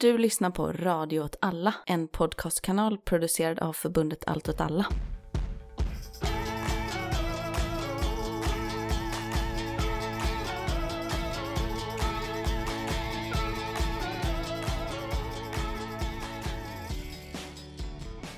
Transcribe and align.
Du 0.00 0.18
lyssnar 0.18 0.50
på 0.50 0.72
Radio 0.72 1.20
åt 1.20 1.36
alla, 1.40 1.74
en 1.86 2.08
podcastkanal 2.08 2.98
producerad 2.98 3.58
av 3.58 3.72
förbundet 3.72 4.24
Allt 4.26 4.48
åt 4.48 4.60
alla. 4.60 4.86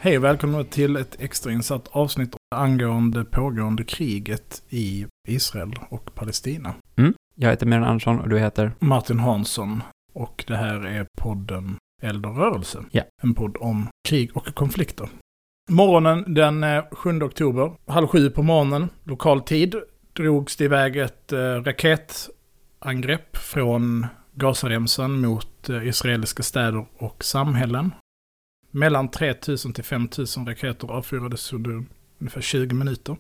Hej 0.01 0.17
och 0.19 0.25
välkomna 0.25 0.65
till 0.65 0.97
ett 0.97 1.21
extrainsatt 1.21 1.89
avsnitt 1.89 2.37
angående 2.55 3.25
pågående 3.25 3.85
kriget 3.85 4.63
i 4.69 5.07
Israel 5.29 5.79
och 5.89 6.15
Palestina. 6.15 6.75
Jag 7.35 7.51
heter 7.51 7.67
Miran 7.67 7.85
Andersson 7.85 8.21
och 8.21 8.29
du 8.29 8.39
heter? 8.39 8.73
Martin 8.79 9.19
Hansson 9.19 9.83
och 10.13 10.45
det 10.47 10.57
här 10.57 10.87
är 10.87 11.07
podden 11.19 11.77
Eld 12.03 12.27
och 12.27 12.37
rörelse. 12.37 12.85
Ja. 12.91 13.03
En 13.23 13.35
podd 13.35 13.57
om 13.61 13.89
krig 14.09 14.37
och 14.37 14.55
konflikter. 14.55 15.09
Morgonen 15.71 16.35
den 16.35 16.65
eh, 16.65 16.85
7 16.91 17.23
oktober, 17.23 17.73
halv 17.87 18.07
sju 18.07 18.31
på 18.31 18.43
morgonen, 18.43 18.89
lokal 19.05 19.41
tid, 19.41 19.75
drogs 20.13 20.57
det 20.57 20.65
iväg 20.65 20.97
ett 20.97 21.33
eh, 21.33 21.39
raketangrepp 21.39 23.37
från 23.37 24.07
Gazaremsan 24.35 25.21
mot 25.21 25.69
eh, 25.69 25.89
israeliska 25.89 26.43
städer 26.43 26.87
och 26.99 27.25
samhällen. 27.25 27.91
Mellan 28.71 29.11
3000 29.11 29.73
till 29.73 29.85
5000 29.85 30.47
raketer 30.47 30.89
avfyrades 30.89 31.53
under 31.53 31.85
ungefär 32.19 32.41
20 32.41 32.75
minuter. 32.75 33.17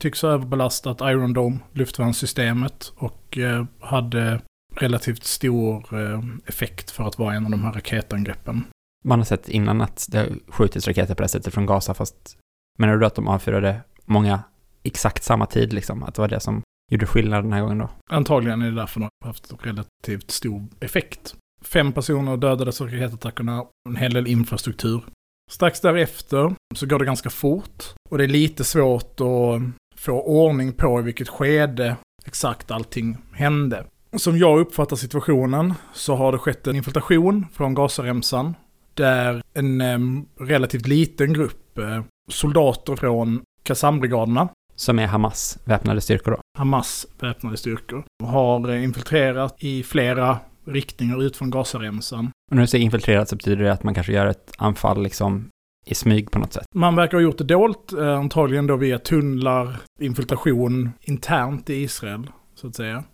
Tycks 0.00 0.22
ha 0.22 0.28
överbelastat 0.28 1.00
Iron 1.00 1.32
Dome, 1.32 1.58
luftvärnssystemet 1.72 2.92
och 2.96 3.38
eh, 3.38 3.64
hade 3.80 4.40
relativt 4.76 5.24
stor 5.24 6.00
eh, 6.00 6.24
effekt 6.46 6.90
för 6.90 7.04
att 7.04 7.18
vara 7.18 7.34
en 7.34 7.44
av 7.44 7.50
de 7.50 7.62
här 7.62 7.72
raketangreppen. 7.72 8.64
Man 9.04 9.18
har 9.18 9.24
sett 9.24 9.48
innan 9.48 9.80
att 9.80 10.06
det 10.10 10.18
har 10.18 10.28
skjutits 10.48 10.88
raketer 10.88 11.14
på 11.14 11.22
det 11.22 11.28
sättet 11.28 11.54
från 11.54 11.66
Gaza, 11.66 11.94
fast 11.94 12.36
menar 12.78 12.96
du 12.96 13.06
att 13.06 13.14
de 13.14 13.28
avfyrade 13.28 13.80
många 14.04 14.42
exakt 14.82 15.22
samma 15.24 15.46
tid 15.46 15.72
liksom? 15.72 16.02
Att 16.02 16.14
det 16.14 16.20
var 16.20 16.28
det 16.28 16.40
som 16.40 16.62
gjorde 16.90 17.06
skillnad 17.06 17.44
den 17.44 17.52
här 17.52 17.60
gången 17.60 17.78
då? 17.78 17.90
Antagligen 18.10 18.62
är 18.62 18.70
det 18.70 18.76
därför 18.76 19.00
de 19.00 19.08
har 19.20 19.28
haft 19.28 19.52
relativt 19.60 20.30
stor 20.30 20.66
effekt. 20.80 21.34
Fem 21.62 21.92
personer 21.92 22.36
dödades 22.36 22.80
av 22.80 22.88
raketattackerna, 22.88 23.64
en 23.88 23.96
hel 23.96 24.12
del 24.12 24.26
infrastruktur. 24.26 25.04
Strax 25.50 25.80
därefter 25.80 26.54
så 26.74 26.86
går 26.86 26.98
det 26.98 27.04
ganska 27.04 27.30
fort 27.30 27.84
och 28.10 28.18
det 28.18 28.24
är 28.24 28.28
lite 28.28 28.64
svårt 28.64 29.20
att 29.20 29.62
få 29.96 30.22
ordning 30.22 30.72
på 30.72 31.00
i 31.00 31.02
vilket 31.02 31.28
skede 31.28 31.96
exakt 32.24 32.70
allting 32.70 33.16
hände. 33.32 33.84
Som 34.16 34.38
jag 34.38 34.60
uppfattar 34.60 34.96
situationen 34.96 35.74
så 35.92 36.14
har 36.14 36.32
det 36.32 36.38
skett 36.38 36.66
en 36.66 36.76
infiltration 36.76 37.46
från 37.52 37.74
Gazaremsan 37.74 38.54
där 38.94 39.42
en 39.54 39.80
eh, 39.80 39.98
relativt 40.40 40.86
liten 40.86 41.32
grupp 41.32 41.78
eh, 41.78 42.02
soldater 42.30 42.96
från 42.96 43.42
Qassam-brigaderna 43.62 44.48
Som 44.76 44.98
är 44.98 45.06
Hamas 45.06 45.58
väpnade 45.64 46.00
styrkor 46.00 46.30
då? 46.30 46.38
Hamas 46.58 47.06
väpnade 47.20 47.56
styrkor 47.56 48.04
har 48.22 48.68
eh, 48.68 48.84
infiltrerat 48.84 49.56
i 49.58 49.82
flera 49.82 50.38
riktningar 50.66 51.22
ut 51.22 51.36
från 51.36 51.50
Gazaremsan. 51.50 52.30
Och 52.50 52.56
när 52.56 52.62
du 52.62 52.66
säger 52.66 52.84
infiltrerat 52.84 53.28
så 53.28 53.36
betyder 53.36 53.64
det 53.64 53.72
att 53.72 53.82
man 53.82 53.94
kanske 53.94 54.12
gör 54.12 54.26
ett 54.26 54.52
anfall 54.58 55.02
liksom 55.02 55.48
i 55.86 55.94
smyg 55.94 56.30
på 56.30 56.38
något 56.38 56.52
sätt? 56.52 56.66
Man 56.74 56.96
verkar 56.96 57.16
ha 57.16 57.22
gjort 57.22 57.38
det 57.38 57.44
dolt, 57.44 57.92
eh, 57.92 58.18
antagligen 58.18 58.66
då 58.66 58.76
via 58.76 58.98
tunnlar, 58.98 59.76
infiltration 60.00 60.90
internt 61.00 61.70
i 61.70 61.74
Israel, 61.74 62.30
så 62.54 62.66
att 62.66 62.74
säga. 62.74 63.04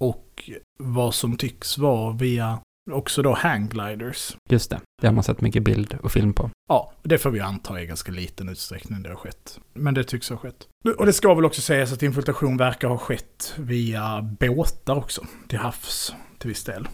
Och 0.00 0.50
vad 0.78 1.14
som 1.14 1.36
tycks 1.36 1.78
vara 1.78 2.12
via 2.12 2.58
också 2.90 3.22
då 3.22 3.34
hanggliders. 3.34 4.36
Just 4.48 4.70
det, 4.70 4.80
det 5.00 5.06
har 5.06 5.14
man 5.14 5.24
sett 5.24 5.40
mycket 5.40 5.62
bild 5.62 5.98
och 6.02 6.12
film 6.12 6.32
på. 6.32 6.50
Ja, 6.68 6.92
det 7.02 7.18
får 7.18 7.30
vi 7.30 7.40
anta 7.40 7.82
i 7.82 7.86
ganska 7.86 8.12
liten 8.12 8.48
utsträckning 8.48 9.02
det 9.02 9.08
har 9.08 9.16
skett. 9.16 9.60
Men 9.74 9.94
det 9.94 10.04
tycks 10.04 10.30
ha 10.30 10.36
skett. 10.36 10.68
Och 10.98 11.06
det 11.06 11.12
ska 11.12 11.34
väl 11.34 11.44
också 11.44 11.60
sägas 11.60 11.92
att 11.92 12.02
infiltration 12.02 12.56
verkar 12.56 12.88
ha 12.88 12.98
skett 12.98 13.54
via 13.58 14.22
båtar 14.22 14.96
också, 14.96 15.26
till 15.48 15.58
havs 15.58 16.14
till 16.38 16.48
viss 16.48 16.64
del. 16.64 16.88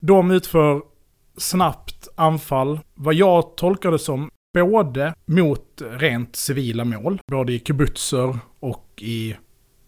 De 0.00 0.30
utför 0.30 0.82
snabbt 1.36 2.08
anfall, 2.14 2.80
vad 2.94 3.14
jag 3.14 3.56
tolkar 3.56 3.90
det 3.90 3.98
som, 3.98 4.30
både 4.54 5.14
mot 5.26 5.82
rent 5.90 6.36
civila 6.36 6.84
mål, 6.84 7.20
både 7.30 7.52
i 7.52 7.60
kibbutzer 7.60 8.38
och 8.60 8.88
i 9.02 9.36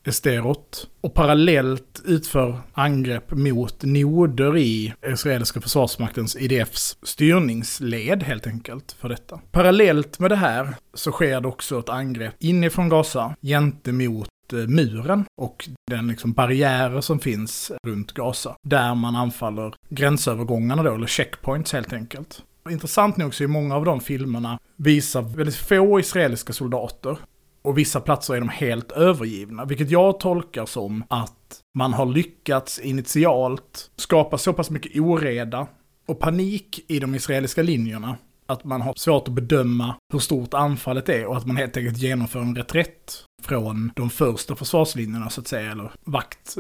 Esterot. 0.07 0.89
Och 1.01 1.15
parallellt 1.15 2.03
utför 2.05 2.61
angrepp 2.73 3.31
mot 3.31 3.83
noder 3.83 4.57
i 4.57 4.95
israeliska 5.07 5.61
försvarsmaktens 5.61 6.37
IDFs 6.37 6.97
styrningsled 7.03 8.23
helt 8.23 8.47
enkelt 8.47 8.97
för 9.01 9.09
detta. 9.09 9.41
Parallellt 9.51 10.19
med 10.19 10.31
det 10.31 10.37
här 10.37 10.75
så 10.95 11.13
sker 11.13 11.41
det 11.41 11.49
också 11.49 11.79
ett 11.79 11.89
angrepp 11.89 12.35
inifrån 12.39 12.89
Gaza 12.89 13.37
gentemot 13.43 14.29
eh, 14.53 14.59
muren 14.59 15.25
och 15.41 15.69
den 15.91 16.09
liksom 16.09 16.33
barriärer 16.33 17.01
som 17.01 17.19
finns 17.19 17.73
runt 17.87 18.13
Gaza. 18.13 18.57
Där 18.63 18.95
man 18.95 19.17
anfaller 19.17 19.75
gränsövergångarna 19.89 20.83
då, 20.83 20.95
eller 20.95 21.07
checkpoints 21.07 21.73
helt 21.73 21.93
enkelt. 21.93 22.43
Intressant 22.71 23.17
nog 23.17 23.35
så 23.35 23.45
är 23.45 23.49
många 23.49 23.77
av 23.77 23.85
de 23.85 24.01
filmerna 24.01 24.59
visar 24.77 25.23
väldigt 25.23 25.57
få 25.57 26.01
israeliska 26.01 26.53
soldater. 26.53 27.19
Och 27.65 27.79
vissa 27.79 28.01
platser 28.01 28.35
är 28.35 28.41
de 28.41 28.49
helt 28.49 28.93
övergivna, 28.93 29.65
vilket 29.65 29.91
jag 29.91 30.21
tolkar 30.21 30.67
som 30.67 31.05
att 31.09 31.61
man 31.79 31.93
har 31.93 32.07
lyckats 32.07 32.79
initialt 32.79 33.91
skapa 33.97 34.39
så 34.39 34.53
pass 34.53 34.71
mycket 34.71 35.01
oreda 35.01 35.67
och 36.07 36.21
panik 36.21 36.85
i 36.89 36.99
de 36.99 37.15
israeliska 37.15 37.63
linjerna 37.63 38.17
att 38.47 38.65
man 38.65 38.81
har 38.81 38.95
svårt 38.97 39.29
att 39.29 39.35
bedöma 39.35 39.97
hur 40.13 40.19
stort 40.19 40.55
anfallet 40.55 41.09
är 41.09 41.27
och 41.27 41.37
att 41.37 41.47
man 41.47 41.57
helt 41.57 41.77
enkelt 41.77 41.99
genomför 41.99 42.41
en 42.41 42.57
reträtt 42.57 43.25
från 43.43 43.93
de 43.97 44.11
första 44.11 44.57
försvarslinjerna 44.57 45.31
så 45.31 45.41
att 45.41 45.49
säga, 45.49 45.73
eller 45.73 45.93
vakt. 46.05 46.57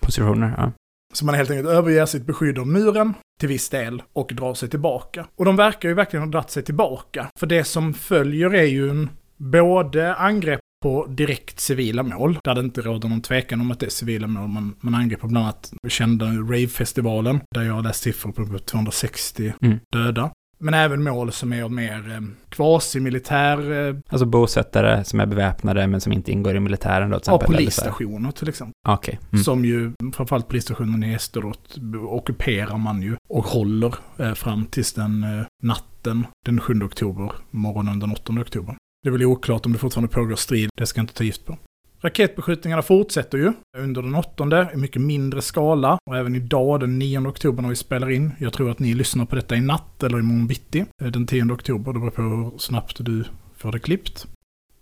Positioner, 0.00 0.54
ja. 0.56 0.72
Så 1.14 1.24
man 1.24 1.34
helt 1.34 1.50
enkelt 1.50 1.68
överger 1.68 2.06
sitt 2.06 2.26
beskydd 2.26 2.58
av 2.58 2.66
muren 2.66 3.14
till 3.40 3.48
viss 3.48 3.68
del 3.68 4.02
och 4.12 4.30
drar 4.34 4.54
sig 4.54 4.68
tillbaka. 4.68 5.26
Och 5.36 5.44
de 5.44 5.56
verkar 5.56 5.88
ju 5.88 5.94
verkligen 5.94 6.24
ha 6.24 6.30
dragit 6.30 6.50
sig 6.50 6.62
tillbaka. 6.62 7.26
För 7.38 7.46
det 7.46 7.64
som 7.64 7.94
följer 7.94 8.54
är 8.54 8.64
ju 8.64 8.90
en 8.90 9.10
både 9.38 10.14
angrepp 10.14 10.60
på 10.82 11.06
direkt 11.06 11.60
civila 11.60 12.02
mål, 12.02 12.38
där 12.44 12.54
det 12.54 12.60
inte 12.60 12.80
råder 12.80 13.08
någon 13.08 13.20
tvekan 13.20 13.60
om 13.60 13.70
att 13.70 13.80
det 13.80 13.86
är 13.86 13.90
civila 13.90 14.26
mål. 14.26 14.48
Man, 14.48 14.74
man 14.80 14.94
angriper 14.94 15.28
bland 15.28 15.44
annat 15.46 15.72
kända 15.88 16.26
Rave-festivalen, 16.26 17.40
där 17.54 17.62
jag 17.62 17.84
läst 17.84 18.02
siffror 18.02 18.32
på 18.32 18.58
260 18.58 19.52
Mm. 19.62 19.78
döda. 19.92 20.30
Men 20.60 20.74
även 20.74 21.02
mål 21.02 21.32
som 21.32 21.52
är 21.52 21.68
mer 21.68 22.10
eh, 22.14 22.20
quasi-militär, 22.48 23.88
eh, 23.88 23.96
Alltså 24.08 24.26
bosättare 24.26 25.04
som 25.04 25.20
är 25.20 25.26
beväpnade 25.26 25.86
men 25.86 26.00
som 26.00 26.12
inte 26.12 26.32
ingår 26.32 26.56
i 26.56 26.60
militären 26.60 27.10
då 27.10 27.18
till 27.20 27.30
ja, 27.30 27.36
exempel? 27.36 27.54
här. 27.54 27.58
polisstationer 27.58 28.30
till 28.30 28.48
exempel. 28.48 28.72
Okej. 28.88 29.18
Mm. 29.32 29.44
Som 29.44 29.64
ju, 29.64 29.92
framförallt 30.14 30.48
polisstationen 30.48 31.04
i 31.04 31.12
Esterot, 31.14 31.76
ockuperar 32.08 32.76
man 32.78 33.02
ju 33.02 33.16
och 33.28 33.44
håller 33.44 33.94
eh, 34.18 34.34
fram 34.34 34.66
tills 34.66 34.92
den 34.92 35.24
eh, 35.24 35.46
natten 35.62 36.26
den 36.46 36.60
7 36.60 36.82
oktober, 36.82 37.32
morgonen 37.50 37.98
den 37.98 38.12
8 38.12 38.32
oktober. 38.40 38.76
Det 39.02 39.08
är 39.08 39.12
väl 39.12 39.24
oklart 39.24 39.66
om 39.66 39.72
det 39.72 39.78
fortfarande 39.78 40.14
pågår 40.14 40.36
strid, 40.36 40.70
det 40.76 40.86
ska 40.86 40.98
jag 40.98 41.02
inte 41.02 41.14
ta 41.14 41.24
gift 41.24 41.44
på. 41.44 41.58
Raketbeskjutningarna 42.00 42.82
fortsätter 42.82 43.38
ju 43.38 43.52
under 43.78 44.02
den 44.02 44.14
åttonde 44.14 44.70
i 44.74 44.76
mycket 44.76 45.02
mindre 45.02 45.42
skala 45.42 45.98
och 46.10 46.16
även 46.16 46.34
idag 46.34 46.80
den 46.80 46.98
9 46.98 47.18
oktober 47.18 47.62
när 47.62 47.68
vi 47.68 47.76
spelar 47.76 48.10
in. 48.10 48.32
Jag 48.38 48.52
tror 48.52 48.70
att 48.70 48.78
ni 48.78 48.94
lyssnar 48.94 49.24
på 49.24 49.36
detta 49.36 49.56
i 49.56 49.60
natt 49.60 50.02
eller 50.02 50.18
imorgon 50.18 50.46
bitti. 50.46 50.84
Eh, 51.02 51.08
den 51.08 51.26
10 51.26 51.52
oktober, 51.52 51.92
det 51.92 51.98
beror 51.98 52.10
på 52.10 52.22
hur 52.22 52.58
snabbt 52.58 53.04
du 53.04 53.24
får 53.56 53.72
det 53.72 53.78
klippt. 53.78 54.26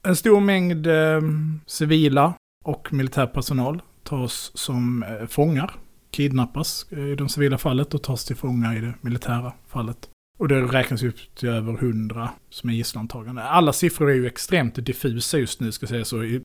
En 0.03 0.17
stor 0.17 0.41
mängd 0.41 0.87
eh, 0.87 1.21
civila 1.67 2.35
och 2.65 2.93
militär 2.93 3.27
personal 3.27 3.83
tas 4.03 4.51
som 4.55 5.03
eh, 5.03 5.27
fångar, 5.27 5.75
kidnappas 6.11 6.87
eh, 6.91 6.99
i 6.99 7.15
det 7.15 7.29
civila 7.29 7.59
fallet 7.59 7.95
och 7.95 8.03
tas 8.03 8.25
till 8.25 8.37
fångar 8.37 8.77
i 8.77 8.81
det 8.81 8.95
militära 9.01 9.53
fallet. 9.67 10.09
Och 10.37 10.49
det 10.49 10.61
räknas 10.61 11.03
upp 11.03 11.17
till 11.35 11.49
över 11.49 11.73
100 11.73 12.31
som 12.51 12.71
är 12.71 12.75
gisslantagande. 12.75 13.43
Alla 13.43 13.73
siffror 13.73 14.11
är 14.11 14.15
ju 14.15 14.27
extremt 14.27 14.87
diffusa 14.87 15.39
just 15.39 15.61
nu, 15.61 15.73
ska 15.73 15.85
jag 15.85 15.91
säga 15.91 16.05
så. 16.05 16.41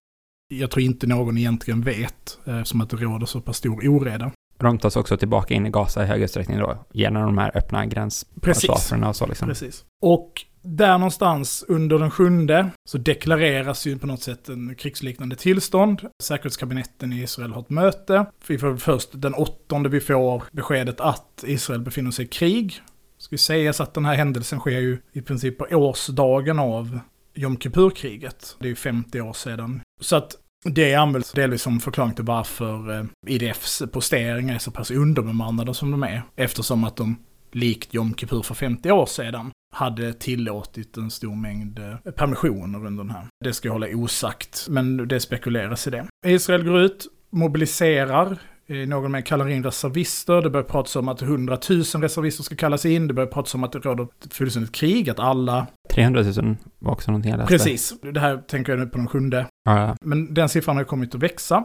Jag 0.54 0.72
tror 0.72 0.84
inte 0.84 1.08
någon 1.08 1.38
egentligen 1.38 1.82
vet, 1.82 2.40
eh, 2.46 2.58
eftersom 2.58 2.82
att 2.82 2.90
det 2.90 2.98
råder 2.98 3.26
så 3.26 3.42
pass 3.42 3.58
stor 3.58 3.88
oreda. 3.88 4.32
De 4.58 4.78
tas 4.78 4.96
också 4.96 5.18
tillbaka 5.18 5.54
in 5.54 5.66
i 5.66 5.70
Gaza 5.70 6.04
i 6.04 6.08
hög 6.08 6.22
utsträckning 6.22 6.60
då, 6.60 6.86
genom 6.92 7.24
de 7.24 7.38
här 7.38 7.58
öppna 7.58 7.86
gränspassagerna 7.86 9.10
och 9.10 9.16
så 9.16 9.28
liksom. 9.28 9.48
Precis. 9.48 9.86
Och 10.02 10.46
där 10.64 10.98
någonstans 10.98 11.66
under 11.68 12.00
den 12.00 12.12
sjunde 12.12 12.70
så 12.90 12.98
deklareras 12.98 13.86
ju 13.88 14.00
på 14.00 14.08
något 14.08 14.22
sätt 14.22 14.50
en 14.50 14.76
krigsliknande 14.76 15.36
tillstånd. 15.36 16.02
Säkerhetskabinetten 16.24 17.14
i 17.14 17.22
Israel 17.22 17.52
har 17.52 17.62
ett 17.62 17.70
möte. 17.70 18.26
Vi 18.48 18.58
får 18.58 18.78
först 18.78 19.10
den 19.14 19.34
åttonde 19.34 19.90
vi 19.90 20.00
får 20.00 20.44
beskedet 20.52 21.02
att 21.02 21.44
Israel 21.48 21.82
befinner 21.82 22.12
sig 22.12 22.26
i 22.26 22.28
krig. 22.28 22.82
Ska 23.22 23.38
sägas 23.38 23.82
att 23.82 23.94
den 23.94 24.06
här 24.06 24.16
händelsen 24.16 24.60
sker 24.60 24.80
ju 24.80 24.98
i 25.14 25.22
princip 25.22 25.58
på 25.58 25.68
årsdagen 25.72 26.60
av 26.60 27.00
Jom 27.34 27.58
Kippur-kriget. 27.58 28.56
Det 28.60 28.66
är 28.66 28.70
ju 28.70 28.76
50 28.76 29.22
år 29.22 29.34
sedan. 29.34 29.82
Så 30.02 30.16
att 30.16 30.36
det 30.66 30.96
används 30.96 31.32
delvis 31.32 31.62
som 31.62 31.80
förklaring 31.80 32.14
till 32.14 32.26
varför 32.26 33.00
eh, 33.00 33.06
IDFs 33.28 33.84
posteringar 33.92 34.56
är 34.56 34.60
så 34.60 34.72
pass 34.72 34.92
underbemannade 34.92 35.74
som 35.74 35.92
de 35.92 36.04
är. 36.04 36.22
Eftersom 36.36 36.84
att 36.84 36.96
de 36.96 37.16
likt 37.52 37.94
Jom 37.94 38.16
Kippur 38.16 38.42
för 38.42 38.56
50 38.56 38.92
år 38.92 39.06
sedan, 39.06 39.52
hade 39.76 40.14
tillåtit 40.14 40.98
en 40.98 41.12
stor 41.12 41.36
mängd 41.36 41.80
eh, 41.80 42.12
permissioner 42.12 42.86
under 42.86 43.04
den 43.04 43.14
här. 43.14 43.28
Det 43.44 43.54
ska 43.54 43.68
jag 43.68 43.74
hålla 43.74 43.88
osagt, 43.88 44.68
men 44.70 45.08
det 45.08 45.20
spekuleras 45.20 45.88
i 45.88 45.90
det. 45.90 46.08
Israel 46.26 46.64
går 46.64 46.80
ut, 46.80 47.08
mobiliserar, 47.30 48.38
någon 48.72 49.12
mer 49.12 49.22
kallar 49.22 49.50
in 49.50 49.64
reservister, 49.64 50.42
det 50.42 50.50
börjar 50.50 50.64
pratas 50.64 50.96
om 50.96 51.08
att 51.08 51.22
100 51.22 51.58
000 51.70 51.84
reservister 51.84 52.44
ska 52.44 52.56
kallas 52.56 52.86
in, 52.86 53.08
det 53.08 53.14
börjar 53.14 53.28
pratas 53.28 53.56
om 53.56 53.64
att 53.64 53.72
det 53.72 53.80
råder 53.80 54.08
ett 54.26 54.34
fullständigt 54.34 54.72
krig, 54.72 55.10
att 55.10 55.20
alla... 55.20 55.68
300 55.94 56.24
000 56.24 56.56
var 56.80 56.92
också 56.92 57.12
någonting 57.12 57.32
jag 57.32 57.38
läste. 57.38 57.54
Precis, 57.54 57.94
det 58.02 58.20
här 58.20 58.38
tänker 58.38 58.72
jag 58.72 58.80
nu 58.80 58.86
på 58.86 58.98
den 58.98 59.08
sjunde. 59.08 59.46
Ja, 59.64 59.80
ja. 59.80 59.96
Men 60.02 60.34
den 60.34 60.50
siffran 60.50 60.78
har 60.78 60.84
kommit 60.84 61.16
att 61.16 61.24
växa. 61.24 61.64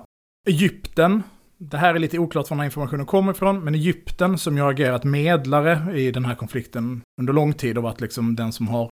Egypten, 0.49 1.23
det 1.59 1.77
här 1.79 1.95
är 1.95 1.99
lite 1.99 2.19
oklart 2.19 2.51
var 2.51 2.55
den 2.55 2.61
här 2.61 2.65
informationen 2.67 3.07
kommer 3.07 3.33
ifrån, 3.33 3.65
men 3.65 3.75
Egypten 3.75 4.39
som 4.39 4.57
ju 4.57 4.63
har 4.63 4.71
agerat 4.71 5.05
medlare 5.05 5.99
i 6.01 6.11
den 6.11 6.25
här 6.25 6.35
konflikten 6.35 7.03
under 7.21 7.33
lång 7.33 7.53
tid 7.53 7.77
och 7.77 7.83
varit 7.83 8.01
liksom 8.01 8.37
den 8.37 8.53
som 8.53 8.69
har, 8.69 8.89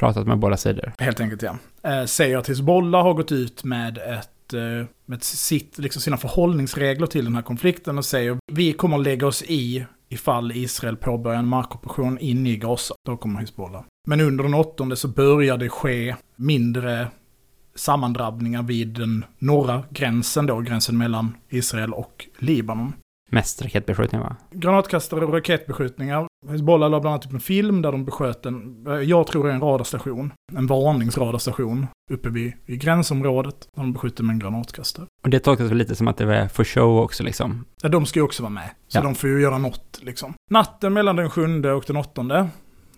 Pratat 0.00 0.26
med 0.26 0.38
båda 0.38 0.56
sidor. 0.56 0.92
helt 0.98 1.20
enkelt 1.20 1.42
ja, 1.42 1.56
eh, 1.82 2.04
säger 2.04 2.38
att 2.38 2.48
Hizbollah 2.48 3.02
har 3.02 3.14
gått 3.14 3.32
ut 3.32 3.64
med 3.64 3.98
ett 3.98 4.04
eh, 4.08 4.20
Eh, 4.52 4.86
med 5.06 5.22
sitt, 5.22 5.78
liksom 5.78 6.02
sina 6.02 6.16
förhållningsregler 6.16 7.06
till 7.06 7.24
den 7.24 7.34
här 7.34 7.42
konflikten 7.42 7.98
och 7.98 8.04
säger 8.04 8.36
vi 8.52 8.72
kommer 8.72 8.96
att 8.96 9.04
lägga 9.04 9.26
oss 9.26 9.42
i 9.42 9.86
ifall 10.08 10.52
Israel 10.52 10.96
påbörjar 10.96 11.38
en 11.38 11.48
markoperation 11.48 12.18
in 12.18 12.46
i 12.46 12.56
Gaza. 12.56 12.94
Då 13.06 13.16
kommer 13.16 13.40
Hizbollah. 13.40 13.84
Men 14.06 14.20
under 14.20 14.44
den 14.44 14.54
åttonde 14.54 14.96
så 14.96 15.08
börjar 15.08 15.56
det 15.56 15.68
ske 15.68 16.16
mindre 16.36 17.08
sammandrabbningar 17.74 18.62
vid 18.62 18.88
den 18.88 19.24
norra 19.38 19.82
gränsen 19.90 20.46
då, 20.46 20.60
gränsen 20.60 20.98
mellan 20.98 21.36
Israel 21.48 21.92
och 21.92 22.28
Libanon. 22.38 22.92
Mest 23.34 23.62
raketbeskjutning 23.62 24.20
va? 24.20 24.36
Granatkastare 24.50 25.24
och 25.24 25.32
raketbeskjutningar. 25.32 26.26
Hizbollah 26.50 26.90
la 26.90 27.00
bland 27.00 27.14
annat 27.14 27.26
upp 27.26 27.32
en 27.32 27.40
film 27.40 27.82
där 27.82 27.92
de 27.92 28.04
besköt 28.04 28.46
en, 28.46 28.84
jag 29.06 29.26
tror 29.26 29.44
det 29.44 29.50
är 29.50 29.54
en 29.54 29.60
radarstation, 29.60 30.32
en 30.52 30.66
varningsradarstation 30.66 31.86
uppe 32.12 32.28
vid, 32.30 32.52
vid 32.66 32.80
gränsområdet. 32.80 33.54
Där 33.76 33.82
de 33.82 33.92
beskjuter 33.92 34.24
med 34.24 34.32
en 34.34 34.38
granatkastare. 34.38 35.06
Och 35.24 35.30
det 35.30 35.38
tolkas 35.40 35.70
väl 35.70 35.78
lite 35.78 35.94
som 35.94 36.08
att 36.08 36.16
det 36.16 36.26
var 36.26 36.48
för 36.48 36.64
show 36.64 36.98
också 36.98 37.22
liksom. 37.22 37.64
Ja, 37.82 37.88
de 37.88 38.06
ska 38.06 38.18
ju 38.18 38.24
också 38.24 38.42
vara 38.42 38.50
med. 38.50 38.70
Så 38.88 38.98
Ja. 38.98 39.02
de 39.02 39.14
får 39.14 39.30
ju 39.30 39.40
göra 39.40 39.58
något 39.58 39.98
liksom. 40.02 40.34
Natten 40.50 40.92
mellan 40.92 41.16
den 41.16 41.30
sjunde 41.30 41.72
och 41.72 41.84
den 41.86 41.96
åttonde 41.96 42.48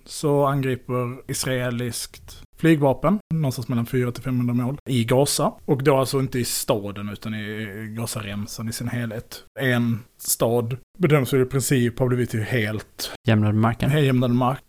så 0.09 0.47
angriper 0.47 1.31
israeliskt 1.31 2.43
flygvapen, 2.57 3.19
någonstans 3.35 3.69
mellan 3.69 3.87
400 3.87 4.13
till 4.13 4.23
500 4.23 4.55
mål, 4.55 4.79
i 4.89 5.05
Gaza. 5.05 5.53
Och 5.65 5.83
då 5.83 5.97
alltså 5.97 6.21
inte 6.21 6.39
i 6.39 6.45
staden 6.45 7.09
utan 7.09 7.35
i 7.35 7.95
Gazaremsan 7.99 8.69
i 8.69 8.73
sin 8.73 8.89
helhet. 8.89 9.45
En 9.61 9.99
stad 10.19 10.77
bedöms 10.99 11.33
väl 11.33 11.43
i 11.43 11.45
princip 11.45 11.99
ha 11.99 12.07
blivit 12.07 12.35
ju 12.35 12.43
helt 12.43 13.13
Jämnade 13.29 13.53
med 13.53 13.63
marken. 13.63 14.05
jämnad 14.05 14.31
mark. 14.31 14.61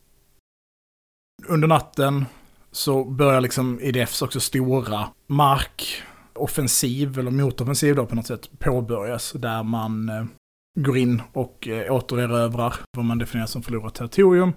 Under 1.47 1.67
natten 1.67 2.25
så 2.71 3.03
börjar 3.03 3.41
liksom 3.41 3.79
IDFs 3.81 4.21
också 4.21 4.39
stora 4.39 5.07
markoffensiv, 5.27 7.19
eller 7.19 7.31
motoffensiv 7.31 7.95
då 7.95 8.05
på 8.05 8.15
något 8.15 8.27
sätt, 8.27 8.59
påbörjas. 8.59 9.31
Där 9.31 9.63
man 9.63 10.09
eh, 10.09 10.25
går 10.79 10.97
in 10.97 11.21
och 11.33 11.67
eh, 11.67 11.93
återerövrar 11.93 12.75
vad 12.97 13.05
man 13.05 13.17
definierar 13.17 13.47
som 13.47 13.63
förlorat 13.63 13.95
territorium. 13.95 14.53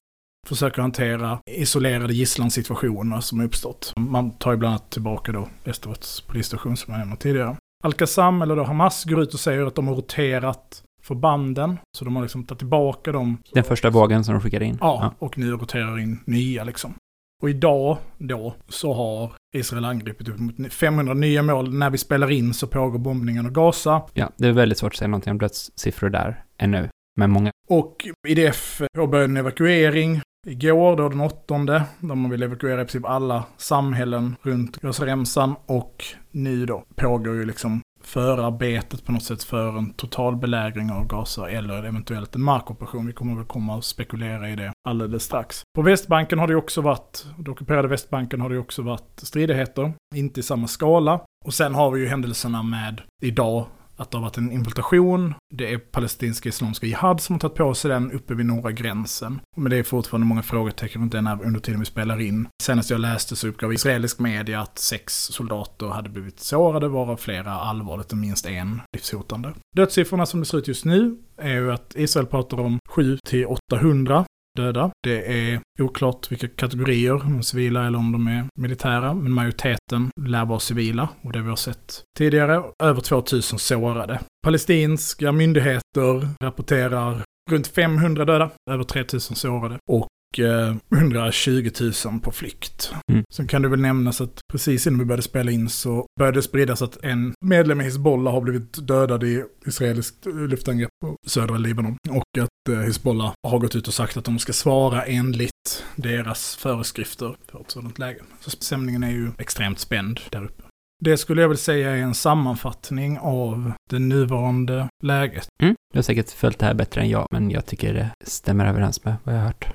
Försöker 0.48 0.82
hantera 0.82 1.38
isolerade 1.50 2.14
gisslansituationer 2.14 3.20
som 3.20 3.40
uppstått. 3.40 3.92
Man 3.96 4.30
tar 4.30 4.50
ju 4.50 4.56
bland 4.56 4.72
annat 4.72 4.90
tillbaka 4.90 5.32
då 5.32 5.48
Västerorts 5.64 6.20
polisstation 6.20 6.76
som 6.76 6.92
jag 6.92 6.98
nämnde 6.98 7.16
tidigare. 7.16 7.56
Al-Qassam, 7.84 8.42
eller 8.42 8.56
då 8.56 8.62
Hamas, 8.62 9.04
går 9.04 9.22
ut 9.22 9.34
och 9.34 9.40
säger 9.40 9.66
att 9.66 9.74
de 9.74 9.88
har 9.88 9.94
roterat 9.94 10.82
förbanden. 11.02 11.78
Så 11.98 12.04
de 12.04 12.16
har 12.16 12.22
liksom 12.22 12.44
tagit 12.44 12.58
tillbaka 12.58 13.12
dem. 13.12 13.38
Den 13.52 13.64
första 13.64 13.90
vågen 13.90 14.24
som 14.24 14.34
de 14.34 14.40
skickade 14.40 14.64
in. 14.64 14.78
Ja, 14.80 15.14
och 15.18 15.38
nu 15.38 15.50
roterar 15.50 15.98
in 15.98 16.18
nya 16.24 16.64
liksom. 16.64 16.94
Och 17.42 17.50
idag 17.50 17.98
då 18.18 18.54
så 18.68 18.92
har 18.92 19.32
Israel 19.54 19.84
angripit 19.84 20.28
upp 20.28 20.38
mot 20.38 20.72
500 20.72 21.14
nya 21.14 21.42
mål. 21.42 21.74
När 21.74 21.90
vi 21.90 21.98
spelar 21.98 22.30
in 22.30 22.54
så 22.54 22.66
pågår 22.66 22.98
bombningen 22.98 23.46
av 23.46 23.52
Gaza. 23.52 24.02
Ja, 24.14 24.30
det 24.36 24.48
är 24.48 24.52
väldigt 24.52 24.78
svårt 24.78 24.92
att 24.92 24.98
säga 24.98 25.08
någonting 25.08 25.30
om 25.30 25.38
dödssiffror 25.38 26.08
där 26.08 26.44
ännu. 26.58 26.88
Men 27.16 27.30
många. 27.30 27.50
Och 27.68 28.06
IDF 28.28 28.82
påbörjade 28.96 29.30
en 29.30 29.36
evakuering 29.36 30.20
igår, 30.46 30.96
då 30.96 31.08
den 31.08 31.20
åttonde, 31.20 31.82
där 32.00 32.14
man 32.14 32.30
vill 32.30 32.42
evakuera 32.42 32.80
i 32.80 32.84
princip 32.84 33.04
alla 33.04 33.44
samhällen 33.56 34.36
runt 34.42 34.76
Gazaremsan. 34.76 35.54
Och 35.66 36.04
nu 36.30 36.66
då 36.66 36.84
pågår 36.96 37.34
ju 37.34 37.44
liksom 37.44 37.82
förarbetet 38.02 39.04
på 39.04 39.12
något 39.12 39.22
sätt 39.22 39.42
för 39.42 39.78
en 39.78 39.92
total 39.92 40.36
belägring 40.36 40.90
av 40.90 41.06
Gaza 41.06 41.50
eller 41.50 41.84
eventuellt 41.84 42.34
en 42.34 42.42
markoperation. 42.42 43.06
Vi 43.06 43.12
kommer 43.12 43.36
väl 43.36 43.44
komma 43.44 43.76
och 43.76 43.84
spekulera 43.84 44.50
i 44.50 44.56
det 44.56 44.72
alldeles 44.88 45.22
strax. 45.22 45.62
På 45.76 45.82
Västbanken 45.82 46.38
har 46.38 46.46
det 46.46 46.56
också 46.56 46.80
varit, 46.80 47.26
det 47.38 47.50
ockuperade 47.50 47.88
Västbanken 47.88 48.40
har 48.40 48.50
det 48.50 48.58
också 48.58 48.82
varit 48.82 49.20
stridigheter, 49.22 49.92
inte 50.14 50.40
i 50.40 50.42
samma 50.42 50.66
skala. 50.66 51.20
Och 51.44 51.54
sen 51.54 51.74
har 51.74 51.90
vi 51.90 52.00
ju 52.00 52.06
händelserna 52.06 52.62
med 52.62 53.00
idag 53.22 53.66
att 54.00 54.10
det 54.10 54.16
har 54.16 54.22
varit 54.22 54.38
en 54.38 54.52
infiltration. 54.52 55.34
Det 55.54 55.72
är 55.72 55.78
palestinska 55.78 56.48
islamiska 56.48 56.86
jihad 56.86 57.20
som 57.20 57.34
har 57.34 57.40
tagit 57.40 57.56
på 57.56 57.74
sig 57.74 57.90
den 57.90 58.12
uppe 58.12 58.34
vid 58.34 58.46
norra 58.46 58.72
gränsen. 58.72 59.40
Men 59.56 59.70
det 59.70 59.76
är 59.76 59.82
fortfarande 59.82 60.26
många 60.26 60.42
frågetecken 60.42 61.02
runt 61.02 61.12
den 61.12 61.26
här 61.26 61.44
under 61.44 61.60
tiden 61.60 61.80
vi 61.80 61.86
spelar 61.86 62.20
in. 62.20 62.48
Senast 62.62 62.90
jag 62.90 63.00
läste 63.00 63.36
så 63.36 63.48
uppgav 63.48 63.72
israelisk 63.72 64.18
media 64.18 64.60
att 64.60 64.78
sex 64.78 65.14
soldater 65.14 65.86
hade 65.86 66.08
blivit 66.08 66.40
sårade, 66.40 66.88
varav 66.88 67.16
flera 67.16 67.52
allvarligt 67.52 68.12
och 68.12 68.18
minst 68.18 68.46
en 68.46 68.80
livshotande. 68.92 69.52
Dödssiffrorna 69.76 70.26
som 70.26 70.40
det 70.40 70.46
ser 70.46 70.58
ut 70.58 70.68
just 70.68 70.84
nu 70.84 71.16
är 71.36 71.54
ju 71.54 71.72
att 71.72 71.92
Israel 71.96 72.26
pratar 72.26 72.60
om 72.60 72.78
7 72.88 73.18
till 73.26 73.46
800 73.46 74.24
döda. 74.56 74.90
Det 75.02 75.50
är 75.50 75.60
oklart 75.80 76.32
vilka 76.32 76.48
kategorier, 76.48 77.12
om 77.12 77.18
de 77.18 77.38
är 77.38 77.42
civila 77.42 77.86
eller 77.86 77.98
om 77.98 78.12
de 78.12 78.26
är 78.26 78.44
militära, 78.58 79.14
men 79.14 79.32
majoriteten 79.32 80.10
lär 80.20 80.44
vara 80.44 80.60
civila 80.60 81.08
och 81.22 81.32
det 81.32 81.42
vi 81.42 81.48
har 81.48 81.56
sett 81.56 82.02
tidigare. 82.18 82.62
Över 82.82 83.00
2000 83.00 83.58
sårade. 83.58 84.20
Palestinska 84.44 85.32
myndigheter 85.32 86.28
rapporterar 86.42 87.22
runt 87.50 87.66
500 87.66 88.24
döda, 88.24 88.50
över 88.70 88.84
3000 88.84 89.36
sårade 89.36 89.78
och 89.90 90.08
eh, 90.38 90.76
120 90.98 91.70
000 92.04 92.20
på 92.20 92.32
flykt. 92.32 92.92
Mm. 93.12 93.24
Sen 93.32 93.46
kan 93.46 93.62
det 93.62 93.68
väl 93.68 93.80
nämnas 93.80 94.20
att 94.20 94.40
precis 94.52 94.86
innan 94.86 94.98
vi 94.98 95.04
började 95.04 95.22
spela 95.22 95.50
in 95.50 95.68
så 95.68 96.06
började 96.18 96.38
det 96.38 96.42
spridas 96.42 96.82
att 96.82 97.04
en 97.04 97.34
medlem 97.44 97.80
i 97.80 97.84
Hizbollah 97.84 98.32
har 98.34 98.40
blivit 98.40 98.86
dödad 98.86 99.24
i 99.24 99.44
israeliskt 99.66 100.26
luftangrepp 100.26 100.90
på 101.04 101.16
södra 101.26 101.58
Libanon. 101.58 101.96
Och 102.10 102.42
att 102.42 102.74
eh, 102.74 102.80
Hizbollah 102.80 103.32
har 103.48 103.58
gått 103.58 103.76
ut 103.76 103.88
och 103.88 103.94
sagt 103.94 104.16
att 104.16 104.24
de 104.24 104.38
ska 104.38 104.52
svara 104.52 105.04
enligt 105.04 105.84
deras 105.96 106.56
föreskrifter 106.56 107.36
för 107.50 107.60
ett 107.60 107.70
sådant 107.70 107.98
läge. 107.98 108.20
Så 108.40 108.50
stämningen 108.50 109.02
är 109.02 109.10
ju 109.10 109.30
extremt 109.38 109.78
spänd 109.78 110.20
där 110.30 110.44
uppe. 110.44 110.62
Det 111.04 111.16
skulle 111.16 111.42
jag 111.42 111.48
väl 111.48 111.58
säga 111.58 111.90
är 111.90 111.96
en 111.96 112.14
sammanfattning 112.14 113.18
av 113.18 113.72
det 113.90 113.98
nuvarande 113.98 114.88
läget. 115.02 115.46
Mm. 115.62 115.74
Du 115.92 115.98
har 115.98 116.02
säkert 116.02 116.30
följt 116.30 116.58
det 116.58 116.66
här 116.66 116.74
bättre 116.74 117.00
än 117.00 117.10
jag, 117.10 117.26
men 117.30 117.50
jag 117.50 117.66
tycker 117.66 117.94
det 117.94 118.10
stämmer 118.24 118.66
överens 118.66 119.04
med 119.04 119.16
vad 119.24 119.34
jag 119.34 119.40
har 119.40 119.46
hört. 119.46 119.68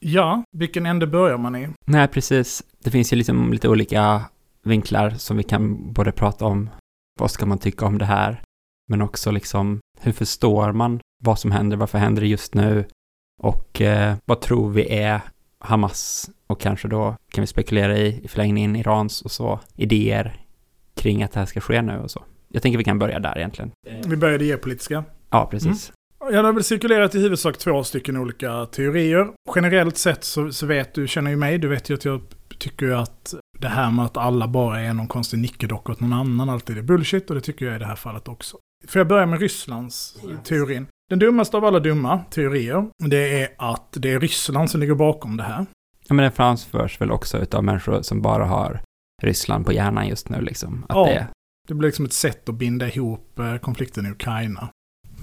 Ja, 0.00 0.42
vilken 0.52 0.86
ände 0.86 1.06
börjar 1.06 1.38
man 1.38 1.56
i? 1.56 1.68
Nej, 1.86 2.08
precis. 2.08 2.62
Det 2.78 2.90
finns 2.90 3.12
ju 3.12 3.16
liksom 3.16 3.52
lite 3.52 3.68
olika 3.68 4.22
vinklar 4.62 5.10
som 5.10 5.36
vi 5.36 5.42
kan 5.42 5.92
både 5.92 6.12
prata 6.12 6.44
om. 6.44 6.70
Vad 7.20 7.30
ska 7.30 7.46
man 7.46 7.58
tycka 7.58 7.86
om 7.86 7.98
det 7.98 8.04
här? 8.04 8.42
Men 8.88 9.02
också 9.02 9.30
liksom, 9.30 9.80
hur 10.00 10.12
förstår 10.12 10.72
man 10.72 11.00
vad 11.24 11.38
som 11.38 11.50
händer? 11.50 11.76
Varför 11.76 11.98
händer 11.98 12.22
det 12.22 12.28
just 12.28 12.54
nu? 12.54 12.84
Och 13.42 13.80
eh, 13.80 14.16
vad 14.24 14.40
tror 14.40 14.70
vi 14.70 14.88
är 14.98 15.20
Hamas? 15.58 16.30
Och 16.46 16.60
kanske 16.60 16.88
då 16.88 17.16
kan 17.32 17.42
vi 17.42 17.46
spekulera 17.46 17.96
i, 17.98 18.24
i 18.24 18.28
förlängningen 18.28 18.76
Irans 18.76 19.22
och 19.22 19.30
så, 19.30 19.60
idéer 19.76 20.40
kring 20.94 21.22
att 21.22 21.32
det 21.32 21.38
här 21.38 21.46
ska 21.46 21.60
ske 21.60 21.82
nu 21.82 21.98
och 21.98 22.10
så. 22.10 22.24
Jag 22.48 22.62
tänker 22.62 22.78
vi 22.78 22.84
kan 22.84 22.98
börja 22.98 23.18
där 23.18 23.38
egentligen. 23.38 23.70
Vi 24.06 24.16
började 24.16 24.44
geopolitiska. 24.44 25.04
Ja, 25.30 25.48
precis. 25.50 25.92
Jag 26.32 26.42
har 26.44 26.52
väl 26.52 26.64
cirkulerat 26.64 27.14
i 27.14 27.20
huvudsak 27.20 27.58
två 27.58 27.84
stycken 27.84 28.16
olika 28.16 28.66
teorier. 28.66 29.28
Generellt 29.54 29.96
sett 29.96 30.24
så, 30.24 30.52
så 30.52 30.66
vet 30.66 30.94
du, 30.94 31.08
känner 31.08 31.30
ju 31.30 31.36
mig, 31.36 31.58
du 31.58 31.68
vet 31.68 31.90
ju 31.90 31.94
att 31.94 32.04
jag 32.04 32.20
tycker 32.58 32.90
att 32.90 33.34
det 33.58 33.68
här 33.68 33.90
med 33.90 34.04
att 34.04 34.16
alla 34.16 34.48
bara 34.48 34.80
är 34.80 34.94
någon 34.94 35.08
konstig 35.08 35.38
nickedocka 35.38 35.92
åt 35.92 36.00
någon 36.00 36.12
annan 36.12 36.48
alltid 36.50 36.78
är 36.78 36.82
bullshit 36.82 37.28
och 37.30 37.34
det 37.34 37.40
tycker 37.40 37.66
jag 37.66 37.76
i 37.76 37.78
det 37.78 37.86
här 37.86 37.96
fallet 37.96 38.28
också. 38.28 38.56
Får 38.88 39.00
jag 39.00 39.08
börja 39.08 39.26
med 39.26 39.40
Rysslands 39.40 40.16
teorin? 40.44 40.86
Den 41.10 41.18
dummaste 41.18 41.56
av 41.56 41.64
alla 41.64 41.80
dumma 41.80 42.18
teorier, 42.30 42.88
det 42.98 43.40
är 43.42 43.48
att 43.58 43.88
det 43.96 44.12
är 44.12 44.20
Ryssland 44.20 44.70
som 44.70 44.80
ligger 44.80 44.94
bakom 44.94 45.36
det 45.36 45.42
här. 45.42 45.66
Ja, 46.08 46.14
men 46.14 46.24
det 46.24 46.30
framförs 46.30 47.00
väl 47.00 47.10
också 47.10 47.38
utav 47.38 47.64
människor 47.64 48.02
som 48.02 48.22
bara 48.22 48.44
har 48.44 48.80
Ryssland 49.22 49.66
på 49.66 49.72
hjärnan 49.72 50.08
just 50.08 50.28
nu 50.28 50.40
liksom. 50.40 50.84
Att 50.88 50.96
Ja. 50.96 51.04
det, 51.06 51.26
Det 51.68 51.74
blir 51.74 51.88
liksom 51.88 52.04
ett 52.04 52.12
sätt 52.12 52.48
att 52.48 52.54
binda 52.54 52.88
ihop 52.88 53.38
eh, 53.38 53.56
konflikten 53.56 54.06
i 54.06 54.10
Ukraina 54.10 54.68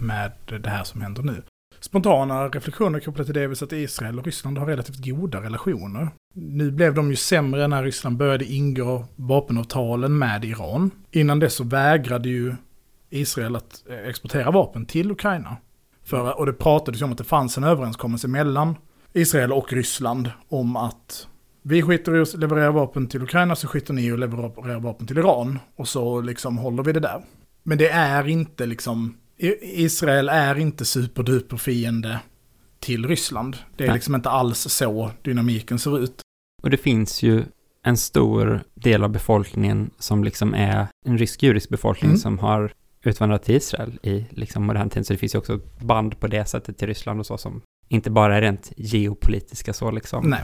med 0.03 0.31
det 0.45 0.69
här 0.69 0.83
som 0.83 1.01
händer 1.01 1.23
nu. 1.23 1.43
Spontana 1.79 2.47
reflektioner 2.47 2.99
kopplat 2.99 3.27
till 3.27 3.33
det 3.33 3.41
är 3.41 3.47
väl 3.47 3.57
att 3.61 3.71
Israel 3.71 4.19
och 4.19 4.25
Ryssland 4.25 4.57
har 4.57 4.65
relativt 4.65 5.05
goda 5.05 5.41
relationer. 5.41 6.09
Nu 6.33 6.71
blev 6.71 6.93
de 6.93 7.09
ju 7.09 7.15
sämre 7.15 7.67
när 7.67 7.83
Ryssland 7.83 8.17
började 8.17 8.45
ingå 8.45 9.05
vapenavtalen 9.15 10.17
med 10.17 10.45
Iran. 10.45 10.91
Innan 11.11 11.39
dess 11.39 11.53
så 11.53 11.63
vägrade 11.63 12.29
ju 12.29 12.55
Israel 13.09 13.55
att 13.55 13.83
eh, 13.89 14.09
exportera 14.09 14.51
vapen 14.51 14.85
till 14.85 15.11
Ukraina. 15.11 15.57
För, 16.03 16.39
och 16.39 16.45
det 16.45 16.53
pratades 16.53 17.01
ju 17.01 17.05
om 17.05 17.11
att 17.11 17.17
det 17.17 17.23
fanns 17.23 17.57
en 17.57 17.63
överenskommelse 17.63 18.27
mellan 18.27 18.75
Israel 19.13 19.53
och 19.53 19.73
Ryssland 19.73 20.31
om 20.49 20.75
att 20.75 21.27
vi 21.61 21.81
skiter 21.81 22.15
i 22.15 22.21
att 22.21 22.33
leverera 22.33 22.71
vapen 22.71 23.07
till 23.07 23.23
Ukraina 23.23 23.55
så 23.55 23.67
skiter 23.67 23.93
ni 23.93 24.07
i 24.07 24.11
att 24.11 24.19
leverera 24.19 24.79
vapen 24.79 25.07
till 25.07 25.17
Iran. 25.17 25.59
Och 25.75 25.87
så 25.87 26.21
liksom 26.21 26.57
håller 26.57 26.83
vi 26.83 26.91
det 26.91 26.99
där. 26.99 27.23
Men 27.63 27.77
det 27.77 27.89
är 27.89 28.27
inte 28.27 28.65
liksom, 28.65 29.17
Israel 29.61 30.29
är 30.29 30.59
inte 30.59 30.85
superduper 30.85 31.57
fiende 31.57 32.19
till 32.79 33.07
Ryssland. 33.07 33.57
Det 33.77 33.83
är 33.83 33.87
Nej. 33.87 33.95
liksom 33.95 34.15
inte 34.15 34.29
alls 34.29 34.59
så 34.59 35.11
dynamiken 35.21 35.79
ser 35.79 35.99
ut. 35.99 36.21
Och 36.63 36.69
det 36.69 36.77
finns 36.77 37.23
ju 37.23 37.43
en 37.83 37.97
stor 37.97 38.63
del 38.73 39.03
av 39.03 39.09
befolkningen 39.09 39.91
som 39.99 40.23
liksom 40.23 40.53
är 40.53 40.87
en 41.05 41.17
rysk-judisk 41.17 41.69
befolkning 41.69 42.11
mm. 42.11 42.19
som 42.19 42.39
har 42.39 42.73
utvandrat 43.03 43.43
till 43.43 43.55
Israel 43.55 43.99
i 44.03 44.25
liksom 44.29 44.65
modern 44.65 44.89
tid. 44.89 45.07
Så 45.07 45.13
det 45.13 45.17
finns 45.17 45.35
ju 45.35 45.39
också 45.39 45.59
band 45.79 46.19
på 46.19 46.27
det 46.27 46.45
sättet 46.45 46.77
till 46.77 46.87
Ryssland 46.87 47.19
och 47.19 47.25
så 47.25 47.37
som 47.37 47.61
inte 47.87 48.11
bara 48.11 48.37
är 48.37 48.41
rent 48.41 48.71
geopolitiska 48.77 49.73
så 49.73 49.91
liksom. 49.91 50.29
Nej. 50.29 50.41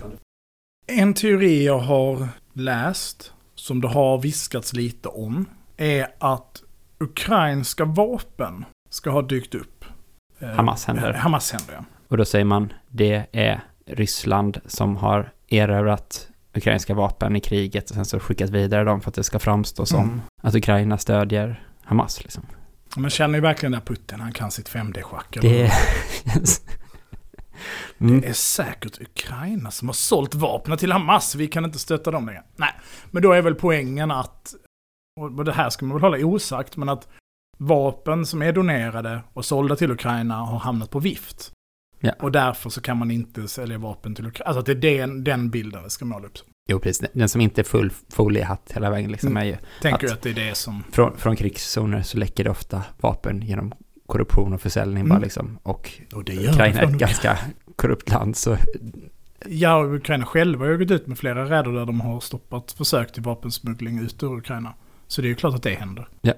En 0.87 1.13
teori 1.13 1.65
jag 1.65 1.79
har 1.79 2.27
läst, 2.53 3.33
som 3.55 3.81
det 3.81 3.87
har 3.87 4.21
viskats 4.21 4.73
lite 4.73 5.09
om, 5.09 5.45
är 5.77 6.07
att 6.19 6.63
ukrainska 6.97 7.85
vapen 7.85 8.65
ska 8.89 9.09
ha 9.09 9.21
dykt 9.21 9.55
upp. 9.55 9.85
Eh, 10.39 10.49
Hamas 10.49 10.85
händer. 10.85 11.13
Hamas 11.13 11.51
händer, 11.51 11.73
ja. 11.73 11.83
Och 12.07 12.17
då 12.17 12.25
säger 12.25 12.45
man, 12.45 12.73
det 12.87 13.25
är 13.31 13.61
Ryssland 13.85 14.61
som 14.65 14.95
har 14.95 15.31
erövrat 15.47 16.27
ukrainska 16.53 16.93
vapen 16.93 17.35
i 17.35 17.39
kriget 17.39 17.89
och 17.89 17.95
sen 17.95 18.05
så 18.05 18.19
skickat 18.19 18.49
vidare 18.49 18.83
dem 18.83 19.01
för 19.01 19.09
att 19.09 19.15
det 19.15 19.23
ska 19.23 19.39
framstå 19.39 19.85
som 19.85 20.03
mm. 20.03 20.21
att 20.41 20.55
Ukraina 20.55 20.97
stödjer 20.97 21.63
Hamas 21.83 22.23
liksom. 22.23 22.43
Man 22.95 23.09
känner 23.09 23.35
ju 23.35 23.41
verkligen 23.41 23.71
där 23.71 23.79
Putin, 23.79 24.19
han 24.19 24.31
kan 24.31 24.51
sitt 24.51 24.69
5D-schack. 24.69 25.37
Det... 25.41 25.71
Mm. 27.99 28.21
Det 28.21 28.27
är 28.27 28.33
säkert 28.33 29.01
Ukraina 29.01 29.71
som 29.71 29.87
har 29.87 29.93
sålt 29.93 30.35
vapnen 30.35 30.77
till 30.77 30.91
Hamas, 30.91 31.35
vi 31.35 31.47
kan 31.47 31.65
inte 31.65 31.79
stötta 31.79 32.11
dem 32.11 32.25
längre. 32.25 32.43
Nej, 32.55 32.73
men 33.11 33.23
då 33.23 33.31
är 33.31 33.41
väl 33.41 33.55
poängen 33.55 34.11
att, 34.11 34.53
och 35.19 35.45
det 35.45 35.51
här 35.51 35.69
ska 35.69 35.85
man 35.85 35.97
väl 35.97 36.01
hålla 36.01 36.25
osagt, 36.25 36.77
men 36.77 36.89
att 36.89 37.07
vapen 37.59 38.25
som 38.25 38.41
är 38.41 38.53
donerade 38.53 39.21
och 39.33 39.45
sålda 39.45 39.75
till 39.75 39.91
Ukraina 39.91 40.35
har 40.35 40.59
hamnat 40.59 40.89
på 40.89 40.99
vift. 40.99 41.51
Ja. 41.99 42.11
Och 42.19 42.31
därför 42.31 42.69
så 42.69 42.81
kan 42.81 42.97
man 42.97 43.11
inte 43.11 43.47
sälja 43.47 43.77
vapen 43.77 44.15
till 44.15 44.27
Ukraina. 44.27 44.47
Alltså 44.47 44.59
att 44.59 44.65
det 44.81 44.87
är 44.87 44.97
den, 44.99 45.23
den 45.23 45.49
bilden 45.49 45.83
det 45.83 45.89
ska 45.89 46.05
måla 46.05 46.27
upp. 46.27 46.37
Jo, 46.69 46.79
precis. 46.79 47.09
Den 47.13 47.29
som 47.29 47.41
inte 47.41 47.61
är 47.61 47.63
full 47.63 47.91
foliehatt 48.09 48.71
hela 48.75 48.89
vägen 48.89 49.11
liksom 49.11 49.29
mm. 49.29 49.43
är 49.43 49.45
ju... 49.45 49.57
Tänker 49.81 50.07
att, 50.07 50.13
att 50.13 50.21
det 50.21 50.29
är 50.29 50.33
det 50.33 50.55
som... 50.55 50.83
Från, 50.91 51.17
från 51.17 51.35
krigszoner 51.35 52.01
så 52.01 52.17
läcker 52.17 52.43
det 52.43 52.49
ofta 52.49 52.83
vapen 52.97 53.41
genom 53.41 53.73
korruption 54.05 54.53
och 54.53 54.61
försäljning 54.61 55.01
mm. 55.01 55.09
bara 55.09 55.19
liksom. 55.19 55.59
Och, 55.63 55.91
och 56.13 56.29
Ukraina 56.29 56.79
är 56.79 56.83
ett 56.83 56.97
ganska 56.97 57.37
korrupt 57.75 58.09
land 58.09 58.37
så... 58.37 58.57
Ja, 59.45 59.83
Ukraina 59.85 60.25
själva 60.25 60.65
har 60.65 60.71
ju 60.71 60.77
gått 60.77 60.91
ut 60.91 61.07
med 61.07 61.17
flera 61.17 61.45
räder 61.45 61.71
där 61.71 61.85
de 61.85 62.01
har 62.01 62.19
stoppat 62.19 62.71
försök 62.71 63.13
till 63.13 63.23
vapensmuggling 63.23 63.99
ut 63.99 64.23
ur 64.23 64.37
Ukraina. 64.37 64.73
Så 65.07 65.21
det 65.21 65.27
är 65.27 65.29
ju 65.29 65.35
klart 65.35 65.55
att 65.55 65.63
det 65.63 65.73
händer. 65.73 66.07
Ja. 66.21 66.33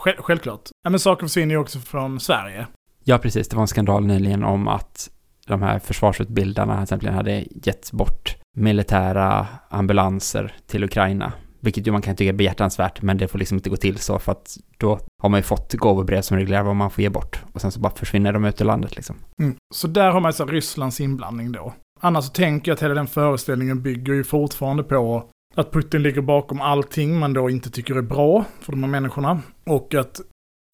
Själv, 0.00 0.16
självklart. 0.18 0.68
Ja, 0.82 0.90
men 0.90 1.00
saker 1.00 1.26
försvinner 1.26 1.54
ju 1.54 1.60
också 1.60 1.78
från 1.78 2.20
Sverige. 2.20 2.66
Ja, 3.04 3.18
precis. 3.18 3.48
Det 3.48 3.56
var 3.56 3.62
en 3.62 3.68
skandal 3.68 4.06
nyligen 4.06 4.44
om 4.44 4.68
att 4.68 5.10
de 5.46 5.62
här 5.62 5.78
försvarsutbildarna 5.78 6.74
till 6.74 6.82
exempel 6.82 7.08
hade 7.08 7.44
gett 7.50 7.92
bort 7.92 8.36
militära 8.56 9.46
ambulanser 9.68 10.54
till 10.66 10.84
Ukraina. 10.84 11.32
Vilket 11.60 11.86
ju 11.86 11.92
man 11.92 12.02
kan 12.02 12.16
tycka 12.16 12.28
är 12.28 12.32
behjärtansvärt, 12.32 13.02
men 13.02 13.18
det 13.18 13.28
får 13.28 13.38
liksom 13.38 13.56
inte 13.56 13.70
gå 13.70 13.76
till 13.76 13.98
så 13.98 14.18
för 14.18 14.32
att 14.32 14.56
då 14.78 14.98
har 15.22 15.28
man 15.28 15.38
ju 15.38 15.42
fått 15.42 15.74
gåvobrev 15.74 16.22
som 16.22 16.36
reglerar 16.36 16.62
vad 16.62 16.76
man 16.76 16.90
får 16.90 17.02
ge 17.02 17.08
bort. 17.08 17.42
Och 17.52 17.60
sen 17.60 17.72
så 17.72 17.80
bara 17.80 17.94
försvinner 17.94 18.32
de 18.32 18.44
ut 18.44 18.60
ur 18.60 18.64
landet 18.64 18.96
liksom. 18.96 19.16
Mm. 19.38 19.56
Så 19.74 19.86
där 19.88 20.10
har 20.10 20.20
man 20.20 20.32
så 20.32 20.46
Rysslands 20.46 21.00
inblandning 21.00 21.52
då. 21.52 21.74
Annars 22.00 22.24
så 22.24 22.30
tänker 22.30 22.70
jag 22.70 22.74
att 22.76 22.82
hela 22.82 22.94
den 22.94 23.06
föreställningen 23.06 23.82
bygger 23.82 24.12
ju 24.12 24.24
fortfarande 24.24 24.82
på 24.82 25.24
att 25.54 25.72
Putin 25.72 26.02
ligger 26.02 26.20
bakom 26.20 26.60
allting 26.60 27.18
man 27.18 27.32
då 27.32 27.50
inte 27.50 27.70
tycker 27.70 27.94
är 27.94 28.02
bra 28.02 28.44
för 28.60 28.72
de 28.72 28.82
här 28.82 28.90
människorna. 28.90 29.40
Och 29.66 29.94
att 29.94 30.20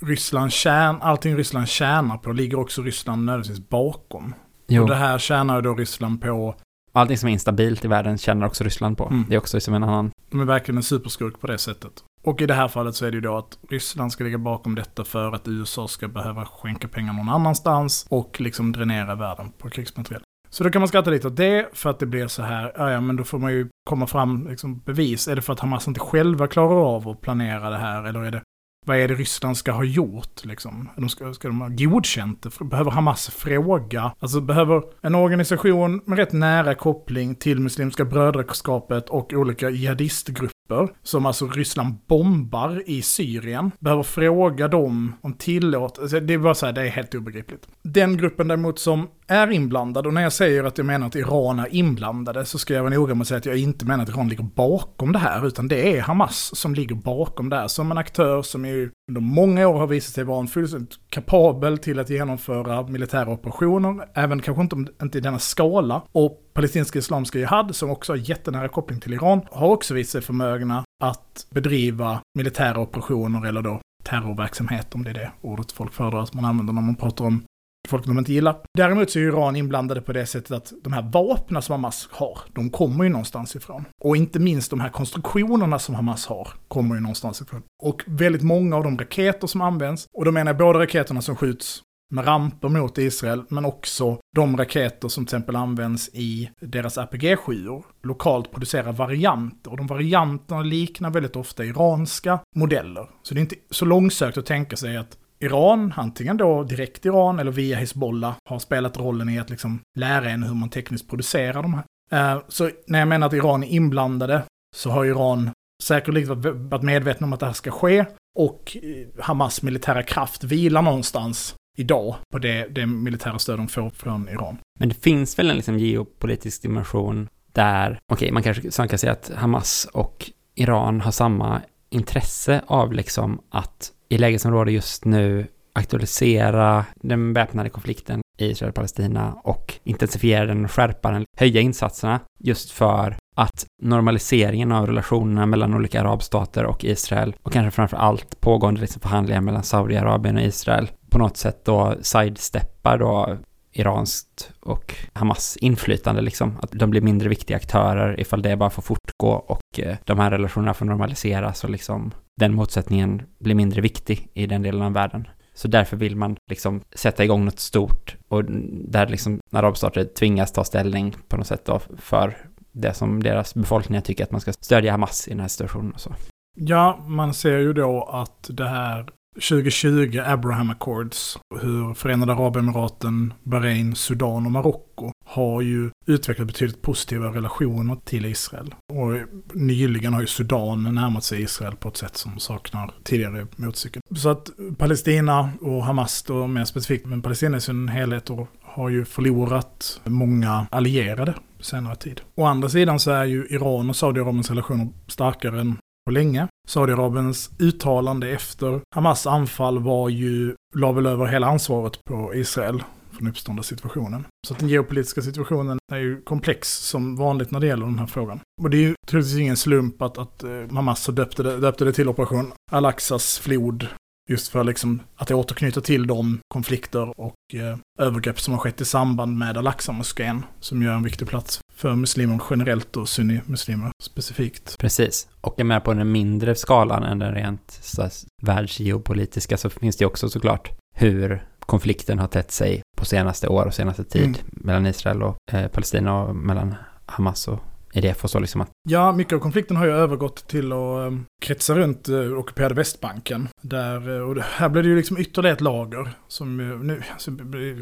Ryssland 0.03 0.53
tjän, 0.53 0.97
allting 1.03 1.37
Ryssland 1.37 1.69
tjänar 1.69 2.19
på 2.19 2.33
ligger 2.33 2.59
också 2.59 2.83
Ryssland 2.83 3.25
nödvändigtvis 3.25 3.69
bakom. 3.69 4.35
Jo. 4.67 4.83
Och 4.83 4.89
det 4.89 4.95
här 4.95 5.19
tjänar 5.19 5.63
då 5.63 5.75
Ryssland 5.75 6.23
på. 6.23 6.55
Allting 6.93 7.19
som 7.19 7.29
är 7.29 7.33
instabilt 7.33 7.85
i 7.85 7.89
världen 7.89 8.19
tjänar 8.19 8.47
också 8.47 8.65
Ryssland 8.65 8.99
på. 8.99 9.07
Mm. 9.07 9.25
Det 9.29 9.35
är 9.35 9.39
också 9.39 9.61
som 9.61 9.75
en 9.75 9.83
annan. 9.83 10.11
De 10.31 10.41
är 10.41 10.45
verkligen 10.45 10.77
en 10.77 10.83
superskurk 10.83 11.41
på 11.41 11.47
det 11.47 11.59
sättet. 11.59 11.93
Och 12.23 12.41
i 12.41 12.47
det 12.47 12.55
här 12.55 12.69
fallet 12.69 12.95
så 12.95 13.07
är 13.07 13.11
det 13.11 13.15
ju 13.15 13.21
då 13.21 13.37
att 13.37 13.59
Ryssland 13.69 14.13
ska 14.13 14.25
ligga 14.25 14.39
bakom 14.39 14.75
detta 14.75 15.05
för 15.05 15.33
att 15.33 15.49
USA 15.49 15.89
ska 15.89 16.09
behöva 16.09 16.45
skänka 16.45 16.89
pengar 16.89 17.13
någon 17.13 17.29
annanstans 17.29 18.07
och 18.09 18.41
liksom 18.41 18.73
dränera 18.73 19.15
världen 19.15 19.53
på 19.59 19.71
krigsmateriel. 19.71 20.23
Så 20.57 20.65
då 20.65 20.71
kan 20.71 20.81
man 20.81 20.89
skratta 20.89 21.11
lite 21.11 21.27
åt 21.27 21.37
det 21.37 21.69
för 21.73 21.91
att 21.91 21.99
det 21.99 22.07
blir 22.07 22.29
så 22.29 22.43
här, 22.43 22.73
ja, 22.77 22.91
ja 22.91 23.01
men 23.01 23.17
då 23.17 23.25
får 23.25 23.39
man 23.39 23.53
ju 23.53 23.69
komma 23.85 24.07
fram 24.07 24.49
liksom, 24.49 24.79
bevis. 24.79 25.29
Är 25.29 25.37
det 25.37 25.43
för 25.43 25.53
att 25.53 25.61
Hamas 25.61 25.89
inte 25.89 26.01
själva 26.01 26.47
klarar 26.47 26.95
av 26.97 27.09
att 27.09 27.21
planera 27.21 27.71
det 27.71 27.77
här 27.77 28.05
eller 28.05 28.21
är 28.21 28.31
det 28.31 28.43
vad 28.87 28.97
är 28.97 29.09
det 29.09 29.15
Ryssland 29.15 29.57
ska 29.57 29.73
ha 29.73 29.85
gjort 29.85 30.45
liksom? 30.45 30.91
De 30.97 31.09
ska, 31.09 31.33
ska 31.33 31.49
de 31.49 31.61
ha 31.61 31.69
godkänt 31.69 32.43
det? 32.43 32.65
Behöver 32.65 32.91
Hamas 32.91 33.31
fråga? 33.31 34.13
Alltså 34.19 34.41
behöver 34.41 34.83
en 35.03 35.15
organisation 35.15 36.03
med 36.05 36.19
rätt 36.19 36.33
nära 36.33 36.75
koppling 36.75 37.35
till 37.35 37.61
Muslimska 37.61 38.05
brödraskapet 38.05 39.09
och 39.09 39.33
olika 39.33 39.71
jihadistgrupper, 39.71 40.56
som 41.03 41.27
alltså 41.27 41.47
Ryssland 41.47 41.95
bombar 42.07 42.83
i 42.87 43.03
Syrien, 43.03 43.71
behöver 43.79 44.03
fråga 44.03 44.69
dem 44.69 45.13
om 45.21 45.33
tillåtelse. 45.33 46.03
Alltså, 46.03 46.21
det 46.21 46.35
är 46.35 46.39
bara 46.39 46.55
så 46.55 46.67
här, 46.67 46.73
det 46.73 46.81
är 46.81 46.89
helt 46.89 47.15
obegripligt. 47.15 47.69
Den 47.83 48.17
gruppen 48.17 48.49
däremot 48.49 48.79
som 48.79 49.09
är 49.27 49.51
inblandad, 49.51 50.07
och 50.07 50.15
när 50.15 50.23
jag 50.23 50.33
säger 50.33 50.65
att 50.65 50.79
jag 50.79 50.87
menar 50.87 51.07
att 51.07 51.17
Iran 51.17 51.59
är 51.59 51.75
inblandade 51.75 52.45
så 52.45 52.59
ska 52.59 52.75
jag 52.75 52.83
vara 52.83 52.95
noga 52.95 53.15
med 53.15 53.23
att 53.23 53.29
säga 53.29 53.39
att 53.39 53.47
jag 53.47 53.57
inte 53.57 53.85
menar 53.85 54.03
att 54.05 54.09
Iran 54.09 54.29
ligger 54.29 54.45
bakom 54.45 55.13
det 55.13 55.19
här, 55.19 55.47
utan 55.47 55.69
det 55.69 55.97
är 55.97 56.01
Hamas 56.01 56.57
som 56.57 56.75
ligger 56.75 56.95
bakom 56.95 57.49
det 57.49 57.57
här, 57.57 57.69
som 57.69 57.91
en 57.91 57.99
aktör 57.99 58.43
som 58.43 58.65
är 58.65 58.91
under 59.09 59.21
många 59.21 59.69
år 59.69 59.79
har 59.79 59.87
visat 59.87 60.15
sig 60.15 60.25
vara 60.25 60.41
en 60.41 60.47
fullständigt 60.47 60.95
kapabel 61.11 61.79
till 61.79 61.99
att 61.99 62.11
genomföra 62.11 62.83
militära 62.87 63.31
operationer, 63.31 64.09
även 64.15 64.43
kanske 64.43 64.63
inte, 64.63 64.93
inte 65.03 65.19
i 65.19 65.21
denna 65.21 65.39
skala. 65.39 66.03
Och 66.13 66.51
palestinska 66.55 66.99
Islamiska 66.99 67.39
jihad, 67.39 67.77
som 67.77 67.91
också 67.91 68.13
har 68.13 68.17
jättenära 68.17 68.69
koppling 68.69 69.01
till 69.01 69.15
Iran, 69.15 69.41
har 69.51 69.69
också 69.69 69.95
visat 69.95 70.13
sig 70.13 70.23
förmögna 70.23 70.85
att 71.05 71.47
bedriva 71.51 72.21
militära 72.39 72.81
operationer 72.81 73.49
eller 73.49 73.63
då 73.63 73.81
terrorverksamhet, 74.05 74.95
om 74.95 75.05
det 75.05 75.11
är 75.11 75.15
det 75.15 75.31
ordet 75.41 75.73
folk 75.73 75.93
föredrar 75.93 76.23
att 76.23 76.35
man 76.35 76.45
använder 76.45 76.73
när 76.73 76.83
man 76.83 76.97
pratar 76.97 77.25
om 77.25 77.43
folk 77.89 78.07
de 78.07 78.19
inte 78.19 78.33
gillar. 78.33 78.57
Däremot 78.79 79.11
så 79.11 79.19
är 79.19 79.23
Iran 79.23 79.57
inblandade 79.57 80.01
på 80.01 80.13
det 80.13 80.27
sättet 80.27 80.51
att 80.51 80.73
de 80.85 80.93
här 80.93 81.03
vapnen 81.03 81.63
som 81.63 81.73
Hamas 81.73 82.09
har, 82.13 82.39
de 82.55 82.71
kommer 82.71 83.05
ju 83.05 83.11
någonstans 83.11 83.57
ifrån. 83.57 83.85
Och 84.01 84.17
inte 84.17 84.39
minst 84.39 84.71
de 84.71 84.81
här 84.81 84.89
konstruktionerna 84.89 85.79
som 85.79 85.95
Hamas 85.95 86.27
har, 86.27 86.49
kommer 86.69 86.95
ju 86.95 87.01
någonstans 87.01 87.41
ifrån. 87.41 87.63
Och 87.83 88.03
väldigt 88.07 88.43
många 88.43 88.77
av 88.77 88.85
de 88.85 88.99
raketer 88.99 89.47
som 89.47 89.61
används, 89.61 90.07
och 90.13 90.25
då 90.25 90.33
menar 90.33 90.53
jag 90.53 90.59
både 90.59 90.79
raketerna 90.79 91.23
som 91.23 91.37
skjuts 91.37 91.83
med 92.11 92.27
ramper 92.27 92.69
mot 92.69 92.99
Israel, 92.99 93.43
men 93.49 93.65
också 93.65 94.19
de 94.37 94.57
raketer 94.57 95.09
som 95.09 95.27
till 95.27 95.37
exempel 95.37 95.57
används 95.57 96.09
i 96.13 96.51
deras 96.61 96.99
RPG-7 96.99 97.83
lokalt 98.03 98.51
producerar 98.51 98.93
varianter. 98.93 99.71
Och 99.71 99.77
de 99.77 99.87
varianterna 99.87 100.63
liknar 100.63 101.11
väldigt 101.11 101.37
ofta 101.37 101.65
iranska 101.65 102.39
modeller. 102.57 103.11
Så 103.23 103.35
det 103.35 103.41
är 103.41 103.43
inte 103.43 103.57
så 103.71 103.85
långsökt 103.85 104.39
att 104.39 104.47
tänka 104.47 104.77
sig 104.77 104.97
att 104.97 105.19
Iran, 105.39 105.93
antingen 105.97 106.37
då 106.37 106.63
direkt 106.63 107.07
Iran 107.07 107.39
eller 107.39 107.53
via 107.53 107.77
Hezbollah, 107.77 108.35
har 108.49 108.59
spelat 108.59 108.97
rollen 108.97 109.29
i 109.29 109.39
att 109.39 109.51
liksom 109.51 109.81
lära 109.99 110.31
en 110.31 110.43
hur 110.43 110.55
man 110.55 110.71
tekniskt 110.71 111.09
producerar 111.09 111.63
de 111.63 111.75
här. 111.75 111.85
Eh, 112.11 112.43
så 112.49 112.71
när 112.87 112.99
jag 112.99 113.09
menar 113.09 113.27
att 113.27 113.33
Iran 113.33 113.63
är 113.63 113.69
inblandade 113.69 114.43
så 114.77 114.91
har 114.91 115.05
Iran 115.05 115.51
säkerligen 115.83 116.69
varit 116.69 116.83
medvetna 116.83 117.27
om 117.27 117.33
att 117.33 117.41
det 117.41 117.47
här 117.47 117.53
ska 117.53 117.71
ske 117.71 118.05
och 118.39 118.77
eh, 118.83 119.25
Hamas 119.25 119.63
militära 119.63 120.03
kraft 120.03 120.45
vilar 120.45 120.83
någonstans 120.83 121.55
idag 121.77 122.17
på 122.33 122.39
det, 122.39 122.67
det 122.75 122.87
militära 122.87 123.39
stöd 123.39 123.59
de 123.59 123.69
får 123.69 123.91
från 123.91 124.29
Iran. 124.29 124.59
Men 124.79 124.89
det 124.89 124.95
finns 124.95 125.39
väl 125.39 125.51
en 125.51 125.57
liksom 125.57 125.79
geopolitisk 125.79 126.63
dimension 126.63 127.29
där, 127.53 127.99
okej, 128.13 128.27
okay, 128.27 128.33
man 128.33 128.43
kanske 128.43 128.89
kan 128.89 128.99
säga 128.99 129.13
att 129.13 129.31
Hamas 129.35 129.89
och 129.93 130.31
Iran 130.55 131.01
har 131.01 131.11
samma 131.11 131.63
intresse 131.91 132.61
av 132.67 132.93
liksom 132.93 133.41
att 133.51 133.93
i 134.09 134.19
läget 134.19 134.41
som 134.41 134.53
råder 134.53 134.73
just 134.73 135.05
nu 135.05 135.47
aktualisera 135.73 136.85
den 136.95 137.33
väpnade 137.33 137.69
konflikten 137.69 138.21
i 138.39 138.47
Israel 138.47 138.69
och 138.69 138.75
Palestina 138.75 139.37
och 139.45 139.75
intensifiera 139.85 140.47
den 140.47 140.65
och 140.65 140.71
skärpa 140.71 141.11
den, 141.11 141.25
höja 141.37 141.61
insatserna 141.61 142.21
just 142.39 142.71
för 142.71 143.17
att 143.37 143.67
normaliseringen 143.83 144.73
av 144.73 144.87
relationerna 144.87 145.47
mellan 145.47 145.75
olika 145.75 146.01
arabstater 146.01 146.65
och 146.65 146.85
Israel 146.85 147.35
och 147.43 147.53
kanske 147.53 147.71
framför 147.71 147.97
allt 147.97 148.41
pågående 148.41 148.81
liksom 148.81 149.01
förhandlingar 149.01 149.41
mellan 149.41 149.63
Saudiarabien 149.63 150.37
och 150.37 150.43
Israel 150.43 150.91
på 151.11 151.19
något 151.19 151.37
sätt 151.37 151.65
då 151.65 151.95
sidesteppar 152.03 152.99
då 152.99 153.37
iranskt 153.81 154.53
och 154.61 154.95
Hamas 155.13 155.57
inflytande 155.57 156.23
liksom. 156.23 156.59
Att 156.63 156.73
de 156.73 156.91
blir 156.91 157.01
mindre 157.01 157.29
viktiga 157.29 157.57
aktörer 157.57 158.21
ifall 158.21 158.43
det 158.43 158.57
bara 158.57 158.71
får 158.71 158.83
fortgå 158.83 159.29
och 159.29 159.81
eh, 159.81 159.97
de 160.05 160.19
här 160.19 160.31
relationerna 160.31 160.75
får 160.75 160.87
normaliseras 160.87 161.65
och 161.65 161.71
liksom 161.71 162.13
den 162.41 162.55
motsättningen 162.55 163.23
blir 163.39 163.55
mindre 163.55 163.81
viktig 163.81 164.29
i 164.35 164.47
den 164.47 164.63
delen 164.63 164.83
av 164.83 164.93
världen. 164.93 165.29
Så 165.55 165.69
därför 165.69 165.97
vill 165.97 166.17
man 166.17 166.37
liksom 166.51 166.83
sätta 166.95 167.25
igång 167.25 167.45
något 167.45 167.59
stort 167.59 168.17
och 168.29 168.45
där 168.71 169.07
liksom 169.07 169.41
arabstater 169.53 170.05
tvingas 170.05 170.53
ta 170.53 170.65
ställning 170.65 171.17
på 171.29 171.37
något 171.37 171.47
sätt 171.47 171.65
då 171.65 171.81
för 171.99 172.37
det 172.73 172.95
som 172.95 173.23
deras 173.23 173.55
befolkningar 173.55 174.01
tycker 174.01 174.25
att 174.25 174.31
man 174.31 174.41
ska 174.41 174.53
stödja 174.53 174.93
Hamas 174.93 175.29
i 175.29 175.31
den 175.31 175.41
här 175.41 175.49
situationen 175.49 175.93
och 175.93 176.01
så. 176.01 176.15
Ja, 176.59 177.05
man 177.07 177.35
ser 177.35 177.59
ju 177.59 177.73
då 177.73 178.03
att 178.03 178.51
det 178.53 178.69
här 178.69 179.07
2020 179.37 180.21
Abraham 180.27 180.71
Accords, 180.71 181.39
hur 181.61 181.95
Förenade 181.95 182.33
Arabemiraten, 182.33 183.35
Bahrain, 183.43 183.95
Sudan 183.95 184.47
och 184.47 184.53
Marocko 184.53 185.13
har 185.25 185.63
ju 185.63 185.91
utvecklat 186.07 186.47
betydligt 186.47 186.83
positiva 186.83 187.27
relationer 187.27 187.97
till 188.05 188.27
Israel. 188.27 188.75
Och 188.93 189.13
nyligen 189.55 190.15
har 190.15 190.21
ju 190.21 190.27
Sudan 190.27 190.95
närmat 190.95 191.25
sig 191.25 191.43
Israel 191.43 191.77
på 191.77 191.89
ett 191.89 191.97
sätt 191.97 192.17
som 192.17 192.39
saknar 192.39 192.95
tidigare 193.05 193.47
motstycken. 193.57 194.03
Så 194.17 194.29
att 194.29 194.51
Palestina 194.79 195.51
och 195.61 195.85
Hamas 195.85 196.23
då 196.23 196.47
mer 196.47 196.65
specifikt, 196.65 197.07
men 197.07 197.23
Palestina 197.23 197.57
i 197.57 197.61
sin 197.61 197.89
helhet 197.89 198.27
då, 198.27 198.49
har 198.63 198.89
ju 198.89 199.05
förlorat 199.05 200.01
många 200.05 200.67
allierade 200.71 201.35
senare 201.61 201.97
tid. 201.97 202.21
Å 202.35 202.45
andra 202.45 202.69
sidan 202.69 203.01
så 203.01 203.11
är 203.11 203.25
ju 203.25 203.47
Iran 203.51 203.91
och 203.91 203.97
Saudiarabiens 203.97 204.51
relationer 204.51 204.89
starkare 205.07 205.61
än 205.61 205.79
på 206.07 206.13
länge. 206.13 206.49
Saudiarabiens 206.67 207.51
uttalande 207.59 208.31
efter 208.31 208.81
Hamas 208.95 209.27
anfall 209.27 209.79
var 209.79 210.09
ju, 210.09 210.55
la 210.75 210.93
väl 210.93 211.07
över 211.07 211.27
hela 211.27 211.47
ansvaret 211.47 212.05
på 212.05 212.35
Israel 212.35 212.83
för 213.11 213.19
den 213.19 213.29
uppstådda 213.29 213.63
situationen. 213.63 214.25
Så 214.47 214.55
att 214.55 214.61
den 214.61 214.69
geopolitiska 214.69 215.23
situationen 215.23 215.79
är 215.93 215.99
ju 215.99 216.23
komplex 216.23 216.73
som 216.73 217.17
vanligt 217.17 217.51
när 217.51 217.61
det 217.61 217.67
gäller 217.67 217.87
den 217.87 217.99
här 217.99 218.07
frågan. 218.07 218.41
Och 218.63 218.71
det 218.71 218.77
är 218.77 218.81
ju 218.81 218.95
troligtvis 219.07 219.39
ingen 219.39 219.57
slump 219.57 220.03
att, 220.03 220.19
att 220.19 220.45
eh, 220.45 220.51
Hamas 220.71 221.07
döpte 221.07 221.43
det, 221.43 221.61
döpte 221.61 221.85
det 221.85 221.93
till 221.93 222.09
Operation 222.09 222.53
Al-Aqsas 222.73 223.39
flod 223.39 223.89
Just 224.29 224.49
för 224.49 224.65
liksom 224.65 225.03
att 225.17 225.31
återknyta 225.31 225.81
till 225.81 226.07
de 226.07 226.39
konflikter 226.49 227.21
och 227.21 227.55
eh, 227.55 227.79
övergrepp 227.99 228.41
som 228.41 228.55
har 228.55 228.61
skett 228.61 228.81
i 228.81 228.85
samband 228.85 229.39
med 229.39 229.59
Al-Aqsa-moskén, 229.59 230.45
som 230.61 230.83
ju 230.83 230.89
är 230.89 230.93
en 230.93 231.03
viktig 231.03 231.29
plats 231.29 231.61
för 231.77 231.95
muslimer 231.95 232.43
generellt 232.51 232.97
och 232.97 233.09
sunni-muslimer 233.09 233.91
specifikt. 234.03 234.79
Precis, 234.79 235.29
och 235.41 235.61
är 235.61 235.65
med 235.65 235.85
på 235.85 235.95
den 235.95 236.13
mindre 236.13 236.55
skalan 236.55 237.03
än 237.03 237.19
den 237.19 237.35
rent 237.35 237.79
så, 237.83 238.09
världsgeopolitiska 238.43 239.57
så 239.57 239.71
finns 239.71 239.97
det 239.97 240.07
också 240.07 240.29
såklart 240.29 240.71
hur 240.97 241.47
konflikten 241.61 242.19
har 242.19 242.29
tätt 242.29 242.51
sig 242.51 242.83
på 242.97 243.05
senaste 243.05 243.49
år 243.49 243.67
och 243.67 243.75
senaste 243.75 244.05
tid 244.05 244.23
mm. 244.23 244.39
mellan 244.51 244.87
Israel 244.87 245.23
och 245.23 245.37
eh, 245.53 245.69
Palestina 245.69 246.23
och 246.23 246.37
mellan 246.37 246.75
Hamas 247.07 247.49
och 247.49 247.61
det 248.01 248.15
för 248.15 248.29
så 248.29 248.39
liksom 248.39 248.61
att... 248.61 248.71
Ja, 248.89 249.13
mycket 249.13 249.33
av 249.33 249.39
konflikten 249.39 249.77
har 249.77 249.87
ju 249.87 249.93
övergått 249.93 250.49
till 250.49 250.73
att 250.73 250.79
um, 250.79 251.25
kretsa 251.43 251.75
runt 251.75 252.09
uh, 252.09 252.39
ockuperade 252.39 252.75
Västbanken. 252.75 253.49
Där, 253.63 254.09
uh, 254.09 254.21
och 254.21 254.43
här 254.43 254.69
blir 254.69 254.83
det 254.83 254.89
ju 254.89 254.97
liksom 254.97 255.19
ytterligare 255.19 255.55
ett 255.55 255.61
lager. 255.61 256.11
Som 256.29 256.57
nu, 256.87 257.03
alltså, 257.13 257.31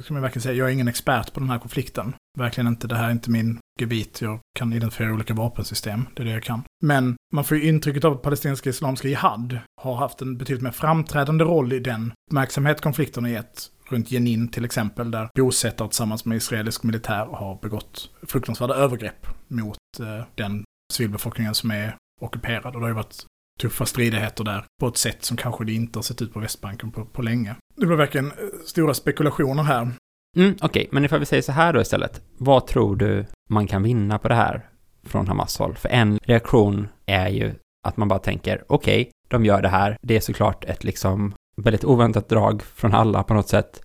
som 0.03 0.17
jag 0.17 0.21
verkligen 0.21 0.43
säga, 0.43 0.55
jag 0.55 0.69
är 0.69 0.73
ingen 0.73 0.89
expert 0.89 1.33
på 1.33 1.41
den 1.41 1.51
här 1.51 1.59
konflikten. 1.59 2.15
Verkligen 2.39 2.69
inte, 2.69 2.87
det 2.87 2.97
här 2.97 3.07
är 3.07 3.13
inte 3.13 3.31
min 3.31 3.59
gebit. 3.81 4.21
Jag 4.21 4.41
kan 4.59 4.73
identifiera 4.73 5.13
olika 5.13 5.35
vapensystem, 5.35 6.07
det 6.17 6.23
är 6.23 6.27
det 6.27 6.33
jag 6.33 6.43
kan. 6.43 6.63
Men 6.83 7.17
man 7.35 7.45
får 7.45 7.57
ju 7.57 7.69
intrycket 7.69 8.05
av 8.05 8.13
att 8.13 8.23
palestinska 8.23 8.71
islamiska 8.71 9.09
jihad 9.09 9.59
har 9.83 9.95
haft 9.95 10.23
en 10.23 10.39
betydligt 10.39 10.63
mer 10.63 10.71
framträdande 10.71 11.45
roll 11.45 11.73
i 11.73 11.79
den 11.79 12.13
uppmärksamhet 12.31 12.81
konflikten 12.81 13.25
har 13.25 13.31
gett 13.31 13.71
runt 13.89 14.11
Jenin 14.11 14.49
till 14.49 14.65
exempel, 14.65 15.11
där 15.11 15.29
bosättare 15.35 15.89
tillsammans 15.89 16.25
med 16.25 16.37
israelisk 16.37 16.83
militär 16.83 17.27
har 17.27 17.59
begått 17.63 18.11
fruktansvärda 18.23 18.75
övergrepp 18.75 19.27
mot 19.49 19.79
eh, 20.01 20.25
den 20.35 20.65
civilbefolkningen 20.93 21.55
som 21.55 21.71
är 21.71 21.97
ockuperad. 22.21 22.67
Och 22.67 22.73
det 22.73 22.85
har 22.85 22.89
ju 22.89 22.95
varit 22.95 23.27
tuffa 23.61 23.87
stridigheter 23.87 24.45
där 24.45 24.65
på 24.81 24.89
ett 24.89 24.97
sätt 24.97 25.25
som 25.25 25.37
kanske 25.37 25.65
det 25.65 25.73
inte 25.73 25.99
har 25.99 26.03
sett 26.03 26.23
ut 26.23 26.33
på 26.33 26.41
Västbanken 26.41 26.91
på, 26.91 27.05
på 27.05 27.23
länge. 27.23 27.57
Det 27.77 27.87
blir 27.87 27.97
verkligen 27.97 28.27
eh, 28.27 28.33
stora 28.65 28.95
spekulationer 28.95 29.63
här. 29.63 29.91
Mm, 30.37 30.55
Okej, 30.61 30.67
okay. 30.67 30.89
men 30.91 31.05
ifall 31.05 31.21
vi 31.21 31.27
säger 31.27 31.43
så 31.43 31.53
här 31.53 31.73
då 31.73 31.81
istället. 31.81 32.23
Vad 32.39 32.67
tror 32.67 32.97
du 32.97 33.27
man 33.49 33.67
kan 33.67 33.83
vinna 33.83 34.19
på 34.19 34.29
det 34.29 34.35
här 34.35 34.69
från 35.03 35.29
Hamas 35.29 35.59
håll? 35.59 35.77
För 35.77 35.89
en 35.89 36.19
reaktion 36.23 36.89
är 37.07 37.29
ju 37.29 37.55
att 37.87 37.97
man 37.97 38.09
bara 38.09 38.19
tänker, 38.19 38.65
okej, 38.67 39.01
okay, 39.01 39.13
de 39.29 39.45
gör 39.45 39.63
det 39.63 39.69
här. 39.69 39.97
Det 40.03 40.17
är 40.17 40.21
såklart 40.21 40.65
ett 40.65 40.85
liksom 40.85 41.35
väldigt 41.57 41.85
oväntat 41.85 42.29
drag 42.29 42.63
från 42.63 42.95
alla 42.95 43.23
på 43.23 43.35
något 43.35 43.49
sätt. 43.49 43.81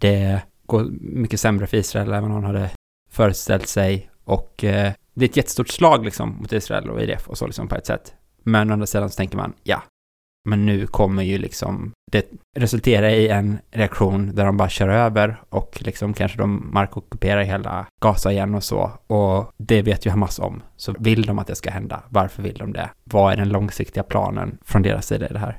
Det 0.00 0.42
går 0.66 0.84
mycket 1.00 1.40
sämre 1.40 1.66
för 1.66 1.76
Israel 1.76 2.12
än 2.12 2.22
vad 2.22 2.30
någon 2.30 2.44
hade 2.44 2.70
föreställt 3.10 3.68
sig 3.68 4.10
och 4.24 4.64
eh, 4.64 4.92
det 5.14 5.24
är 5.24 5.28
ett 5.28 5.36
jättestort 5.36 5.68
slag 5.68 6.04
liksom 6.04 6.36
mot 6.40 6.52
Israel 6.52 6.90
och 6.90 7.02
IDF 7.02 7.28
och 7.28 7.38
så 7.38 7.46
liksom 7.46 7.68
på 7.68 7.74
ett 7.74 7.86
sätt. 7.86 8.14
Men 8.42 8.70
å 8.70 8.72
andra 8.72 8.86
sidan 8.86 9.10
så 9.10 9.16
tänker 9.16 9.36
man, 9.36 9.52
ja, 9.62 9.82
men 10.48 10.66
nu 10.66 10.86
kommer 10.86 11.22
ju 11.22 11.38
liksom 11.38 11.92
det 12.12 12.26
resulterar 12.56 13.08
i 13.08 13.28
en 13.28 13.58
reaktion 13.70 14.34
där 14.34 14.44
de 14.44 14.56
bara 14.56 14.68
kör 14.68 14.88
över 14.88 15.42
och 15.48 15.78
liksom 15.80 16.14
kanske 16.14 16.38
de 16.38 16.70
markockuperar 16.72 17.42
hela 17.42 17.86
Gaza 18.02 18.32
igen 18.32 18.54
och 18.54 18.64
så. 18.64 18.90
Och 19.06 19.52
det 19.56 19.82
vet 19.82 20.06
ju 20.06 20.10
Hamas 20.10 20.38
om. 20.38 20.62
Så 20.76 20.94
vill 20.98 21.22
de 21.22 21.38
att 21.38 21.46
det 21.46 21.54
ska 21.54 21.70
hända? 21.70 22.02
Varför 22.08 22.42
vill 22.42 22.58
de 22.58 22.72
det? 22.72 22.90
Vad 23.04 23.32
är 23.32 23.36
den 23.36 23.48
långsiktiga 23.48 24.02
planen 24.02 24.58
från 24.64 24.82
deras 24.82 25.06
sida 25.06 25.26
i 25.28 25.32
det 25.32 25.38
här? 25.38 25.58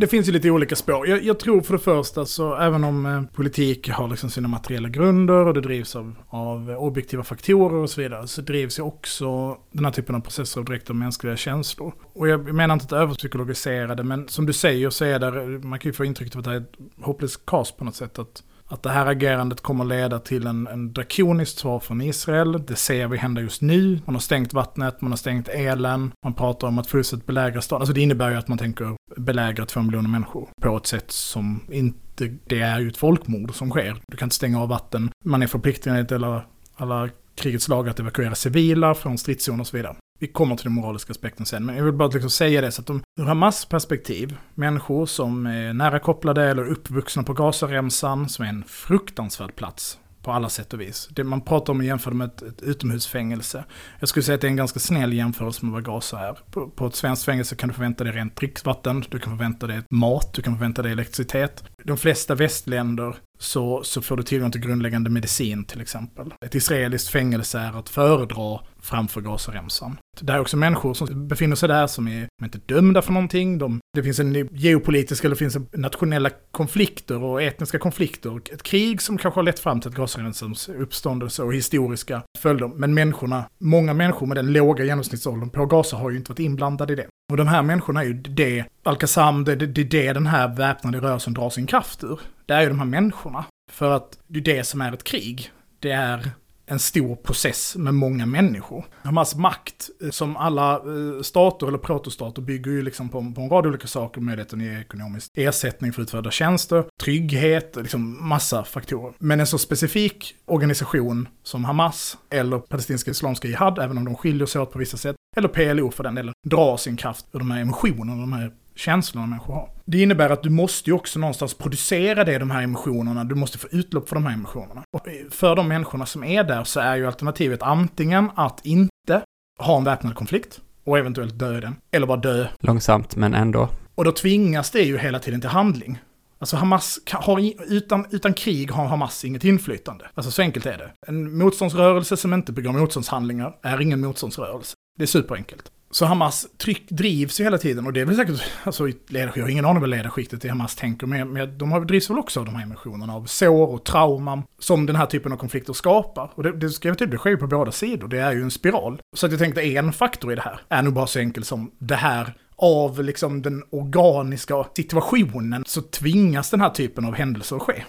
Det 0.00 0.06
finns 0.06 0.28
ju 0.28 0.32
lite 0.32 0.50
olika 0.50 0.76
spår. 0.76 1.08
Jag, 1.08 1.22
jag, 1.24 1.38
tror 1.38 1.60
för 1.60 1.72
det 1.72 1.78
första 1.78 2.26
så 2.26 2.56
även 2.56 2.84
om 2.84 3.06
eh, 3.06 3.22
politik 3.22 3.88
har 3.88 4.08
liksom 4.08 4.30
sina 4.30 4.48
materiella 4.48 4.88
grunder 4.88 5.46
och 5.46 5.54
det 5.54 5.60
drivs 5.60 5.96
av, 5.96 6.14
av 6.28 6.70
objektiva 6.70 7.24
faktorer 7.24 7.74
och 7.74 7.90
så 7.90 8.00
vidare 8.00 8.26
så 8.26 8.40
drivs 8.40 8.78
ju 8.78 8.82
också 8.82 9.56
den 9.72 9.84
här 9.84 9.92
typen 9.92 10.14
av 10.14 10.20
processer 10.20 10.60
av 10.60 10.64
direkt 10.64 10.90
av 10.90 10.96
mänskliga 10.96 11.36
känslor. 11.36 11.94
Och 12.12 12.28
jag 12.28 12.54
menar 12.54 12.74
inte 12.74 12.84
att 12.84 12.92
överpsykologisera 12.92 13.94
det 13.94 14.02
men 14.02 14.28
som 14.28 14.46
du 14.46 14.52
säger 14.52 14.90
så 14.90 15.04
är 15.04 15.18
det, 15.18 15.58
man 15.66 15.78
kan 15.78 15.88
ju 15.88 15.92
få 15.92 16.04
intrycket 16.04 16.36
av 16.36 16.38
att 16.38 16.44
det 16.44 16.52
är 16.52 16.56
ett 16.56 17.04
hopplöst 17.04 17.46
kaos 17.46 17.72
på 17.72 17.84
något 17.84 17.94
sätt. 17.96 18.18
Att 18.18 18.42
att 18.70 18.82
det 18.82 18.90
här 18.90 19.06
agerandet 19.06 19.60
kommer 19.60 19.84
leda 19.84 20.18
till 20.18 20.46
en, 20.46 20.66
en 20.66 20.92
drakoniskt 20.92 21.58
svar 21.58 21.80
från 21.80 22.00
Israel. 22.00 22.64
Det 22.66 22.76
ser 22.76 23.08
vi 23.08 23.16
hända 23.16 23.40
just 23.40 23.62
nu. 23.62 24.00
Man 24.04 24.14
har 24.14 24.20
stängt 24.20 24.52
vattnet, 24.52 25.00
man 25.00 25.12
har 25.12 25.16
stängt 25.16 25.48
elen. 25.48 26.12
Man 26.24 26.34
pratar 26.34 26.68
om 26.68 26.78
att 26.78 26.86
fullständigt 26.86 27.26
belägra 27.26 27.62
staden. 27.62 27.82
Alltså 27.82 27.94
det 27.94 28.00
innebär 28.00 28.30
ju 28.30 28.36
att 28.36 28.48
man 28.48 28.58
tänker 28.58 28.96
belägra 29.16 29.66
två 29.66 29.82
miljoner 29.82 30.08
människor 30.08 30.48
på 30.62 30.76
ett 30.76 30.86
sätt 30.86 31.10
som 31.10 31.60
inte, 31.70 32.36
det 32.44 32.60
är 32.60 32.80
ju 32.80 32.88
ett 32.88 32.96
folkmord 32.96 33.54
som 33.54 33.70
sker. 33.70 33.96
Du 34.08 34.16
kan 34.16 34.26
inte 34.26 34.36
stänga 34.36 34.62
av 34.62 34.68
vatten. 34.68 35.10
Man 35.24 35.42
är 35.42 35.46
förpliktad 35.46 35.90
enligt 35.90 36.12
alla, 36.12 36.42
alla 36.74 37.08
krigets 37.34 37.68
lag 37.68 37.88
att 37.88 38.00
evakuera 38.00 38.34
civila 38.34 38.94
från 38.94 39.18
stridszoner 39.18 39.60
och 39.60 39.66
så 39.66 39.76
vidare. 39.76 39.96
Vi 40.20 40.26
kommer 40.26 40.56
till 40.56 40.64
den 40.64 40.72
moraliska 40.72 41.10
aspekten 41.10 41.46
sen, 41.46 41.66
men 41.66 41.76
jag 41.76 41.84
vill 41.84 41.94
bara 41.94 42.08
liksom 42.08 42.30
säga 42.30 42.60
det 42.60 42.72
så 42.72 42.80
att 42.80 42.86
de, 42.86 43.02
ur 43.20 43.24
Hamas 43.24 43.64
perspektiv, 43.64 44.36
människor 44.54 45.06
som 45.06 45.46
är 45.46 45.72
nära 45.72 45.98
kopplade 45.98 46.44
eller 46.44 46.70
uppvuxna 46.70 47.22
på 47.22 47.32
Gazaremsan, 47.32 48.28
som 48.28 48.44
är 48.44 48.48
en 48.48 48.64
fruktansvärd 48.64 49.56
plats 49.56 49.98
på 50.22 50.32
alla 50.32 50.48
sätt 50.48 50.72
och 50.72 50.80
vis. 50.80 51.08
Det 51.10 51.24
man 51.24 51.40
pratar 51.40 51.72
om 51.72 51.80
att 51.80 51.86
jämföra 51.86 52.14
med 52.14 52.26
ett, 52.26 52.42
ett 52.42 52.62
utomhusfängelse. 52.62 53.64
Jag 54.00 54.08
skulle 54.08 54.22
säga 54.22 54.34
att 54.34 54.40
det 54.40 54.46
är 54.46 54.50
en 54.50 54.56
ganska 54.56 54.80
snäll 54.80 55.12
jämförelse 55.12 55.64
med 55.64 55.72
vad 55.72 55.84
Gaza 55.84 56.20
är. 56.20 56.38
På, 56.50 56.68
på 56.68 56.86
ett 56.86 56.94
svenskt 56.94 57.24
fängelse 57.24 57.56
kan 57.56 57.68
du 57.68 57.74
förvänta 57.74 58.04
dig 58.04 58.12
rent 58.12 58.36
dricksvatten, 58.36 59.04
du 59.08 59.18
kan 59.18 59.38
förvänta 59.38 59.66
dig 59.66 59.82
mat, 59.90 60.32
du 60.34 60.42
kan 60.42 60.54
förvänta 60.54 60.82
dig 60.82 60.92
elektricitet. 60.92 61.64
De 61.84 61.96
flesta 61.96 62.34
västländer 62.34 63.16
så, 63.38 63.82
så 63.82 64.02
får 64.02 64.16
du 64.16 64.22
tillgång 64.22 64.50
till 64.50 64.60
grundläggande 64.60 65.10
medicin 65.10 65.64
till 65.64 65.80
exempel. 65.80 66.34
Ett 66.44 66.54
israeliskt 66.54 67.08
fängelse 67.08 67.58
är 67.58 67.78
att 67.78 67.88
föredra 67.88 68.60
framför 68.82 69.20
Gazaremsan. 69.20 69.96
Det 70.20 70.32
är 70.32 70.40
också 70.40 70.56
människor 70.56 70.94
som 70.94 71.28
befinner 71.28 71.56
sig 71.56 71.68
där 71.68 71.86
som 71.86 72.08
är, 72.08 72.22
är 72.22 72.44
inte 72.44 72.58
dömda 72.66 73.02
för 73.02 73.12
någonting. 73.12 73.58
De, 73.58 73.80
det 73.96 74.02
finns 74.02 74.18
en 74.18 74.48
geopolitisk 74.52 75.24
eller 75.24 75.36
finns 75.36 75.56
en 75.56 75.68
nationella 75.72 76.30
konflikter 76.50 77.22
och 77.22 77.42
etniska 77.42 77.78
konflikter. 77.78 78.40
Ett 78.52 78.62
krig 78.62 79.02
som 79.02 79.18
kanske 79.18 79.38
har 79.38 79.44
lett 79.44 79.58
fram 79.58 79.80
till 79.80 79.90
ett 79.90 79.96
Gazaremsans 79.96 80.68
uppståndelse 80.68 81.42
och 81.42 81.54
historiska 81.54 82.22
följder. 82.38 82.68
Men 82.68 82.94
människorna, 82.94 83.44
många 83.60 83.94
människor 83.94 84.26
med 84.26 84.36
den 84.36 84.52
låga 84.52 84.84
genomsnittsåldern 84.84 85.50
på 85.50 85.66
Gaza 85.66 85.96
har 85.96 86.10
ju 86.10 86.16
inte 86.16 86.30
varit 86.30 86.38
inblandade 86.38 86.92
i 86.92 86.96
det. 86.96 87.06
Och 87.30 87.36
de 87.36 87.48
här 87.48 87.62
människorna 87.62 88.00
är 88.00 88.04
ju 88.04 88.14
det, 88.14 88.64
Al-Qassam, 88.82 89.44
det 89.44 89.52
är 89.52 89.56
det, 89.56 89.84
det 89.84 90.12
den 90.12 90.26
här 90.26 90.56
väpnade 90.56 91.00
rörelsen 91.00 91.34
drar 91.34 91.50
sin 91.50 91.66
kraft 91.66 92.04
ur. 92.04 92.20
Det 92.46 92.54
är 92.54 92.62
ju 92.62 92.68
de 92.68 92.78
här 92.78 92.86
människorna. 92.86 93.44
För 93.72 93.92
att 93.92 94.18
det 94.26 94.38
är 94.38 94.56
det 94.56 94.64
som 94.64 94.80
är 94.80 94.92
ett 94.92 95.04
krig. 95.04 95.50
Det 95.78 95.90
är 95.90 96.30
en 96.66 96.78
stor 96.78 97.16
process 97.16 97.76
med 97.76 97.94
många 97.94 98.26
människor. 98.26 98.84
Hamas 99.02 99.36
makt, 99.36 99.90
eh, 100.02 100.10
som 100.10 100.36
alla 100.36 100.74
eh, 100.74 101.22
stater 101.22 101.66
eller 101.66 101.78
protostater, 101.78 102.42
bygger 102.42 102.70
ju 102.70 102.82
liksom 102.82 103.08
på, 103.08 103.32
på 103.34 103.40
en 103.40 103.50
rad 103.50 103.66
olika 103.66 103.86
saker. 103.86 104.20
Möjligheten 104.20 104.60
i 104.60 104.80
ekonomisk 104.80 105.30
ersättning 105.34 105.92
för 105.92 106.02
utförda 106.02 106.30
tjänster, 106.30 106.84
trygghet, 107.02 107.76
liksom 107.76 108.28
massa 108.28 108.64
faktorer. 108.64 109.14
Men 109.18 109.40
en 109.40 109.46
så 109.46 109.58
specifik 109.58 110.34
organisation 110.46 111.28
som 111.42 111.64
Hamas, 111.64 112.18
eller 112.30 112.58
palestinska 112.58 113.10
islamska 113.10 113.48
jihad, 113.48 113.78
även 113.78 113.98
om 113.98 114.04
de 114.04 114.16
skiljer 114.16 114.46
sig 114.46 114.60
åt 114.60 114.72
på 114.72 114.78
vissa 114.78 114.96
sätt, 114.96 115.16
eller 115.36 115.48
PLO 115.48 115.90
för 115.90 116.04
den 116.04 116.14
delen, 116.14 116.34
drar 116.46 116.76
sin 116.76 116.96
kraft 116.96 117.26
ur 117.32 117.38
de 117.38 117.50
här 117.50 117.60
emotionerna, 117.60 118.20
de 118.20 118.32
här 118.32 118.52
känslorna 118.74 119.26
människor 119.26 119.54
har. 119.54 119.68
Det 119.84 120.02
innebär 120.02 120.30
att 120.30 120.42
du 120.42 120.50
måste 120.50 120.90
ju 120.90 120.94
också 120.94 121.18
någonstans 121.18 121.54
producera 121.54 122.24
det, 122.24 122.38
de 122.38 122.50
här 122.50 122.62
emotionerna, 122.62 123.24
du 123.24 123.34
måste 123.34 123.58
få 123.58 123.68
utlopp 123.70 124.08
för 124.08 124.16
de 124.16 124.26
här 124.26 124.34
emotionerna. 124.34 124.82
Och 124.96 125.06
för 125.30 125.56
de 125.56 125.68
människorna 125.68 126.06
som 126.06 126.24
är 126.24 126.44
där 126.44 126.64
så 126.64 126.80
är 126.80 126.96
ju 126.96 127.06
alternativet 127.06 127.62
antingen 127.62 128.30
att 128.34 128.66
inte 128.66 129.22
ha 129.60 129.78
en 129.78 129.84
väpnad 129.84 130.14
konflikt 130.14 130.60
och 130.84 130.98
eventuellt 130.98 131.38
dö 131.38 131.60
den, 131.60 131.76
eller 131.90 132.06
bara 132.06 132.16
dö. 132.16 132.46
Långsamt, 132.60 133.16
men 133.16 133.34
ändå. 133.34 133.68
Och 133.94 134.04
då 134.04 134.12
tvingas 134.12 134.70
det 134.70 134.82
ju 134.82 134.98
hela 134.98 135.18
tiden 135.18 135.40
till 135.40 135.50
handling. 135.50 135.98
Alltså 136.38 136.56
Hamas 136.56 136.98
har, 137.10 137.52
utan, 137.72 138.06
utan 138.10 138.34
krig 138.34 138.70
har 138.70 138.86
Hamas 138.86 139.24
inget 139.24 139.44
inflytande. 139.44 140.04
Alltså 140.14 140.30
så 140.30 140.42
enkelt 140.42 140.66
är 140.66 140.78
det. 140.78 140.90
En 141.06 141.38
motståndsrörelse 141.38 142.16
som 142.16 142.34
inte 142.34 142.52
begår 142.52 142.72
motståndshandlingar 142.72 143.56
är 143.62 143.80
ingen 143.80 144.00
motståndsrörelse. 144.00 144.74
Det 144.98 145.04
är 145.04 145.06
superenkelt. 145.06 145.72
Så 145.92 146.04
Hamas 146.04 146.46
tryck 146.58 146.90
drivs 146.90 147.40
ju 147.40 147.44
hela 147.44 147.58
tiden 147.58 147.86
och 147.86 147.92
det 147.92 148.00
är 148.00 148.04
väl 148.04 148.16
säkert, 148.16 148.42
alltså 148.64 148.88
jag 149.08 149.42
har 149.42 149.48
ingen 149.48 149.64
aning 149.64 149.80
vad 149.80 149.90
ledarskiktet 149.90 150.44
i 150.44 150.48
Hamas 150.48 150.76
tänker, 150.76 151.06
men, 151.06 151.32
men 151.32 151.58
de 151.58 151.72
har, 151.72 151.84
drivs 151.84 152.10
väl 152.10 152.18
också 152.18 152.40
av 152.40 152.46
de 152.46 152.54
här 152.54 152.62
emotionerna, 152.62 153.14
av 153.14 153.24
sår 153.24 153.66
och 153.66 153.84
trauman 153.84 154.42
som 154.58 154.86
den 154.86 154.96
här 154.96 155.06
typen 155.06 155.32
av 155.32 155.36
konflikter 155.36 155.72
skapar. 155.72 156.32
Och 156.34 156.42
det, 156.42 156.52
det 156.52 156.70
ska 156.70 156.88
jag 156.88 156.98
till, 156.98 157.10
det 157.10 157.18
sker 157.18 157.30
ju 157.30 157.36
på 157.36 157.46
båda 157.46 157.72
sidor, 157.72 158.08
det 158.08 158.18
är 158.18 158.32
ju 158.32 158.42
en 158.42 158.50
spiral. 158.50 159.00
Så 159.16 159.26
att 159.26 159.32
jag 159.32 159.38
tänkte 159.38 159.62
en 159.62 159.92
faktor 159.92 160.32
i 160.32 160.34
det 160.34 160.42
här 160.42 160.60
är 160.68 160.82
nog 160.82 160.94
bara 160.94 161.06
så 161.06 161.18
enkel 161.18 161.44
som 161.44 161.70
det 161.78 161.96
här 161.96 162.34
av 162.56 163.04
liksom 163.04 163.42
den 163.42 163.62
organiska 163.70 164.66
situationen 164.76 165.64
så 165.66 165.82
tvingas 165.82 166.50
den 166.50 166.60
här 166.60 166.70
typen 166.70 167.04
av 167.04 167.14
händelser 167.14 167.56
att 167.56 167.62
ske. 167.62 167.84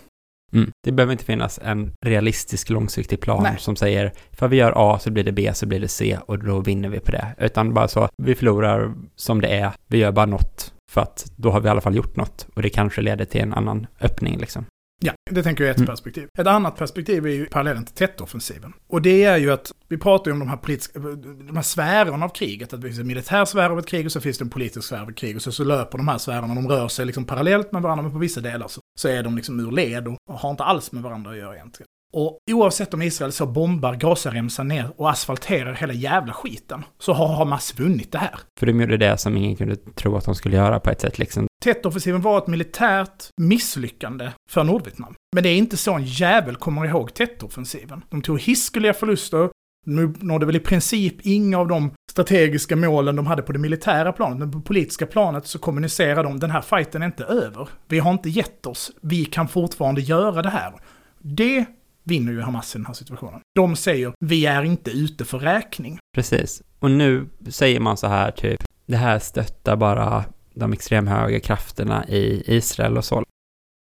Mm. 0.53 0.71
Det 0.83 0.91
behöver 0.91 1.11
inte 1.11 1.25
finnas 1.25 1.59
en 1.63 1.91
realistisk 2.05 2.69
långsiktig 2.69 3.21
plan 3.21 3.43
Nej. 3.43 3.55
som 3.59 3.75
säger 3.75 4.13
för 4.31 4.47
vi 4.47 4.57
gör 4.57 4.73
A 4.75 4.99
så 4.99 5.11
blir 5.11 5.23
det 5.23 5.31
B 5.31 5.51
så 5.53 5.65
blir 5.65 5.79
det 5.79 5.87
C 5.87 6.17
och 6.25 6.39
då 6.39 6.59
vinner 6.59 6.89
vi 6.89 6.99
på 6.99 7.11
det. 7.11 7.35
Utan 7.37 7.73
bara 7.73 7.87
så, 7.87 8.09
vi 8.23 8.35
förlorar 8.35 8.93
som 9.15 9.41
det 9.41 9.47
är, 9.47 9.71
vi 9.87 9.97
gör 9.97 10.11
bara 10.11 10.25
något 10.25 10.73
för 10.91 11.01
att 11.01 11.31
då 11.35 11.51
har 11.51 11.59
vi 11.59 11.67
i 11.67 11.71
alla 11.71 11.81
fall 11.81 11.95
gjort 11.95 12.15
något 12.15 12.47
och 12.55 12.61
det 12.61 12.69
kanske 12.69 13.01
leder 13.01 13.25
till 13.25 13.41
en 13.41 13.53
annan 13.53 13.87
öppning 14.01 14.37
liksom. 14.37 14.65
Ja, 15.05 15.13
det 15.31 15.43
tänker 15.43 15.63
jag 15.63 15.69
är 15.69 15.71
ett 15.73 15.77
Mm. 15.77 15.87
perspektiv. 15.87 16.27
Ett 16.37 16.47
annat 16.47 16.75
perspektiv 16.75 17.25
är 17.25 17.29
ju 17.29 17.45
parallellen 17.45 17.85
till 17.85 17.95
Tet-offensiven. 17.95 18.73
Och 18.87 19.01
det 19.01 19.23
är 19.23 19.37
ju 19.37 19.51
att, 19.51 19.71
vi 19.87 19.97
pratar 19.97 20.25
ju 20.31 20.33
om 20.33 20.39
de 20.39 20.49
här 20.49 20.57
politiska, 20.57 20.99
de 20.99 21.55
här 21.55 21.61
sfärerna 21.63 22.25
av 22.25 22.29
kriget, 22.29 22.73
att 22.73 22.81
det 22.81 22.87
finns 22.87 22.99
en 22.99 23.07
militär 23.07 23.45
sfär 23.45 23.69
av 23.69 23.79
ett 23.79 23.87
krig 23.87 24.05
och 24.05 24.11
så 24.11 24.21
finns 24.21 24.37
det 24.37 24.43
en 24.43 24.49
politisk 24.49 24.87
sfär 24.87 25.01
av 25.01 25.09
ett 25.09 25.15
krig. 25.15 25.35
Och 25.35 25.41
så, 25.41 25.51
så 25.51 25.63
löper 25.63 25.97
de 25.97 26.07
här 26.07 26.17
sfärerna, 26.17 26.55
de 26.55 26.67
rör 26.67 26.87
sig 26.87 27.05
liksom 27.05 27.25
parallellt 27.25 27.71
med 27.71 27.81
varandra, 27.81 28.03
men 28.03 28.11
på 28.11 28.17
vissa 28.17 28.41
delar 28.41 28.67
så, 28.67 28.81
så 28.99 29.07
är 29.07 29.23
de 29.23 29.35
liksom 29.35 29.59
ur 29.59 29.71
led 29.71 30.07
och 30.07 30.17
har 30.27 30.51
inte 30.51 30.63
alls 30.63 30.91
med 30.91 31.03
varandra 31.03 31.31
att 31.31 31.37
göra 31.37 31.55
egentligen. 31.55 31.87
Och 32.13 32.37
oavsett 32.51 32.93
om 32.93 33.01
Israel 33.01 33.31
så 33.31 33.45
bombar 33.45 33.95
Gazaremsan 33.95 34.67
ner 34.67 34.91
och 34.95 35.09
asfalterar 35.09 35.73
hela 35.73 35.93
jävla 35.93 36.33
skiten, 36.33 36.83
så 36.99 37.13
har 37.13 37.27
Hamas 37.27 37.79
vunnit 37.79 38.11
det 38.11 38.17
här. 38.17 38.39
För 38.59 38.65
de 38.65 38.81
gjorde 38.81 38.97
det 38.97 39.17
som 39.17 39.37
ingen 39.37 39.55
kunde 39.55 39.75
tro 39.75 40.17
att 40.17 40.25
de 40.25 40.35
skulle 40.35 40.55
göra 40.55 40.79
på 40.79 40.89
ett 40.89 41.01
sätt 41.01 41.19
liksom. 41.19 41.47
Tet-offensiven 41.63 42.21
var 42.21 42.37
ett 42.37 42.47
militärt 42.47 43.29
misslyckande 43.37 44.31
för 44.49 44.63
Nordvietnam. 44.63 45.15
Men 45.35 45.43
det 45.43 45.49
är 45.49 45.57
inte 45.57 45.77
så 45.77 45.93
en 45.93 46.05
jävel 46.05 46.55
kommer 46.55 46.85
ihåg 46.85 47.13
Tet-offensiven. 47.13 48.03
De 48.09 48.21
tog 48.21 48.39
hiskeliga 48.39 48.93
förluster, 48.93 49.49
nu 49.85 50.13
nådde 50.19 50.45
väl 50.45 50.55
i 50.55 50.59
princip 50.59 51.15
inga 51.21 51.59
av 51.59 51.67
de 51.67 51.91
strategiska 52.11 52.75
målen 52.75 53.15
de 53.15 53.27
hade 53.27 53.41
på 53.41 53.51
det 53.51 53.59
militära 53.59 54.13
planet, 54.13 54.39
men 54.39 54.51
på 54.51 54.57
det 54.57 54.63
politiska 54.63 55.05
planet 55.05 55.47
så 55.47 55.59
kommunicerar 55.59 56.23
de 56.23 56.39
den 56.39 56.51
här 56.51 56.61
fighten 56.61 57.01
är 57.01 57.05
inte 57.05 57.23
över. 57.23 57.69
Vi 57.87 57.99
har 57.99 58.11
inte 58.11 58.29
gett 58.29 58.65
oss, 58.65 58.91
vi 59.01 59.25
kan 59.25 59.47
fortfarande 59.47 60.01
göra 60.01 60.41
det 60.41 60.49
här. 60.49 60.73
Det 61.19 61.65
vinner 62.03 62.31
ju 62.31 62.41
Hamas 62.41 62.75
i 62.75 62.77
den 62.77 62.85
här 62.85 62.93
situationen. 62.93 63.39
De 63.55 63.75
säger, 63.75 64.13
vi 64.19 64.45
är 64.45 64.63
inte 64.63 64.91
ute 64.91 65.25
för 65.25 65.39
räkning. 65.39 65.99
Precis. 66.15 66.61
Och 66.79 66.91
nu 66.91 67.29
säger 67.49 67.79
man 67.79 67.97
så 67.97 68.07
här 68.07 68.31
typ, 68.31 68.63
det 68.85 68.97
här 68.97 69.19
stöttar 69.19 69.75
bara 69.75 70.25
de 70.53 70.73
extremhöga 70.73 71.39
krafterna 71.39 72.07
i 72.07 72.43
Israel 72.45 72.97
och 72.97 73.05
så. 73.05 73.23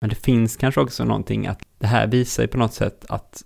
Men 0.01 0.09
det 0.09 0.15
finns 0.15 0.57
kanske 0.57 0.81
också 0.81 1.03
någonting 1.03 1.47
att 1.47 1.61
det 1.79 1.87
här 1.87 2.07
visar 2.07 2.43
ju 2.43 2.47
på 2.47 2.57
något 2.57 2.73
sätt 2.73 3.05
att 3.09 3.43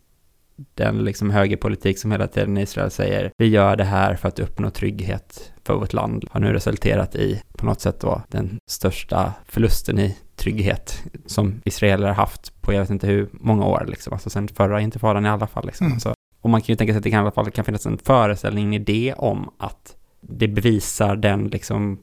den 0.74 1.04
liksom 1.04 1.30
högerpolitik 1.30 2.00
som 2.00 2.12
hela 2.12 2.28
tiden 2.28 2.58
Israel 2.58 2.92
säger, 2.92 3.32
vi 3.38 3.48
gör 3.48 3.76
det 3.76 3.84
här 3.84 4.16
för 4.16 4.28
att 4.28 4.40
uppnå 4.40 4.70
trygghet 4.70 5.54
för 5.64 5.74
vårt 5.74 5.94
land, 5.94 6.26
har 6.32 6.40
nu 6.40 6.54
resulterat 6.54 7.16
i 7.16 7.42
på 7.58 7.66
något 7.66 7.82
sätt 7.82 8.00
då 8.00 8.22
den 8.30 8.60
största 8.70 9.34
förlusten 9.46 10.00
i 10.00 10.18
trygghet 10.38 11.04
som 11.26 11.62
israeler 11.66 12.08
har 12.08 12.14
haft 12.14 12.62
på 12.62 12.74
jag 12.74 12.80
vet 12.80 12.90
inte 12.90 13.08
hur 13.08 13.30
många 13.32 13.66
år 13.66 13.86
liksom, 13.88 14.14
alltså 14.14 14.30
sen 14.30 14.48
förra 14.48 14.82
intifadan 14.82 15.26
i 15.26 15.30
alla 15.30 15.48
fall 15.48 15.66
liksom. 15.66 15.86
Mm. 15.86 15.96
Alltså, 15.96 16.14
och 16.42 16.50
man 16.50 16.62
kan 16.62 16.74
ju 16.74 16.76
tänka 16.76 16.94
sig 16.94 16.98
att 16.98 17.04
det 17.04 17.10
kan 17.10 17.20
i 17.20 17.22
alla 17.22 17.32
fall 17.32 17.52
kan 17.52 17.66
finnas 17.66 17.86
en 17.86 17.98
föreställning, 17.98 18.66
en 18.66 18.74
idé 18.74 19.14
om 19.18 19.50
att 19.58 19.96
det 20.22 20.48
bevisar 20.48 21.16
den 21.16 21.48
liksom 21.48 22.00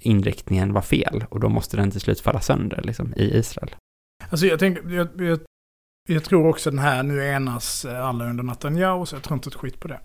inriktningen 0.00 0.72
var 0.72 0.82
fel 0.82 1.24
och 1.30 1.40
då 1.40 1.48
måste 1.48 1.76
den 1.76 1.90
till 1.90 2.00
slut 2.00 2.20
falla 2.20 2.40
sönder 2.40 2.82
liksom 2.82 3.14
i 3.16 3.38
Israel. 3.38 3.74
Alltså 4.30 4.46
jag 4.46 4.58
tänker, 4.58 4.90
jag, 4.90 5.08
jag, 5.16 5.40
jag 6.08 6.24
tror 6.24 6.48
också 6.48 6.70
den 6.70 6.78
här, 6.78 7.02
nu 7.02 7.26
enas 7.26 7.84
eh, 7.84 8.06
alla 8.06 8.30
under 8.30 8.44
Netanyahu, 8.44 9.06
så 9.06 9.16
jag 9.16 9.22
tror 9.22 9.34
inte 9.34 9.48
ett 9.48 9.54
skit 9.54 9.80
på 9.80 9.88
det. 9.88 10.00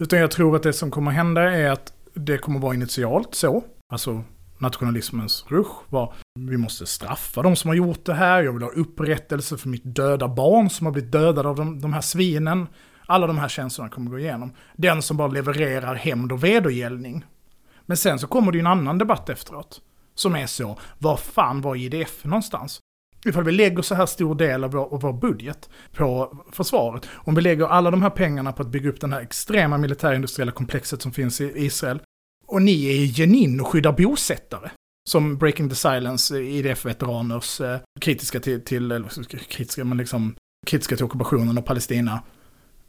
Utan 0.00 0.18
jag 0.18 0.30
tror 0.30 0.56
att 0.56 0.62
det 0.62 0.72
som 0.72 0.90
kommer 0.90 1.10
hända 1.10 1.42
är 1.42 1.70
att 1.70 1.94
det 2.14 2.38
kommer 2.38 2.60
vara 2.60 2.74
initialt 2.74 3.34
så. 3.34 3.64
Alltså 3.92 4.24
nationalismens 4.58 5.44
rush 5.48 5.70
var, 5.88 6.14
vi 6.38 6.56
måste 6.56 6.86
straffa 6.86 7.42
de 7.42 7.56
som 7.56 7.68
har 7.68 7.74
gjort 7.74 8.04
det 8.04 8.14
här, 8.14 8.42
jag 8.42 8.52
vill 8.52 8.62
ha 8.62 8.70
upprättelse 8.70 9.56
för 9.56 9.68
mitt 9.68 9.94
döda 9.96 10.28
barn 10.28 10.70
som 10.70 10.86
har 10.86 10.92
blivit 10.92 11.12
dödade 11.12 11.48
av 11.48 11.56
de, 11.56 11.80
de 11.80 11.92
här 11.92 12.00
svinen. 12.00 12.66
Alla 13.06 13.26
de 13.26 13.38
här 13.38 13.48
känslorna 13.48 13.90
kommer 13.90 14.10
gå 14.10 14.18
igenom. 14.18 14.52
Den 14.76 15.02
som 15.02 15.16
bara 15.16 15.28
levererar 15.28 15.94
hämnd 15.94 16.32
och 16.32 16.44
vedergällning. 16.44 17.24
Men 17.86 17.96
sen 17.96 18.18
så 18.18 18.26
kommer 18.26 18.52
det 18.52 18.58
ju 18.58 18.60
en 18.60 18.66
annan 18.66 18.98
debatt 18.98 19.28
efteråt. 19.28 19.80
Som 20.14 20.36
är 20.36 20.46
så, 20.46 20.78
var 20.98 21.16
fan 21.16 21.60
var 21.60 21.76
IDF 21.76 22.24
någonstans? 22.24 22.80
Ifall 23.26 23.44
vi 23.44 23.52
lägger 23.52 23.82
så 23.82 23.94
här 23.94 24.06
stor 24.06 24.34
del 24.34 24.64
av 24.64 24.70
vår, 24.70 24.94
av 24.94 25.00
vår 25.00 25.12
budget 25.12 25.70
på 25.92 26.36
försvaret, 26.52 27.08
om 27.14 27.34
vi 27.34 27.42
lägger 27.42 27.66
alla 27.66 27.90
de 27.90 28.02
här 28.02 28.10
pengarna 28.10 28.52
på 28.52 28.62
att 28.62 28.68
bygga 28.68 28.90
upp 28.90 29.00
den 29.00 29.12
här 29.12 29.20
extrema 29.20 29.78
militärindustriella 29.78 30.52
komplexet 30.52 31.02
som 31.02 31.12
finns 31.12 31.40
i 31.40 31.52
Israel, 31.56 32.00
och 32.54 32.62
ni 32.62 32.86
är 32.86 32.92
i 32.92 33.04
Jenin 33.04 33.60
och 33.60 33.66
skyddar 33.66 33.92
bosättare, 33.92 34.70
som 35.10 35.36
Breaking 35.36 35.68
the 35.68 35.74
Silence, 35.74 36.38
IDF-veteraners, 36.38 37.60
eh, 37.60 37.78
kritiska 38.00 38.40
till, 38.40 38.64
till, 38.64 38.92
eller 38.92 39.24
kritiska, 39.48 39.84
men 39.84 39.98
liksom 39.98 40.34
kritiska 40.66 40.96
till 40.96 41.04
ockupationen 41.04 41.58
av 41.58 41.62
Palestina, 41.62 42.22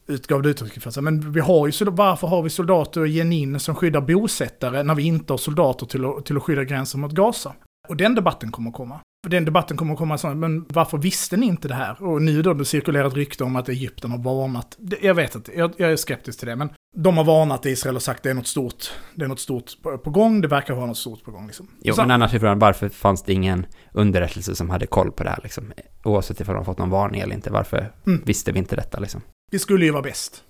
utgav 0.08 0.42
det 0.42 0.50
uttryck 0.50 0.82
för 0.82 0.92
sig. 0.92 1.04
Men 1.04 1.32
vi 1.32 1.40
har 1.40 1.68
ju, 1.68 1.86
varför 1.86 2.28
har 2.28 2.42
vi 2.44 2.50
soldater 2.50 3.06
i 3.06 3.12
Jenin 3.12 3.60
som 3.60 3.76
skyddar 3.76 4.02
bosättare 4.02 4.84
när 4.84 4.96
vi 4.96 5.04
inte 5.04 5.34
har 5.34 5.38
soldater 5.38 5.86
till 5.86 6.06
att, 6.06 6.26
till 6.26 6.38
att 6.38 6.44
skydda 6.44 6.64
gränsen 6.64 7.02
mot 7.02 7.12
Gaza? 7.12 7.54
Och 7.88 7.98
den 7.98 8.16
debatten 8.16 8.52
kommer 8.52 8.70
att 8.70 8.76
komma. 8.76 9.00
Den 9.28 9.46
debatten 9.46 9.78
kommer 9.78 9.94
att 9.94 10.00
komma 10.00 10.18
så, 10.18 10.28
men 10.28 10.66
varför 10.70 10.98
visste 10.98 11.38
ni 11.38 11.46
inte 11.46 11.68
det 11.68 11.76
här? 11.76 12.04
Och 12.04 12.22
nu 12.22 12.42
då 12.42 12.54
det 12.54 12.66
cirkulerar 12.66 13.08
ett 13.08 13.14
rykte 13.14 13.44
om 13.44 13.56
att 13.56 13.70
Egypten 13.70 14.12
har 14.12 14.18
varnat. 14.18 14.78
Jag 15.02 15.16
vet 15.16 15.36
inte, 15.36 15.52
jag, 15.58 15.74
jag 15.78 15.92
är 15.92 15.96
skeptisk 15.96 16.40
till 16.40 16.48
det, 16.48 16.56
men 16.56 16.70
de 16.96 17.18
har 17.18 17.24
varnat 17.24 17.66
Israel 17.66 17.96
och 17.96 18.02
sagt 18.02 18.24
det 18.24 18.30
är 18.30 18.34
något 18.34 18.48
stort, 18.48 18.92
det 19.16 19.24
är 19.26 19.28
något 19.28 19.40
stort 19.40 19.72
på, 20.04 20.10
gång, 20.10 20.42
det 20.42 20.48
verkar 20.48 20.74
vara 20.74 20.86
något 20.86 20.98
stort 20.98 21.24
på 21.24 21.32
gång 21.32 21.48
liksom. 21.48 21.68
Jo, 21.82 21.94
Så- 21.94 22.02
men 22.02 22.12
annars 22.12 22.34
är 22.34 22.40
frågan 22.40 22.60
varför 22.60 22.90
fanns 22.90 23.24
det 23.24 23.34
ingen 23.34 23.66
underrättelse 23.92 24.56
som 24.56 24.70
hade 24.70 24.88
koll 24.88 25.12
på 25.12 25.24
det 25.24 25.30
här 25.30 25.40
liksom? 25.44 25.74
Oavsett 26.04 26.40
ifall 26.42 26.56
de 26.56 26.66
fått 26.66 26.78
någon 26.78 26.90
varning 26.90 27.22
eller 27.22 27.36
inte, 27.36 27.50
varför 27.52 27.92
Mm. 28.08 28.24
visste 28.26 28.52
vi 28.52 28.60
inte 28.60 28.76
detta 28.76 29.00
liksom? 29.00 29.22
Vi 29.52 29.60
skulle 29.60 29.86
ju 29.86 29.92
vara 29.92 30.02
bäst. 30.04 30.44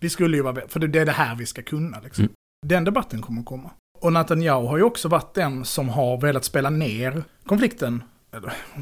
Vi 0.00 0.10
skulle 0.10 0.36
ju 0.36 0.42
vara 0.42 0.52
bäst, 0.52 0.72
för 0.72 0.80
det 0.80 1.00
är 1.00 1.06
det 1.06 1.12
här 1.12 1.34
vi 1.34 1.46
ska 1.46 1.62
kunna. 1.62 2.00
Liksom. 2.00 2.24
Mm. 2.24 2.32
Den 2.66 2.84
debatten 2.84 3.22
kommer 3.22 3.40
att 3.40 3.46
komma. 3.46 3.70
Och 4.00 4.12
Netanyahu 4.12 4.66
har 4.66 4.76
ju 4.76 4.82
också 4.82 5.08
varit 5.08 5.34
den 5.34 5.64
som 5.64 5.88
har 5.88 6.20
velat 6.20 6.44
spela 6.44 6.70
ner 6.70 7.24
konflikten 7.46 8.02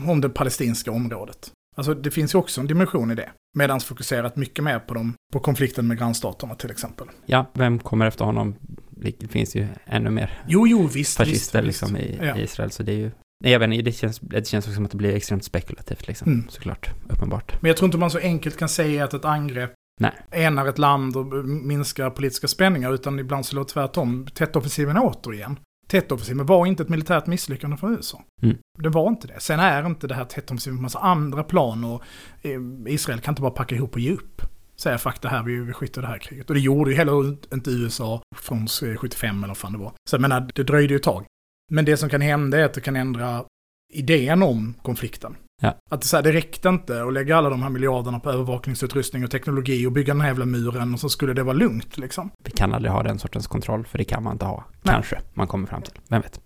om 0.09 0.21
det 0.21 0.29
palestinska 0.29 0.91
området. 0.93 1.53
Alltså 1.77 1.95
det 1.95 2.11
finns 2.11 2.35
ju 2.35 2.39
också 2.39 2.61
en 2.61 2.67
dimension 2.67 3.11
i 3.11 3.15
det. 3.15 3.31
Medan 3.59 3.81
fokuserat 3.81 4.37
mycket 4.37 4.65
mer 4.65 4.79
på, 4.79 4.95
dem, 4.95 5.15
på 5.33 5.41
konflikten 5.41 5.87
med 5.87 5.99
grannstaterna 5.99 6.55
till 6.55 6.71
exempel. 6.71 7.07
Ja, 7.27 7.51
vem 7.55 7.79
kommer 7.79 8.07
efter 8.07 8.25
honom? 8.25 8.55
Det 8.91 9.29
finns 9.31 9.57
ju 9.57 9.67
ännu 9.87 10.11
mer 10.11 10.43
Jo, 10.49 10.67
jo, 10.67 10.87
visst. 10.87 11.17
fascister 11.17 11.63
visst, 11.63 11.83
liksom 11.83 11.95
visst. 11.99 12.09
i, 12.09 12.19
Ja. 12.27 12.37
Israel, 12.39 12.71
så 12.71 12.83
det 12.83 12.93
är 12.93 12.97
ju... 12.97 13.11
Nej, 13.45 13.53
jag 13.53 13.61
vet 13.61 13.71
inte, 13.73 13.83
det 13.83 13.93
känns, 13.93 14.19
det 14.21 14.47
känns 14.49 14.65
också 14.65 14.75
som 14.75 14.85
att 14.85 14.91
det 14.91 14.97
blir 14.97 15.15
extremt 15.15 15.45
spekulativt 15.45 16.07
liksom, 16.09 16.33
Mm. 16.33 16.49
såklart, 16.49 16.91
uppenbart. 17.09 17.63
Men 17.63 17.69
jag 17.69 17.77
tror 17.77 17.87
inte 17.87 17.99
man 17.99 18.11
så 18.11 18.19
enkelt 18.19 18.57
kan 18.57 18.69
säga 18.69 19.05
att 19.05 19.15
ett 19.15 19.25
angrepp 19.25 19.73
Nej. 20.01 20.13
enar 20.31 20.67
ett 20.67 20.79
land 20.79 21.17
och 21.17 21.27
minskar 21.47 22.11
politiska 22.11 22.49
spänningar, 22.49 22.93
utan 22.93 23.19
ibland 23.19 23.47
så 23.47 23.57
låter 23.57 23.69
det 23.81 23.87
tvärtom. 23.87 24.27
Tet-offensiven 24.35 24.99
återigen. 24.99 25.59
Tet-offensiven 25.91 26.47
var 26.47 26.67
inte 26.67 26.83
ett 26.83 26.89
militärt 26.89 27.27
misslyckande 27.27 27.77
för 27.77 27.91
USA. 27.91 28.23
Mm. 28.43 28.57
Det 28.79 28.89
var 28.89 29.09
inte 29.09 29.27
det. 29.27 29.41
Sen 29.41 29.61
är 29.61 29.87
inte 29.87 30.07
det 30.07 30.15
här 30.15 30.25
Tet-offensiven 30.25 30.77
på 30.79 30.83
massa 30.83 30.99
andra 30.99 31.45
plan 31.45 31.85
och 31.85 32.03
eh, 32.43 32.61
Israel 32.87 33.21
kan 33.21 33.33
inte 33.33 33.43
bara 33.43 33.51
packa 33.51 33.75
ihop 33.75 33.95
och 33.95 34.01
ge 34.01 34.13
upp. 34.13 34.43
Säga 34.77 34.99
fuck 34.99 35.23
det 35.23 35.29
här, 35.29 35.43
vi, 35.43 35.61
vi 35.61 35.73
skiter 35.73 36.03
det 36.03 36.09
här 36.09 36.19
kriget. 36.19 36.51
Och 36.51 36.55
det 36.55 36.61
gjorde 36.61 36.91
ju 36.91 36.97
heller 36.97 37.37
inte 37.55 37.71
USA 37.71 38.23
från 38.37 38.67
eh, 38.83 38.97
75 38.97 39.39
eller 39.39 39.49
vad 39.49 39.57
fan 39.57 39.73
det 39.73 39.79
var. 39.79 39.93
Så 40.11 40.15
jag 40.15 40.21
menar, 40.21 40.51
det 40.55 40.63
dröjde 40.63 40.95
ju 40.95 40.97
ett 40.97 41.03
tag. 41.03 41.27
Men 41.73 41.85
det 41.85 41.97
som 41.97 42.09
kan 42.09 42.21
hända 42.21 42.59
är 42.59 42.65
att 42.65 42.75
det 42.75 42.81
kan 42.81 42.97
ändra 42.97 43.45
idén 43.93 44.43
om 44.43 44.75
konflikten. 44.83 45.37
Ja. 45.61 45.77
Att 45.91 46.01
det, 46.01 46.07
så 46.07 46.17
här, 46.17 46.23
det 46.23 46.33
räckte 46.33 46.69
inte 46.69 47.03
att 47.03 47.13
lägga 47.13 47.37
alla 47.37 47.51
de 47.51 47.63
här 47.63 47.71
miljarderna 47.71 48.21
på 48.21 48.31
övervakningsutrustning 48.31 49.25
och 49.25 49.31
teknologi 49.31 49.87
och 49.87 49.93
bygga 49.93 50.15
den 50.15 50.21
här 50.21 50.29
jävla 50.29 50.47
muren 50.47 50.95
och 50.95 51.01
så 51.01 51.09
skulle 51.09 51.33
det 51.33 51.43
vara 51.43 51.57
lugnt 51.57 51.99
liksom. 51.99 52.31
Vi 52.45 52.51
kan 52.51 52.75
aldrig 52.75 52.93
ha 52.93 53.03
den 53.03 53.19
sortens 53.19 53.47
kontroll, 53.47 53.87
för 53.87 53.99
det 53.99 54.05
kan 54.05 54.23
man 54.23 54.33
inte 54.33 54.45
ha. 54.45 54.65
Nej. 54.83 54.95
Kanske 54.95 55.21
man 55.35 55.47
kommer 55.47 55.67
fram 55.67 55.83
till, 55.83 55.95
vem 56.09 56.23
vet. 56.23 56.41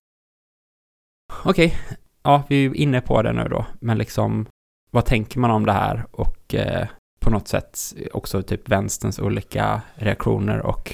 Okej, 1.45 1.77
ja, 2.23 2.43
vi 2.49 2.65
är 2.65 2.75
inne 2.75 3.01
på 3.01 3.23
det 3.23 3.33
nu 3.33 3.49
då, 3.49 3.67
men 3.81 3.99
liksom, 3.99 4.47
vad 4.91 5.05
tänker 5.05 5.39
man 5.39 5.51
om 5.51 5.67
det 5.67 5.73
här 5.73 6.07
och 6.11 6.55
eh, 6.55 6.89
på 7.21 7.31
något 7.31 7.49
sätt 7.49 7.79
också 8.13 8.43
typ 8.43 8.69
vänsterns 8.69 9.19
olika 9.19 9.83
reaktioner 9.95 10.61
och 10.61 10.93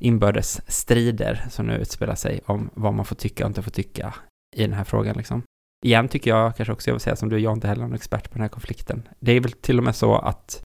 inbördes 0.00 0.60
strider 0.72 1.46
som 1.50 1.66
nu 1.66 1.76
utspelar 1.76 2.14
sig 2.14 2.40
om 2.46 2.70
vad 2.74 2.94
man 2.94 3.04
får 3.04 3.16
tycka 3.16 3.44
och 3.44 3.50
inte 3.50 3.62
får 3.62 3.70
tycka 3.70 4.14
i 4.56 4.62
den 4.62 4.72
här 4.72 4.84
frågan 4.84 5.16
liksom. 5.16 5.42
Igen 5.84 6.08
tycker 6.08 6.30
jag 6.30 6.56
kanske 6.56 6.72
också 6.72 6.90
jag 6.90 6.94
vill 6.94 7.00
säga 7.00 7.16
som 7.16 7.28
du, 7.28 7.38
jag 7.38 7.50
är 7.50 7.54
inte 7.54 7.68
heller 7.68 7.82
någon 7.82 7.94
expert 7.94 8.24
på 8.24 8.32
den 8.34 8.42
här 8.42 8.48
konflikten. 8.48 9.08
Det 9.20 9.32
är 9.32 9.40
väl 9.40 9.52
till 9.52 9.78
och 9.78 9.84
med 9.84 9.96
så 9.96 10.14
att 10.16 10.62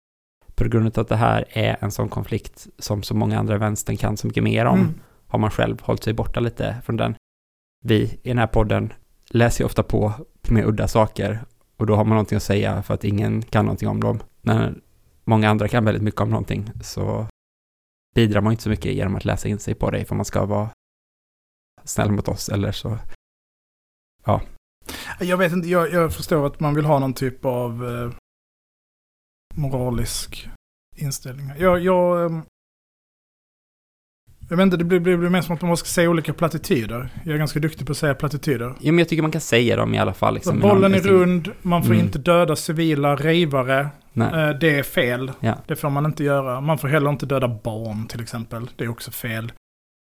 på 0.55 0.65
grund 0.69 0.87
av 0.87 1.03
att 1.03 1.09
det 1.09 1.17
här 1.17 1.45
är 1.49 1.77
en 1.81 1.91
sån 1.91 2.09
konflikt 2.09 2.67
som 2.79 3.03
så 3.03 3.15
många 3.15 3.39
andra 3.39 3.59
vänstern 3.59 3.97
kan 3.97 4.17
så 4.17 4.27
mycket 4.27 4.43
mer 4.43 4.65
om, 4.67 4.79
Mm. 4.81 5.01
har 5.27 5.39
man 5.39 5.51
själv 5.51 5.81
hållit 5.83 6.05
sig 6.05 6.13
borta 6.15 6.41
lite 6.41 6.77
från 6.85 6.97
den. 6.97 7.15
Vi 7.85 8.03
i 8.23 8.29
den 8.29 8.39
här 8.39 8.47
podden 8.47 8.93
läser 9.31 9.65
ju 9.65 9.67
ofta 9.67 9.83
på 9.83 10.13
mer 10.51 10.65
udda 10.65 10.89
saker 10.89 11.41
och 11.77 11.87
då 11.87 11.97
har 11.97 12.05
man 12.05 12.11
någonting 12.11 12.37
att 12.37 12.43
säga 12.43 12.83
för 12.83 12.95
att 12.95 13.05
ingen 13.05 13.43
kan 13.43 13.65
någonting 13.65 13.89
om 13.89 14.01
dem. 14.01 14.21
När 14.43 14.75
många 15.25 15.51
andra 15.51 15.69
kan 15.69 15.85
väldigt 15.85 16.03
mycket 16.03 16.21
om 16.21 16.31
någonting 16.31 16.71
så 16.83 17.27
bidrar 18.15 18.41
man 18.41 18.53
inte 18.53 18.63
så 18.63 18.71
mycket 18.71 18.93
genom 18.95 19.17
att 19.17 19.25
läsa 19.25 19.49
in 19.49 19.59
sig 19.59 19.75
på 19.75 19.91
det 19.91 20.05
för 20.05 20.15
man 20.15 20.25
ska 20.25 20.45
vara 20.47 20.71
snäll 21.85 22.13
mot 22.13 22.29
oss 22.29 22.49
eller 22.49 22.73
så. 22.73 22.99
Jag 25.21 25.37
vet 25.37 25.53
inte, 25.53 25.69
jag, 25.69 25.93
jag 25.93 26.15
förstår 26.15 26.47
att 26.47 26.61
man 26.61 26.75
vill 26.75 26.85
ha 26.85 26.99
någon 26.99 27.15
typ 27.15 27.45
av 27.45 27.87
eh, 27.89 28.11
moralisk 29.55 30.49
inställning. 30.97 31.53
Jag, 31.59 31.79
jag, 31.81 32.25
ehm, 32.27 32.43
jag 34.51 34.57
vet 34.57 34.65
inte, 34.65 34.77
det 34.77 34.85
blir, 34.85 35.01
blir, 35.01 35.17
blir 35.17 35.31
mer 35.31 35.43
som 35.43 35.55
att 35.55 35.63
man 35.63 35.69
måste 35.69 35.89
säga 35.89 36.11
olika 36.11 36.33
plattityder. 36.35 37.09
Jag 37.25 37.35
är 37.35 37.39
ganska 37.39 37.61
duktig 37.61 37.87
på 37.87 37.91
att 37.93 37.97
säga 37.99 38.15
plattityder. 38.15 38.67
Ja, 38.81 38.93
men 38.93 38.99
jag 38.99 39.09
tycker 39.09 39.23
man 39.23 39.33
kan 39.33 39.41
säga 39.41 39.77
dem 39.77 39.95
i 39.95 39.99
alla 39.99 40.15
fall. 40.15 40.35
Liksom, 40.35 40.61
bollen 40.61 40.95
är 40.95 40.99
rund, 41.01 41.53
man 41.63 41.83
får 41.83 41.93
Mm. 41.95 42.07
inte 42.07 42.19
döda 42.19 42.57
civila 42.57 43.17
rejvare. 43.17 43.89
Nej. 44.13 44.29
Eh, 44.51 44.59
Det 44.59 44.79
är 44.79 44.83
fel. 44.83 45.33
Ja. 45.41 45.59
Det 45.67 45.77
får 45.77 45.91
man 45.91 46.07
inte 46.07 46.25
göra. 46.25 46.61
Man 46.61 46.79
får 46.79 46.89
heller 46.89 47.11
inte 47.11 47.27
döda 47.27 47.49
barn 47.65 48.07
till 48.07 48.21
exempel. 48.23 48.71
Det 48.77 48.85
är 48.85 48.89
också 48.89 49.11
fel. 49.11 49.53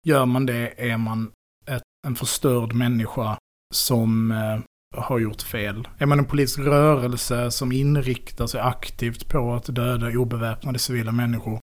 Gör 0.06 0.26
man 0.26 0.46
det 0.46 0.90
är 0.90 0.96
man 0.96 1.32
ett, 1.66 1.82
en 2.06 2.16
förstörd 2.16 2.72
människa 2.72 3.38
som 3.74 4.30
eh, 4.30 4.58
har 4.96 5.18
gjort 5.18 5.42
fel. 5.42 5.88
Är 5.98 6.06
man 6.06 6.18
en 6.18 6.24
politisk 6.24 6.58
rörelse 6.58 7.50
som 7.50 7.72
inriktar 7.72 8.46
sig 8.46 8.60
aktivt 8.60 9.28
på 9.28 9.54
att 9.54 9.74
döda 9.74 10.08
obeväpnade 10.18 10.78
civila 10.78 11.12
människor 11.12 11.58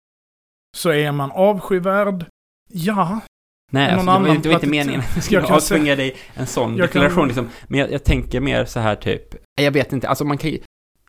så 0.77 0.89
är 0.89 1.12
man 1.12 1.31
avskyvärd. 1.31 2.25
Ja, 2.69 3.19
Nej, 3.71 3.91
alltså, 3.91 4.05
det 4.05 4.12
var 4.12 4.36
det 4.38 4.47
var 4.49 4.55
inte 4.55 4.67
meningen 4.67 4.99
att 5.01 5.15
jag 5.15 5.23
skulle 5.23 5.41
avtvinga 5.43 5.95
dig 5.95 6.15
en 6.33 6.47
sån 6.47 6.77
Jag 6.77 6.91
kan- 6.91 7.01
deklaration 7.01 7.27
liksom. 7.27 7.49
Men 7.67 7.79
jag, 7.79 7.91
jag 7.91 8.03
tänker 8.03 8.41
mer 8.41 8.65
så 8.65 8.79
här 8.79 8.95
typ, 8.95 9.36
jag 9.62 9.71
vet 9.71 9.93
inte, 9.93 10.09
alltså 10.09 10.25
man 10.25 10.38
kan 10.38 10.49
ju, 10.49 10.59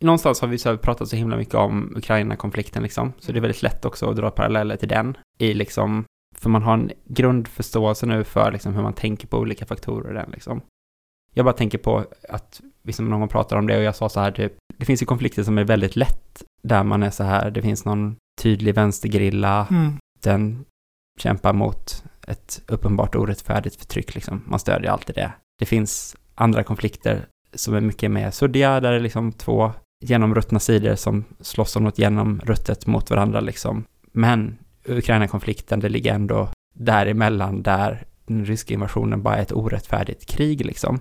någonstans 0.00 0.40
har 0.40 0.48
vi 0.48 0.58
så 0.58 0.78
pratat 0.78 1.08
så 1.08 1.16
himla 1.16 1.36
mycket 1.36 1.54
om 1.54 1.94
Ukraina-konflikten 1.96 2.82
liksom, 2.82 3.12
så 3.18 3.32
det 3.32 3.38
är 3.38 3.40
väldigt 3.40 3.62
lätt 3.62 3.84
också 3.84 4.10
att 4.10 4.16
dra 4.16 4.30
paralleller 4.30 4.76
till 4.76 4.88
den 4.88 5.16
i 5.38 5.54
liksom, 5.54 6.04
för 6.36 6.50
man 6.50 6.62
har 6.62 6.74
en 6.74 6.90
grundförståelse 7.04 8.06
nu 8.06 8.24
för 8.24 8.52
liksom 8.52 8.74
hur 8.74 8.82
man 8.82 8.92
tänker 8.94 9.26
på 9.26 9.38
olika 9.38 9.66
faktorer 9.66 10.10
i 10.10 10.14
den 10.14 10.30
liksom. 10.30 10.60
Jag 11.34 11.44
bara 11.44 11.54
tänker 11.54 11.78
på 11.78 12.04
att, 12.28 12.60
liksom 12.82 13.08
någon 13.08 13.28
pratar 13.28 13.56
om 13.56 13.66
det 13.66 13.76
och 13.76 13.82
jag 13.82 13.96
sa 13.96 14.08
så 14.08 14.20
här 14.20 14.32
typ, 14.32 14.52
det 14.78 14.84
finns 14.84 15.02
ju 15.02 15.06
konflikter 15.06 15.42
som 15.42 15.58
är 15.58 15.64
väldigt 15.64 15.96
lätt, 15.96 16.42
där 16.62 16.84
man 16.84 17.02
är 17.02 17.10
så 17.10 17.24
här, 17.24 17.50
det 17.50 17.62
finns 17.62 17.84
någon 17.84 18.16
tydlig 18.40 18.74
vänstergrilla, 18.74 19.66
mm. 19.70 19.92
den 20.22 20.64
kämpar 21.18 21.52
mot 21.52 22.04
ett 22.28 22.62
uppenbart 22.68 23.14
orättfärdigt 23.14 23.76
förtryck 23.76 24.14
liksom. 24.14 24.42
Man 24.46 24.58
stödjer 24.58 24.90
alltid 24.90 25.14
det. 25.14 25.32
Det 25.58 25.66
finns 25.66 26.16
andra 26.34 26.62
konflikter 26.62 27.26
som 27.54 27.74
är 27.74 27.80
mycket 27.80 28.10
mer 28.10 28.30
suddiga, 28.30 28.80
där 28.80 28.90
det 28.90 28.96
är 28.96 29.00
liksom 29.00 29.32
två 29.32 29.72
genomruttna 30.04 30.60
sidor 30.60 30.94
som 30.94 31.24
slåss 31.40 31.76
om 31.76 31.84
något 31.84 31.98
genomruttet 31.98 32.86
mot 32.86 33.10
varandra 33.10 33.40
liksom. 33.40 33.84
Men 34.12 34.58
Ukraina-konflikten, 34.84 35.80
det 35.80 35.88
ligger 35.88 36.14
ändå 36.14 36.48
däremellan 36.74 37.62
där 37.62 38.04
den 38.26 38.44
ryska 38.44 38.74
invasionen 38.74 39.22
bara 39.22 39.36
är 39.36 39.42
ett 39.42 39.52
orättfärdigt 39.52 40.26
krig 40.26 40.66
liksom. 40.66 41.00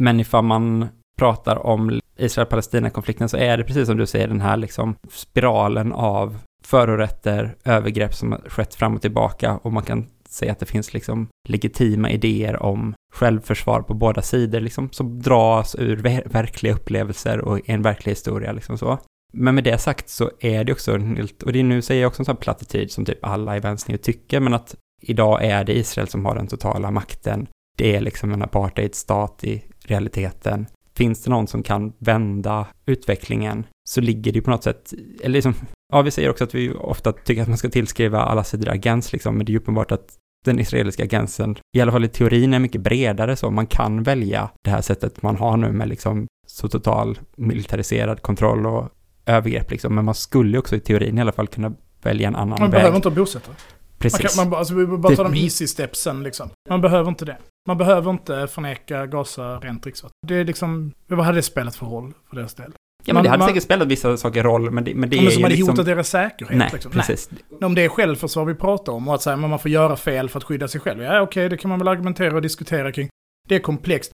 Men 0.00 0.20
ifall 0.20 0.44
man 0.44 0.88
pratar 1.18 1.66
om 1.66 2.00
Israel-Palestina-konflikten 2.16 3.28
så 3.28 3.36
är 3.36 3.56
det 3.56 3.64
precis 3.64 3.86
som 3.86 3.96
du 3.96 4.06
säger 4.06 4.28
den 4.28 4.40
här 4.40 4.56
liksom 4.56 4.94
spiralen 5.10 5.92
av 5.92 6.38
förorätter, 6.64 7.56
övergrepp 7.64 8.14
som 8.14 8.32
har 8.32 8.38
skett 8.38 8.74
fram 8.74 8.94
och 8.94 9.02
tillbaka 9.02 9.56
och 9.62 9.72
man 9.72 9.82
kan 9.82 10.06
säga 10.28 10.52
att 10.52 10.58
det 10.58 10.66
finns 10.66 10.94
liksom 10.94 11.28
legitima 11.48 12.10
idéer 12.10 12.62
om 12.62 12.94
självförsvar 13.14 13.82
på 13.82 13.94
båda 13.94 14.22
sidor 14.22 14.60
liksom 14.60 14.90
som 14.92 15.22
dras 15.22 15.76
ur 15.78 15.96
ver- 15.96 16.28
verkliga 16.32 16.74
upplevelser 16.74 17.40
och 17.40 17.60
en 17.70 17.82
verklig 17.82 18.12
historia 18.12 18.52
liksom 18.52 18.78
så. 18.78 18.98
Men 19.32 19.54
med 19.54 19.64
det 19.64 19.78
sagt 19.78 20.08
så 20.08 20.30
är 20.40 20.64
det 20.64 20.72
också 20.72 20.94
en 20.94 21.16
helt, 21.16 21.42
och 21.42 21.52
det 21.52 21.58
är 21.60 21.64
nu 21.64 21.82
säger 21.82 22.02
jag 22.02 22.08
också 22.08 22.22
en 22.22 22.24
sån 22.24 22.34
här 22.36 22.40
plattityd 22.40 22.90
som 22.90 23.04
typ 23.04 23.24
alla 23.24 23.56
i 23.56 23.60
vänstern 23.60 23.98
tycker, 23.98 24.40
men 24.40 24.54
att 24.54 24.74
idag 25.02 25.44
är 25.44 25.64
det 25.64 25.76
Israel 25.78 26.08
som 26.08 26.24
har 26.24 26.34
den 26.34 26.46
totala 26.46 26.90
makten. 26.90 27.46
Det 27.78 27.96
är 27.96 28.00
liksom 28.00 28.32
en 28.32 28.42
apartheidstat 28.42 29.44
i 29.44 29.62
realiteten. 29.86 30.66
Finns 30.96 31.22
det 31.24 31.30
någon 31.30 31.46
som 31.46 31.62
kan 31.62 31.92
vända 31.98 32.66
utvecklingen 32.86 33.66
så 33.88 34.00
ligger 34.00 34.32
det 34.32 34.36
ju 34.36 34.42
på 34.42 34.50
något 34.50 34.64
sätt, 34.64 34.92
eller 35.22 35.32
liksom, 35.34 35.54
ja 35.92 36.02
vi 36.02 36.10
säger 36.10 36.30
också 36.30 36.44
att 36.44 36.54
vi 36.54 36.72
ofta 36.72 37.12
tycker 37.12 37.42
att 37.42 37.48
man 37.48 37.58
ska 37.58 37.68
tillskriva 37.68 38.20
alla 38.22 38.44
sidor 38.44 38.68
agens 38.68 39.12
liksom, 39.12 39.36
men 39.36 39.46
det 39.46 39.50
är 39.50 39.52
ju 39.52 39.58
uppenbart 39.58 39.92
att 39.92 40.16
den 40.44 40.58
israeliska 40.60 41.02
agensen, 41.04 41.56
i 41.76 41.80
alla 41.80 41.92
fall 41.92 42.04
i 42.04 42.08
teorin, 42.08 42.54
är 42.54 42.58
mycket 42.58 42.80
bredare 42.80 43.36
så. 43.36 43.50
Man 43.50 43.66
kan 43.66 44.02
välja 44.02 44.50
det 44.64 44.70
här 44.70 44.80
sättet 44.80 45.22
man 45.22 45.36
har 45.36 45.56
nu 45.56 45.72
med 45.72 45.88
liksom 45.88 46.26
så 46.46 46.68
total 46.68 47.18
militariserad 47.36 48.22
kontroll 48.22 48.66
och 48.66 48.88
övergrepp 49.26 49.70
liksom, 49.70 49.94
men 49.94 50.04
man 50.04 50.14
skulle 50.14 50.58
också 50.58 50.76
i 50.76 50.80
teorin 50.80 51.18
i 51.18 51.20
alla 51.20 51.32
fall 51.32 51.46
kunna 51.48 51.72
välja 52.02 52.28
en 52.28 52.36
annan 52.36 52.48
Man 52.48 52.60
väg. 52.60 52.70
behöver 52.70 52.96
inte 52.96 53.08
ha 53.08 53.16
bosättare. 53.16 53.54
Man 53.54 53.98
Precis. 53.98 54.20
kan, 54.20 54.30
man, 54.44 54.50
bara- 54.50 54.58
alltså, 54.58 54.86
bara 54.86 55.10
Det- 55.10 55.16
tar 55.16 55.24
de 55.24 55.34
easy-stepsen 55.34 56.22
liksom. 56.22 56.50
Man 56.68 56.80
behöver 56.80 57.08
inte 57.08 57.24
det. 57.24 57.36
Man 57.68 57.78
behöver 57.78 58.10
inte 58.10 58.46
förneka 58.46 59.06
Gaza 59.06 59.58
rent 59.58 59.82
dricksvatten. 59.82 60.14
Det 60.26 60.34
är 60.34 60.44
liksom, 60.44 60.92
vad 61.06 61.24
hade 61.24 61.38
det 61.38 61.42
spelat 61.42 61.76
för 61.76 61.86
roll 61.86 62.14
för 62.28 62.36
deras 62.36 62.54
del? 62.54 62.72
ja, 63.04 63.14
men 63.14 63.22
det 63.22 63.28
man- 63.28 63.30
hade 63.30 63.38
man- 63.38 63.48
säkert 63.48 63.62
spelat 63.62 63.88
vissa 63.88 64.16
saker 64.16 64.42
roll, 64.42 64.70
men 64.70 64.84
det, 64.84 64.94
men 64.94 65.10
det 65.10 65.16
men 65.16 65.26
är 65.26 65.30
som 65.30 65.38
ju 65.38 65.44
hade 65.44 65.54
liksom... 65.54 65.70
hotat 65.70 65.86
deras 65.86 66.08
säkerhet. 66.08 66.58
Nej, 66.58 66.70
liksom. 66.72 66.92
precis. 66.92 67.30
Om 67.60 67.74
det 67.74 67.82
är 67.84 67.88
självförsvar 67.88 68.44
vi 68.44 68.54
pratar 68.54 68.92
om 68.92 69.08
och 69.08 69.14
att 69.14 69.22
säga 69.22 69.36
man 69.36 69.58
får 69.58 69.70
göra 69.70 69.96
fel 69.96 70.28
för 70.28 70.38
att 70.38 70.44
skydda 70.44 70.68
sig 70.68 70.80
själv. 70.80 71.02
Ja, 71.02 71.20
okej, 71.20 71.48
det 71.48 71.56
kan 71.56 71.68
man 71.68 71.78
väl 71.78 71.88
argumentera 71.88 72.34
och 72.34 72.42
diskutera 72.42 72.92
kring. 72.92 73.08
Det 73.48 73.54
är 73.54 73.60
komplext. 73.60 74.12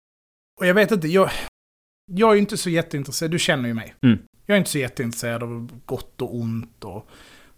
Och 0.60 0.65
jag 0.65 0.73
vet 0.73 0.91
inte, 0.91 1.07
jag, 1.07 1.29
jag 2.12 2.29
är 2.29 2.33
ju 2.33 2.39
inte 2.39 2.57
så 2.57 2.69
jätteintresserad, 2.69 3.31
du 3.31 3.39
känner 3.39 3.67
ju 3.67 3.73
mig. 3.73 3.95
Mm. 4.03 4.19
Jag 4.45 4.55
är 4.55 4.57
inte 4.57 4.69
så 4.69 4.77
jätteintresserad 4.77 5.43
av 5.43 5.69
gott 5.86 6.21
och 6.21 6.36
ont 6.36 6.83
och 6.83 7.07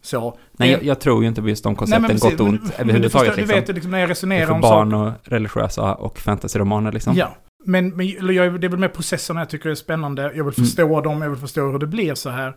så. 0.02 0.38
Nej, 0.52 0.72
jag, 0.72 0.84
jag 0.84 1.00
tror 1.00 1.22
ju 1.22 1.28
inte 1.30 1.42
på 1.42 1.50
just 1.50 1.64
de 1.64 1.76
koncepten, 1.76 2.06
precis, 2.08 2.24
gott 2.24 2.40
och 2.40 2.48
ont, 2.48 2.62
men- 2.64 2.72
överhuvudtaget. 2.78 3.36
Du, 3.36 3.42
liksom. 3.42 3.56
du 3.56 3.62
vet 3.62 3.76
liksom 3.76 3.92
när 3.92 4.00
jag 4.00 4.10
resonerar 4.10 4.46
för 4.46 4.54
om 4.54 4.62
barn 4.62 4.94
och 4.94 5.12
religiösa 5.24 5.96
och 5.96 6.20
fantasyromaner 6.20 6.92
liksom. 6.92 7.16
Ja, 7.16 7.36
men, 7.66 7.90
men 7.90 8.08
jag, 8.08 8.62
det 8.62 8.68
är 8.68 8.70
väl 8.70 8.80
mer 8.80 8.88
processerna 8.88 9.42
jag 9.42 9.50
tycker 9.50 9.70
är 9.70 9.76
spännande. 9.76 10.22
Jag 10.22 10.30
vill 10.32 10.40
Mm. 10.42 10.54
förstå 10.54 11.02
dem, 11.02 11.22
jag 11.22 11.30
vill 11.30 11.40
förstå 11.40 11.72
hur 11.72 11.80
det 11.80 11.88
blir 11.88 12.16
så 12.16 12.30
här. 12.30 12.56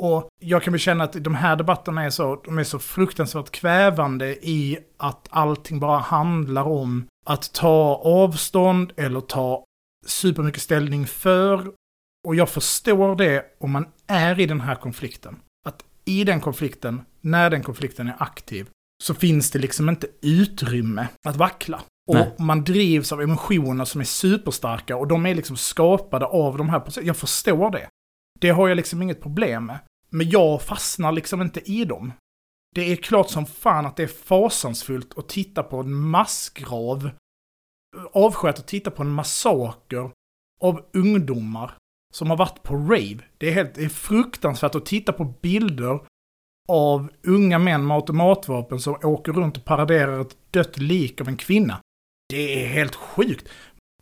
Och 0.00 0.28
jag 0.40 0.62
kan 0.62 0.72
väl 0.72 0.80
känna 0.80 1.04
att 1.04 1.12
de 1.12 1.34
här 1.34 1.56
debatterna 1.56 2.04
är 2.04 2.10
så, 2.10 2.40
de 2.44 2.58
är 2.58 2.64
så 2.64 2.78
fruktansvärt 2.78 3.50
kvävande 3.50 4.26
i 4.48 4.78
att 4.98 5.26
allting 5.30 5.80
bara 5.80 5.98
handlar 5.98 6.62
om 6.62 7.04
att 7.26 7.52
ta 7.54 8.00
avstånd 8.04 8.92
eller 8.96 9.20
ta 9.20 9.64
supermycket 10.06 10.62
ställning 10.62 11.06
för. 11.06 11.66
Och 12.28 12.34
jag 12.34 12.48
förstår 12.48 13.16
det 13.16 13.44
om 13.60 13.70
man 13.70 13.86
är 14.06 14.40
i 14.40 14.46
den 14.46 14.60
här 14.60 14.74
konflikten. 14.74 15.36
I 16.04 16.24
den 16.24 16.40
konflikten, 16.40 17.02
när 17.20 17.50
den 17.50 17.62
konflikten 17.62 18.08
är 18.08 18.16
aktiv, 18.18 18.68
så 19.02 19.14
finns 19.14 19.50
det 19.50 19.58
liksom 19.58 19.88
inte 19.88 20.06
utrymme 20.22 21.08
att 21.26 21.36
vackla. 21.36 21.82
Och 22.08 22.14
Nej. 22.14 22.34
man 22.38 22.64
drivs 22.64 23.12
av 23.12 23.22
emotioner 23.22 23.84
som 23.84 24.00
är 24.00 24.04
superstarka 24.04 24.96
och 24.96 25.08
de 25.08 25.26
är 25.26 25.34
liksom 25.34 25.56
skapade 25.56 26.26
av 26.26 26.56
de 26.56 26.68
här 26.68 26.80
processerna. 26.80 27.06
Jag 27.06 27.16
förstår 27.16 27.70
det. 27.70 27.88
Det 28.40 28.50
har 28.50 28.68
jag 28.68 28.76
liksom 28.76 29.02
inget 29.02 29.22
problem 29.22 29.66
med. 29.66 29.78
Men 30.10 30.30
jag 30.30 30.62
fastnar 30.62 31.12
liksom 31.12 31.42
inte 31.42 31.70
i 31.70 31.84
dem. 31.84 32.12
Det 32.74 32.92
är 32.92 32.96
klart 32.96 33.30
som 33.30 33.46
fan 33.46 33.86
att 33.86 33.96
det 33.96 34.02
är 34.02 34.06
fasansfullt 34.06 35.18
att 35.18 35.28
titta 35.28 35.62
på 35.62 35.80
en 35.80 35.94
massgrav. 35.94 37.10
Avskyrt 38.12 38.58
att 38.58 38.66
titta 38.66 38.90
på 38.90 39.02
en 39.02 39.10
massaker 39.10 40.10
av 40.60 40.90
ungdomar 40.92 41.74
som 42.12 42.30
har 42.30 42.36
varit 42.36 42.62
på 42.62 42.74
rave. 42.76 43.18
Det 43.38 43.48
är, 43.48 43.52
helt, 43.52 43.74
det 43.74 43.84
är 43.84 43.88
fruktansvärt 43.88 44.74
att 44.74 44.86
titta 44.86 45.12
på 45.12 45.24
bilder 45.24 46.00
av 46.68 47.08
unga 47.26 47.58
män 47.58 47.86
med 47.86 47.94
automatvapen 47.94 48.80
som 48.80 48.96
åker 49.02 49.32
runt 49.32 49.56
och 49.56 49.64
paraderar 49.64 50.20
ett 50.20 50.36
dött 50.50 50.78
lik 50.78 51.20
av 51.20 51.28
en 51.28 51.36
kvinna. 51.36 51.80
Det 52.28 52.64
är 52.64 52.66
helt 52.66 52.94
sjukt. 52.94 53.48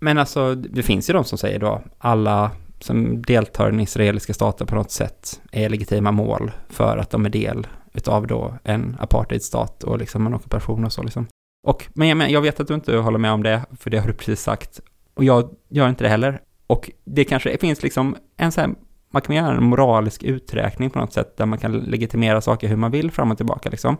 Men 0.01 0.19
alltså, 0.19 0.55
det 0.55 0.83
finns 0.83 1.11
ju 1.11 1.15
de 1.15 1.25
som 1.25 1.39
säger 1.39 1.59
då, 1.59 1.83
alla 1.99 2.51
som 2.81 3.23
deltar 3.23 3.69
i 3.69 3.71
den 3.71 3.81
israeliska 3.81 4.35
staten 4.35 4.67
på 4.67 4.75
något 4.75 4.91
sätt 4.91 5.41
är 5.53 5.69
legitima 5.69 6.13
mål 6.13 6.53
för 6.69 6.97
att 6.97 7.11
de 7.11 7.27
är 7.27 7.31
del 7.31 7.67
utav 7.93 8.27
då 8.27 8.55
en 8.65 8.97
apartheidstat 9.01 9.85
och 9.85 9.99
liksom 9.99 10.27
en 10.27 10.35
ockupation 10.35 10.85
och 10.85 10.93
så 10.93 11.03
liksom. 11.03 11.27
Och, 11.67 11.87
men 11.95 12.09
jag, 12.09 12.17
men 12.17 12.31
jag 12.31 12.41
vet 12.41 12.61
att 12.61 12.69
du 12.69 12.75
inte 12.75 12.97
håller 12.97 13.19
med 13.19 13.33
om 13.33 13.43
det, 13.43 13.65
för 13.81 13.91
det 13.91 13.99
har 13.99 14.07
du 14.07 14.15
precis 14.15 14.41
sagt. 14.41 14.81
Och 15.15 15.25
jag 15.25 15.51
gör 15.69 15.89
inte 15.89 16.05
det 16.05 16.09
heller. 16.09 16.41
Och 16.71 16.91
det 17.05 17.25
kanske 17.25 17.59
finns 17.59 17.83
liksom 17.83 18.17
en 18.37 18.53
så 18.53 18.61
här, 18.61 18.71
man 19.13 19.23
kan 19.23 19.37
göra 19.37 19.57
en 19.57 19.65
moralisk 19.65 20.23
uträkning 20.23 20.91
på 20.91 20.99
något 20.99 21.13
sätt, 21.13 21.37
där 21.37 21.47
man 21.47 21.59
kan 21.59 21.73
legitimera 21.73 22.41
saker 22.41 22.69
hur 22.69 22.77
man 22.77 22.91
vill 22.91 23.11
fram 23.11 23.31
och 23.31 23.37
tillbaka 23.37 23.71
liksom. 23.71 23.97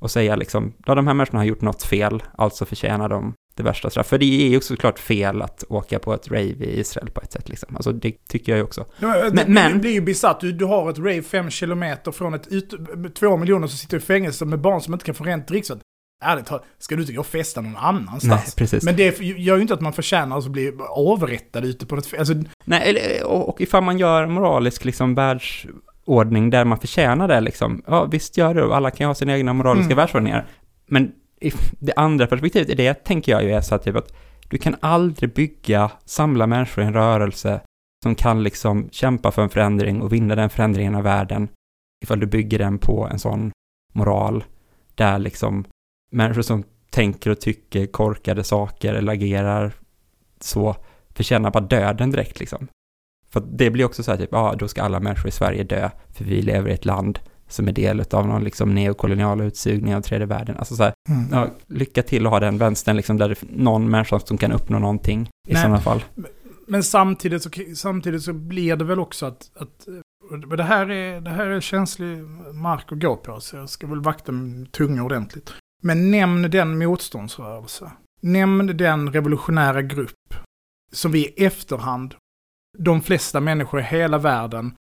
Och 0.00 0.10
säga 0.10 0.36
liksom, 0.36 0.72
ja 0.86 0.94
de 0.94 1.06
här 1.06 1.14
människorna 1.14 1.38
har 1.40 1.44
gjort 1.46 1.60
något 1.60 1.82
fel, 1.82 2.22
alltså 2.38 2.64
förtjänar 2.64 3.08
de 3.08 3.34
det 3.54 3.62
värsta 3.62 3.90
straff. 3.90 4.06
För 4.06 4.18
det 4.18 4.24
är 4.46 4.48
ju 4.48 4.56
också 4.56 4.74
såklart 4.74 4.98
fel 4.98 5.42
att 5.42 5.64
åka 5.68 5.98
på 5.98 6.14
ett 6.14 6.28
rave 6.28 6.42
i 6.42 6.80
Israel 6.80 7.10
på 7.10 7.20
ett 7.20 7.32
sätt 7.32 7.48
liksom. 7.48 7.76
Alltså 7.76 7.92
det 7.92 8.26
tycker 8.28 8.52
jag 8.52 8.56
ju 8.56 8.64
också. 8.64 8.84
Ja, 9.00 9.24
det, 9.24 9.34
Men- 9.34 9.54
men- 9.54 9.72
det 9.72 9.78
blir 9.78 9.92
ju 9.92 10.00
bisarrt. 10.00 10.40
Du, 10.40 10.52
du 10.52 10.64
har 10.64 10.90
ett 10.90 10.98
rave 10.98 11.22
fem 11.22 11.50
kilometer 11.50 12.12
från 12.12 12.34
ett 12.34 12.48
ut, 12.48 12.74
två 13.14 13.36
miljoner 13.36 13.66
som 13.66 13.78
sitter 13.78 13.96
i 13.96 14.00
fängelse 14.00 14.44
med 14.44 14.60
barn 14.60 14.80
som 14.80 14.94
inte 14.94 15.04
kan 15.06 15.14
få 15.14 15.24
rent 15.24 15.48
dricksvatten. 15.48 15.82
Ärligt 16.22 16.46
talat, 16.46 16.64
ska 16.78 16.94
du 16.96 17.00
inte 17.02 17.12
gå 17.12 17.20
och 17.20 17.26
festa 17.26 17.60
någon 17.60 17.76
annanstans? 17.76 18.26
Nej, 18.46 18.52
precis. 18.56 18.84
Men 18.84 18.96
det 18.96 19.20
gör 19.20 19.56
ju 19.56 19.62
inte 19.62 19.74
att 19.74 19.80
man 19.80 19.92
förtjänar 19.92 20.38
att 20.38 20.46
bli 20.48 20.72
avrättad 20.88 21.64
ute 21.64 21.86
på 21.86 21.94
något... 21.94 22.14
Alltså, 22.18 22.34
Nej, 22.64 23.22
och, 23.22 23.48
och 23.48 23.60
ifall 23.60 23.82
man 23.82 23.98
gör 23.98 24.26
moralisk 24.26 24.84
liksom 24.84 25.14
världsordning 25.14 26.50
där 26.50 26.64
man 26.64 26.78
förtjänar 26.78 27.28
det 27.28 27.40
liksom, 27.40 27.82
ja 27.86 28.04
visst 28.04 28.36
gör 28.36 28.54
det, 28.54 28.74
alla 28.76 28.90
kan 28.90 29.04
ju 29.04 29.08
ha 29.08 29.14
sina 29.14 29.36
egna 29.36 29.52
moraliska 29.52 29.84
Mm. 29.92 29.96
världsordningar. 29.96 30.46
Men 30.86 31.12
i 31.40 31.52
det 31.78 31.92
andra 31.96 32.26
perspektivet 32.26 32.68
är 32.68 32.76
det, 32.76 32.94
tänker 32.94 33.32
jag 33.32 33.44
ju, 33.44 33.50
är 33.50 33.60
så 33.60 33.74
att, 33.74 33.84
typ 33.84 33.96
att 33.96 34.12
du 34.48 34.58
kan 34.58 34.76
aldrig 34.80 35.34
bygga, 35.34 35.90
samla 36.04 36.46
människor 36.46 36.84
i 36.84 36.86
en 36.86 36.94
rörelse 36.94 37.60
som 38.02 38.14
kan 38.14 38.42
liksom 38.42 38.88
kämpa 38.92 39.30
för 39.30 39.42
en 39.42 39.48
förändring 39.48 40.02
och 40.02 40.12
vinna 40.12 40.34
den 40.34 40.50
förändringen 40.50 40.94
av 40.94 41.02
världen 41.02 41.48
ifall 42.04 42.20
du 42.20 42.26
bygger 42.26 42.58
den 42.58 42.78
på 42.78 43.08
en 43.12 43.18
sån 43.18 43.52
moral 43.92 44.44
där 44.94 45.18
liksom 45.18 45.64
människor 46.10 46.42
som 46.42 46.64
tänker 46.90 47.30
och 47.30 47.40
tycker 47.40 47.86
korkade 47.86 48.44
saker 48.44 48.94
eller 48.94 49.12
agerar 49.12 49.72
så 50.40 50.76
förtjänar 51.14 51.50
bara 51.50 51.64
döden 51.64 52.10
direkt 52.10 52.40
liksom. 52.40 52.68
För 53.30 53.42
det 53.52 53.70
blir 53.70 53.84
också 53.84 54.02
så 54.02 54.10
här 54.10 54.18
typ, 54.18 54.28
ja, 54.32 54.54
då 54.58 54.68
ska 54.68 54.82
alla 54.82 55.00
människor 55.00 55.28
i 55.28 55.32
Sverige 55.32 55.64
dö, 55.64 55.90
för 56.12 56.24
vi 56.24 56.42
lever 56.42 56.70
i 56.70 56.72
ett 56.72 56.84
land 56.84 57.18
som 57.48 57.68
är 57.68 57.72
del 57.72 58.04
av 58.10 58.26
någon 58.26 58.44
liksom 58.44 58.74
neokolonial 58.74 59.40
utsugning 59.40 59.94
av 59.94 60.00
tredje 60.00 60.26
världen. 60.26 60.56
Alltså 60.56 60.76
så 60.76 60.82
här, 60.82 60.92
mm. 61.08 61.28
ja, 61.32 61.48
lycka 61.66 62.02
till 62.02 62.26
att 62.26 62.32
ha 62.32 62.40
den 62.40 62.58
vänstern 62.58 62.96
liksom 62.96 63.18
där 63.18 63.28
det 63.28 63.42
är 63.42 63.48
någon 63.50 63.90
människa 63.90 64.20
som 64.20 64.38
kan 64.38 64.52
uppnå 64.52 64.78
någonting 64.78 65.28
i 65.48 65.52
Nej. 65.52 65.62
sådana 65.62 65.80
fall. 65.80 66.04
Men 66.66 66.82
samtidigt 66.82 67.42
så, 67.42 67.50
samtidigt 67.76 68.22
så 68.22 68.32
blir 68.32 68.76
det 68.76 68.84
väl 68.84 69.00
också 69.00 69.26
att... 69.26 69.50
att 69.56 69.86
det, 70.56 70.62
här 70.62 70.90
är, 70.90 71.20
det 71.20 71.30
här 71.30 71.46
är 71.46 71.60
känslig 71.60 72.18
mark 72.54 72.92
att 72.92 73.00
gå 73.00 73.16
på, 73.16 73.40
så 73.40 73.56
jag 73.56 73.68
ska 73.68 73.86
väl 73.86 74.00
vakta 74.00 74.32
min 74.32 74.66
tunga 74.66 75.04
ordentligt. 75.04 75.52
Men 75.80 76.10
nämn 76.10 76.50
den 76.50 76.78
motståndsrörelse. 76.78 77.92
Nämn 78.20 78.76
den 78.76 79.12
revolutionära 79.12 79.82
grupp 79.82 80.34
som 80.92 81.12
vi 81.12 81.26
i 81.26 81.44
efterhand, 81.44 82.14
de 82.78 83.02
flesta 83.02 83.40
människor 83.40 83.80
i 83.80 83.82
hela 83.82 84.18
världen, 84.18 84.74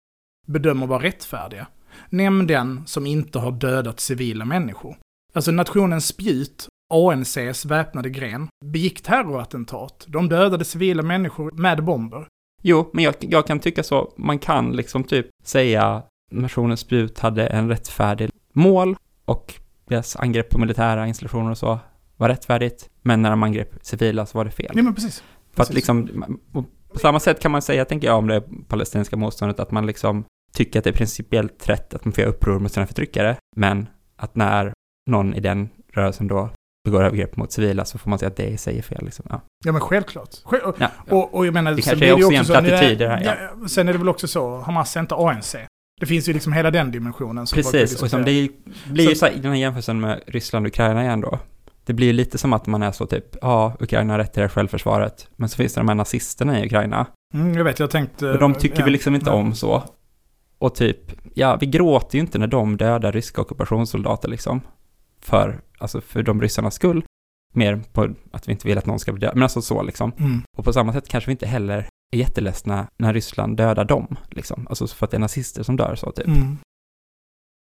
bedömer 0.48 0.88
vara 0.88 1.04
rättfärdiga. 1.04 1.68
Nämn 2.10 2.48
den 2.48 2.88
som 2.88 3.06
inte 3.06 3.40
har 3.40 3.52
dödat 3.52 4.00
civila 4.00 4.46
människor. 4.46 4.98
Alltså 5.34 5.52
nationens 5.52 6.08
spjut, 6.08 6.68
ANCs 6.94 7.66
väpnade 7.66 8.10
gren, 8.10 8.48
begick 8.66 9.02
terrorattentat. 9.02 10.06
De 10.08 10.30
dödade 10.30 10.66
civila 10.66 11.04
människor 11.04 11.52
med 11.52 11.84
bomber. 11.84 12.28
Jo, 12.62 12.90
men 12.94 13.04
jag, 13.04 13.16
jag 13.20 13.48
kan 13.48 13.60
tycka 13.60 13.84
så, 13.84 14.14
man 14.18 14.40
kan 14.40 14.72
liksom 14.72 15.04
typ 15.04 15.28
säga 15.44 16.04
nationens 16.32 16.80
spjut 16.80 17.20
hade 17.20 17.48
en 17.48 17.70
rättfärdig 17.70 18.30
mål 18.54 18.96
och 19.26 19.60
deras 19.90 20.16
angrepp 20.16 20.50
på 20.50 20.58
militära 20.60 21.08
installationer 21.08 21.52
och 21.52 21.58
så 21.58 21.80
var 22.18 22.30
rättfärdigt, 22.30 22.90
men 23.02 23.22
när 23.22 23.30
de 23.30 23.44
angrep 23.44 23.70
civila 23.82 24.26
så 24.26 24.38
var 24.38 24.46
det 24.46 24.52
fel. 24.52 24.72
Nej 24.74 24.84
men 24.84 24.96
precis. 24.96 25.24
För 25.54 25.64
att 25.64 25.74
liksom, 25.74 26.08
på 26.94 27.00
samma 27.00 27.20
sätt 27.20 27.40
kan 27.42 27.52
man 27.52 27.62
säga, 27.62 27.86
tänker 27.86 28.08
jag, 28.08 28.18
om 28.18 28.28
det 28.28 28.44
palestinska 28.68 29.16
motståndet, 29.18 29.60
att 29.60 29.72
man 29.72 29.86
liksom 29.86 30.24
tycker 30.54 30.80
att 30.80 30.84
det 30.84 30.90
är 30.90 30.94
principiellt 30.94 31.70
rätt 31.70 31.94
att 31.94 32.06
man 32.06 32.12
får 32.12 32.22
göra 32.22 32.32
uppror 32.32 32.60
mot 32.60 32.72
sina 32.72 32.88
förtryckare, 32.88 33.36
men 33.56 33.88
att 34.18 34.36
när 34.36 34.74
någon 35.10 35.34
i 35.34 35.40
den 35.40 35.70
rörelsen 35.94 36.28
då 36.28 36.50
begår 36.86 37.04
övergrepp 37.04 37.36
mot 37.38 37.52
civila 37.52 37.86
så 37.86 37.98
får 37.98 38.10
man 38.10 38.20
säga 38.20 38.28
att 38.30 38.36
det 38.36 38.48
i 38.48 38.58
sig 38.58 38.78
är 38.78 38.82
fel. 38.82 39.06
Liksom. 39.06 39.26
Ja. 39.30 39.42
Ja 39.66 39.72
men 39.72 39.82
självklart. 39.82 40.30
Själv, 40.44 40.64
och, 40.64 40.76
Ja. 40.80 40.90
och, 41.10 41.34
och 41.36 41.46
jag 41.46 41.54
menar, 41.54 41.72
Det 41.74 41.82
kanske 41.82 42.06
är 42.08 42.14
också 42.14 42.26
ju 42.28 42.32
igen 42.34 42.46
så- 42.46 42.54
plattityder 42.54 43.08
här, 43.10 43.24
ja. 43.24 43.34
ja. 43.62 43.68
Sen 43.68 43.88
är 43.88 43.94
det 43.94 44.00
väl 44.00 44.10
också 44.10 44.28
så, 44.28 44.58
Hamas 44.58 44.96
är 44.96 45.00
inte 45.00 45.16
ANC. 45.16 45.56
Det 46.00 46.06
finns 46.06 46.30
ju 46.30 46.34
liksom 46.34 46.54
hela 46.54 46.72
den 46.72 46.92
dimensionen. 46.92 47.48
Som 47.48 47.56
Precis, 47.56 47.94
och 48.04 48.10
som 48.10 48.24
diskutera. 48.24 48.50
det 48.86 48.92
blir 48.92 49.10
ju 49.10 49.16
Så- 49.16 49.26
här, 49.26 49.34
den 49.36 49.52
här 49.52 49.60
jämförelsen 49.60 50.00
med 50.00 50.22
Ryssland 50.28 50.66
och 50.66 50.70
Ukraina 50.70 51.04
igen 51.04 51.22
då. 51.22 51.40
Det 51.86 51.94
blir 51.94 52.08
ju 52.08 52.14
lite 52.14 52.38
som 52.38 52.54
att 52.54 52.68
man 52.68 52.84
är 52.84 52.92
så 52.92 53.06
typ, 53.06 53.26
ja, 53.42 53.76
Ukraina 53.80 54.14
har 54.14 54.18
rätt 54.20 54.34
till 54.34 54.42
det 54.44 54.50
självförsvaret, 54.50 55.28
men 55.36 55.50
så 55.50 55.56
finns 55.56 55.74
det 55.74 55.80
de 55.80 55.88
här 55.88 55.96
nazisterna 55.96 56.60
i 56.60 56.66
Ukraina, 56.66 57.06
Mm, 57.34 57.54
jag 57.54 57.64
vet, 57.64 57.80
jag 57.80 57.90
tänkte... 57.90 58.30
och 58.32 58.40
de 58.40 58.54
tycker 58.54 58.80
ja, 58.80 58.86
vi 58.86 58.92
liksom 58.92 59.16
inte 59.16 59.30
ja. 59.30 59.34
om 59.34 59.56
så. 59.56 59.84
Och 60.58 60.76
typ, 60.76 61.00
ja, 61.34 61.58
vi 61.62 61.66
gråter 61.66 62.16
ju 62.16 62.22
inte 62.22 62.40
när 62.40 62.48
de 62.48 62.78
dödar 62.78 63.12
ryska 63.12 63.42
ockupationssoldater 63.42 64.30
liksom. 64.30 64.62
För, 65.22 65.62
alltså 65.78 66.02
för 66.02 66.24
de 66.24 66.42
ryssarnas 66.42 66.76
skull. 66.76 67.04
Mer 67.54 67.82
på 67.94 68.10
att 68.32 68.48
vi 68.48 68.52
inte 68.52 68.68
vill 68.68 68.78
att 68.78 68.86
någon 68.86 69.00
ska 69.00 69.12
bli 69.14 69.20
död, 69.22 69.32
men 69.36 69.44
alltså 69.44 69.62
så 69.62 69.82
liksom. 69.82 70.12
Mm. 70.20 70.42
Och 70.58 70.66
på 70.66 70.74
samma 70.74 70.94
sätt 70.94 71.08
kanske 71.10 71.28
vi 71.28 71.32
inte 71.32 71.48
heller 71.48 71.88
är 72.12 72.18
jätteledsna 72.18 72.88
när 72.98 73.14
Ryssland 73.14 73.58
dödar 73.58 73.86
dem, 73.86 74.16
liksom. 74.30 74.68
Alltså 74.70 74.88
för 74.88 75.06
att 75.06 75.12
det 75.12 75.18
är 75.18 75.22
nazister 75.22 75.64
som 75.64 75.78
dör 75.78 75.96
så 75.96 76.12
typ. 76.12 76.28
Mm. 76.28 76.58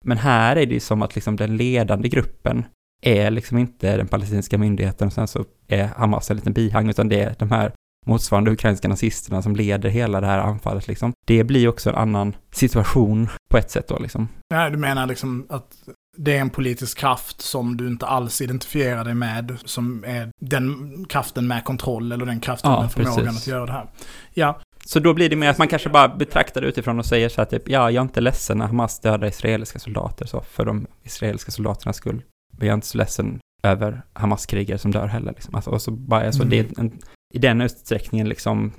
Men 0.06 0.18
här 0.18 0.56
är 0.56 0.66
det 0.66 0.74
ju 0.74 0.80
som 0.80 1.02
att 1.02 1.16
liksom 1.16 1.36
den 1.36 1.58
ledande 1.58 2.10
gruppen 2.10 2.66
är 3.02 3.32
liksom 3.32 3.58
inte 3.58 3.98
den 3.98 4.08
palestinska 4.08 4.58
myndigheten 4.58 5.08
och 5.08 5.14
sen 5.14 5.28
så 5.28 5.46
är 5.68 5.88
Hamas 5.88 6.32
en 6.32 6.38
liten 6.38 6.54
bihang, 6.54 6.90
utan 6.90 7.10
det 7.10 7.22
är 7.22 7.36
de 7.40 7.52
här 7.52 7.74
motsvarande 8.06 8.52
ukrainska 8.52 8.88
nazisterna 8.88 9.42
som 9.42 9.56
leder 9.56 9.90
hela 9.90 10.22
det 10.22 10.28
här 10.28 10.40
anfallet 10.40 10.88
liksom. 10.88 11.14
Det 11.28 11.44
blir 11.44 11.68
också 11.68 11.90
en 11.90 11.96
annan 11.96 12.36
situation 12.52 13.30
på 13.52 13.58
ett 13.58 13.72
sätt 13.72 13.88
då 13.88 14.00
liksom. 14.00 14.28
Nej, 14.54 14.72
du 14.72 14.78
menar 14.78 15.08
liksom 15.08 15.48
att 15.50 15.90
det 16.18 16.38
är 16.38 16.42
en 16.42 16.50
politisk 16.50 16.98
kraft 16.98 17.42
som 17.42 17.78
du 17.78 17.88
inte 17.88 18.06
alls 18.06 18.42
identifierar 18.42 19.04
dig 19.06 19.14
med, 19.14 19.58
som 19.66 20.04
är 20.08 20.30
den 20.42 21.06
kraften 21.10 21.48
med 21.48 21.64
kontroll 21.64 22.12
eller 22.12 22.26
den 22.26 22.40
kraften 22.40 22.72
Ja, 22.72 22.82
med 22.82 22.92
förmågan 22.92 23.26
precis. 23.26 23.42
att 23.42 23.48
göra 23.48 23.66
det 23.66 23.72
här. 23.72 23.90
Ja, 24.34 24.60
Så 24.86 25.00
då 25.00 25.14
blir 25.14 25.30
det 25.30 25.36
mer 25.36 25.50
att 25.50 25.58
man 25.58 25.68
kanske 25.68 25.90
bara 25.90 26.08
betraktar 26.08 26.62
det 26.62 26.68
utifrån 26.68 27.00
och 27.00 27.06
säger 27.06 27.30
så 27.30 27.42
här 27.42 27.46
typ, 27.46 27.70
ja, 27.70 27.92
jag 27.92 28.02
är 28.02 28.06
inte 28.06 28.22
ledsen 28.22 28.58
när 28.58 28.66
Hamas 28.68 29.00
dödar 29.00 29.28
israeliska 29.28 29.80
soldater 29.80 30.26
så, 30.26 30.42
för 30.42 30.66
de 30.66 30.88
israeliska 31.04 31.52
soldaternas 31.52 31.98
skull. 31.98 32.22
Men 32.58 32.68
jag 32.68 32.74
är 32.74 32.76
inte 32.76 32.88
så 32.88 32.98
ledsen 32.98 33.40
över 33.64 34.02
Hamas-krigare 34.14 34.78
som 34.78 34.92
dör 34.92 35.08
heller 35.08 35.32
liksom. 35.32 35.56
Alltså, 35.56 35.72
och 35.72 35.82
så 35.82 35.92
bara, 35.92 36.26
alltså, 36.26 36.44
Mm. 36.44 36.50
det 36.50 36.80
en, 36.80 36.98
i 37.34 37.40
den 37.40 37.62
utsträckningen 37.62 38.30
liksom 38.30 38.72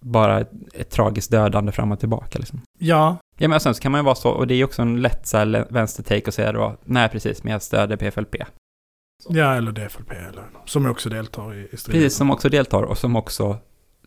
bara 0.00 0.40
ett, 0.40 0.50
ett 0.74 0.90
tragiskt 0.90 1.30
dödande 1.30 1.72
fram 1.72 1.92
och 1.92 2.00
tillbaka 2.00 2.38
liksom. 2.38 2.60
ja, 2.78 3.16
Ja 3.40 3.48
men 3.48 3.60
sen 3.60 3.74
så 3.74 3.80
kan 3.80 3.92
man 3.92 3.98
ju 4.00 4.04
vara 4.04 4.14
så, 4.14 4.30
och 4.30 4.46
det 4.46 4.54
är 4.54 4.56
ju 4.56 4.64
också 4.64 4.82
en 4.82 5.00
lätt 5.02 5.26
så 5.26 5.36
här 5.38 5.66
vänster-take 5.70 6.28
att 6.28 6.34
säga 6.34 6.52
då, 6.52 6.76
nej 6.84 7.08
precis, 7.08 7.44
men 7.44 7.52
jag 7.52 7.62
stöder 7.62 7.96
PFLP. 7.96 8.34
ja 9.28 9.54
eller 9.54 9.72
DFLP 9.72 10.10
eller 10.10 10.44
som 10.64 10.86
också 10.86 11.08
deltar 11.08 11.54
i, 11.54 11.68
i 11.72 11.76
striden. 11.76 12.00
Precis, 12.02 12.18
som 12.18 12.30
också 12.30 12.48
deltar 12.48 12.82
och 12.82 12.98
som 12.98 13.16
också 13.16 13.56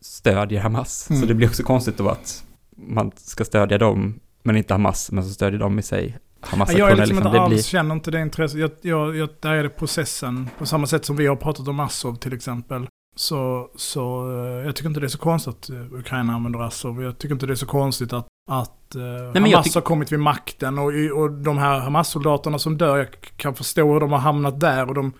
stödjer 0.01 0.61
Hamas. 0.61 1.09
Mm. 1.09 1.21
Så 1.21 1.27
det 1.27 1.33
blir 1.33 1.47
också 1.47 1.63
konstigt 1.63 1.97
då 1.97 2.09
att 2.09 2.43
man 2.77 3.11
ska 3.15 3.45
stödja 3.45 3.77
dem, 3.77 4.19
men 4.43 4.57
inte 4.57 4.73
Hamas, 4.73 5.11
men 5.11 5.23
så 5.23 5.29
stödjer 5.29 5.59
de 5.59 5.79
i 5.79 5.81
sig 5.81 6.17
Ja, 6.41 6.47
Hamas-aktioner. 6.49 6.79
jag 6.79 6.91
är 6.91 6.95
liksom 6.95 7.17
inte 7.17 7.29
Det 7.29 7.41
alls, 7.41 7.53
blir, 7.53 7.63
känner 7.63 7.95
inte 7.95 8.11
det 8.11 8.21
intresset. 8.21 8.59
Jag, 8.59 8.71
jag, 8.81 9.17
jag, 9.17 9.29
där 9.39 9.51
är 9.51 9.63
det 9.63 9.69
processen. 9.69 10.49
På 10.57 10.65
samma 10.65 10.87
sätt 10.87 11.05
som 11.05 11.15
vi 11.15 11.27
har 11.27 11.35
pratat 11.35 11.67
om 11.67 11.79
Assov 11.79 12.15
till 12.15 12.33
exempel. 12.33 12.87
Så, 13.15 13.69
så 13.75 14.31
eh, 14.31 14.65
jag 14.65 14.75
tycker 14.75 14.89
inte 14.89 14.99
det 14.99 15.05
är 15.05 15.09
så 15.09 15.17
konstigt 15.17 15.53
att 15.53 15.69
eh, 15.69 15.93
Ukraina 15.93 16.33
använder 16.33 16.59
Assov. 16.59 17.03
Jag 17.03 17.17
tycker 17.17 17.35
inte 17.35 17.45
det 17.45 17.53
är 17.53 17.55
så 17.55 17.65
konstigt 17.65 18.13
att, 18.13 18.27
att 18.51 18.95
eh, 18.95 19.01
jag 19.03 19.41
Hamas 19.41 19.75
har 19.75 19.81
kommit 19.81 20.11
vid 20.11 20.19
makten. 20.19 20.79
Och, 20.79 20.91
och 21.15 21.31
de 21.31 21.57
här 21.57 21.79
Hamas-soldaterna 21.79 22.59
som 22.59 22.77
dör, 22.77 22.97
jag 22.97 23.07
kan 23.35 23.55
förstå 23.55 23.93
hur 23.93 23.99
de 23.99 24.11
har 24.11 24.19
hamnat 24.19 24.59
där. 24.59 24.87
Och 24.87 24.95
de, 24.95 25.13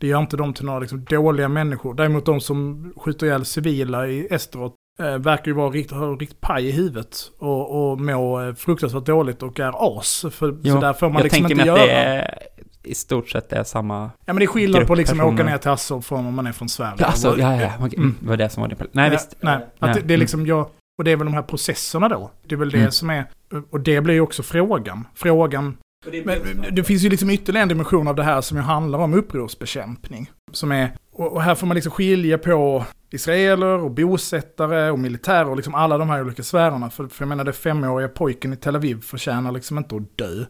det 0.00 0.06
gör 0.06 0.20
inte 0.20 0.36
dem 0.36 0.54
till 0.54 0.64
några 0.64 0.78
liksom, 0.78 1.04
dåliga 1.04 1.48
människor. 1.48 1.94
Däremot 1.94 2.26
de 2.26 2.40
som 2.40 2.92
skjuter 2.96 3.26
ihjäl 3.26 3.44
civila 3.44 4.06
i 4.08 4.26
Esteråt 4.30 4.74
eh, 5.00 5.18
verkar 5.18 5.46
ju 5.46 5.52
vara 5.52 5.70
riktigt, 5.70 5.98
riktigt 6.20 6.40
paj 6.40 6.68
i 6.68 6.72
huvudet. 6.72 7.16
Och, 7.38 7.90
och 7.90 8.00
må 8.00 8.54
fruktansvärt 8.56 9.06
dåligt 9.06 9.42
och 9.42 9.60
är 9.60 9.98
as. 9.98 10.24
För, 10.30 10.58
Jo, 10.62 10.74
så 10.74 10.80
där 10.80 10.92
får 10.92 11.06
man 11.06 11.16
jag 11.16 11.24
liksom 11.24 11.48
tänker 11.48 11.54
inte 11.54 11.64
mig 11.64 11.82
att 11.82 11.88
göra. 11.88 11.96
det 11.96 12.02
är 12.02 12.38
i 12.84 12.94
stort 12.94 13.28
sett 13.28 13.52
är 13.52 13.64
samma... 13.64 14.02
Ja 14.04 14.32
men 14.32 14.36
det 14.36 14.42
är 14.44 14.46
skillnad 14.46 14.80
på 14.82 14.86
grupp 14.94 14.98
liksom 14.98 15.20
att 15.20 15.26
åka 15.34 15.44
ner 15.44 15.58
till 15.58 15.70
Assov 15.70 16.00
från 16.02 16.26
om 16.26 16.34
man 16.34 16.46
är 16.46 16.52
från 16.52 16.68
Sverige. 16.68 16.94
Ja, 16.98 17.06
alltså, 17.06 17.38
ja, 17.38 17.60
ja, 17.60 17.72
okej, 17.80 17.98
Mm. 17.98 18.14
det 18.20 18.28
var 18.28 18.36
det 18.36 18.48
som 18.48 18.60
var 18.60 18.68
det. 18.68 18.76
Nej, 18.92 19.04
Ja, 19.04 19.10
visst. 19.10 19.34
Nej, 19.40 19.54
att 19.54 19.62
Ja, 19.78 19.86
det, 19.86 19.92
det 19.92 19.98
är 19.98 20.02
mm. 20.02 20.20
liksom 20.20 20.46
jag, 20.46 20.68
och 20.98 21.04
det 21.04 21.12
är 21.12 21.16
väl 21.16 21.24
de 21.26 21.34
här 21.34 21.42
processerna 21.42 22.08
då. 22.08 22.30
Det 22.46 22.54
är 22.54 22.58
väl 22.58 22.70
det 22.70 22.78
Mm. 22.78 22.90
som 22.90 23.10
är, 23.10 23.24
och 23.70 23.80
det 23.80 24.00
blir 24.00 24.14
ju 24.14 24.20
också 24.20 24.42
frågan. 24.42 25.06
Frågan, 25.14 25.76
men 26.24 26.38
det 26.70 26.84
finns 26.84 27.02
ju 27.02 27.08
liksom 27.08 27.30
ytterligare 27.30 27.62
en 27.62 27.68
dimension 27.68 28.08
av 28.08 28.14
det 28.14 28.22
här 28.22 28.40
som 28.40 28.56
ju 28.56 28.62
handlar 28.62 28.98
om 28.98 29.14
upprorsbekämpning. 29.14 30.30
Som 30.52 30.72
är, 30.72 30.90
och, 31.12 31.32
och 31.32 31.42
här 31.42 31.54
får 31.54 31.66
man 31.66 31.74
liksom 31.74 31.92
skilja 31.92 32.38
på 32.38 32.84
israeler 33.10 33.78
och 33.78 33.90
bosättare 33.90 34.90
och 34.90 34.98
militärer 34.98 35.48
och 35.48 35.56
liksom 35.56 35.74
alla 35.74 35.98
de 35.98 36.10
här 36.10 36.22
olika 36.22 36.42
sfärerna. 36.42 36.90
För, 36.90 37.06
för 37.08 37.22
jag 37.24 37.28
menar 37.28 37.44
det 37.44 37.52
femåriga 37.52 38.08
pojken 38.08 38.52
i 38.52 38.56
Tel 38.56 38.76
Aviv 38.76 39.00
förtjänar 39.02 39.52
liksom 39.52 39.78
inte 39.78 39.96
att 39.96 40.18
dö. 40.18 40.44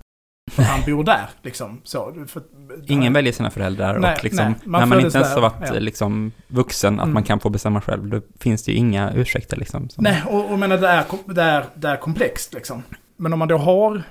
För 0.50 0.62
han 0.62 0.80
bor 0.86 1.04
där 1.04 1.28
liksom. 1.42 1.80
Så, 1.84 2.24
för, 2.28 2.42
Ingen 2.86 3.12
väljer 3.12 3.32
sina 3.32 3.50
föräldrar 3.50 3.98
Nej, 3.98 4.14
och 4.16 4.24
liksom, 4.24 4.44
nej, 4.44 4.54
man 4.64 4.80
när 4.80 4.86
man 4.86 5.00
inte 5.00 5.18
ens 5.18 5.34
har 5.34 5.40
varit 5.40 5.54
ja. 5.66 5.72
liksom 5.78 6.32
vuxen, 6.48 6.94
att 7.00 7.04
Mm. 7.04 7.14
man 7.14 7.22
kan 7.22 7.40
få 7.40 7.50
bestämma 7.50 7.80
själv, 7.80 8.06
då 8.06 8.20
finns 8.40 8.62
det 8.62 8.72
ju 8.72 8.78
inga 8.78 9.12
ursäkter 9.12 9.56
liksom. 9.56 9.88
som- 9.88 10.04
Nej, 10.04 10.22
och, 10.28 10.50
och 10.52 10.58
menar 10.58 10.78
det 10.78 10.88
är, 10.88 11.04
det, 11.26 11.42
är, 11.42 11.64
det 11.74 11.88
är 11.88 11.96
komplext 11.96 12.54
liksom. 12.54 12.82
Men 13.16 13.32
om 13.32 13.38
man 13.38 13.48
då 13.48 13.56
har 13.58 14.02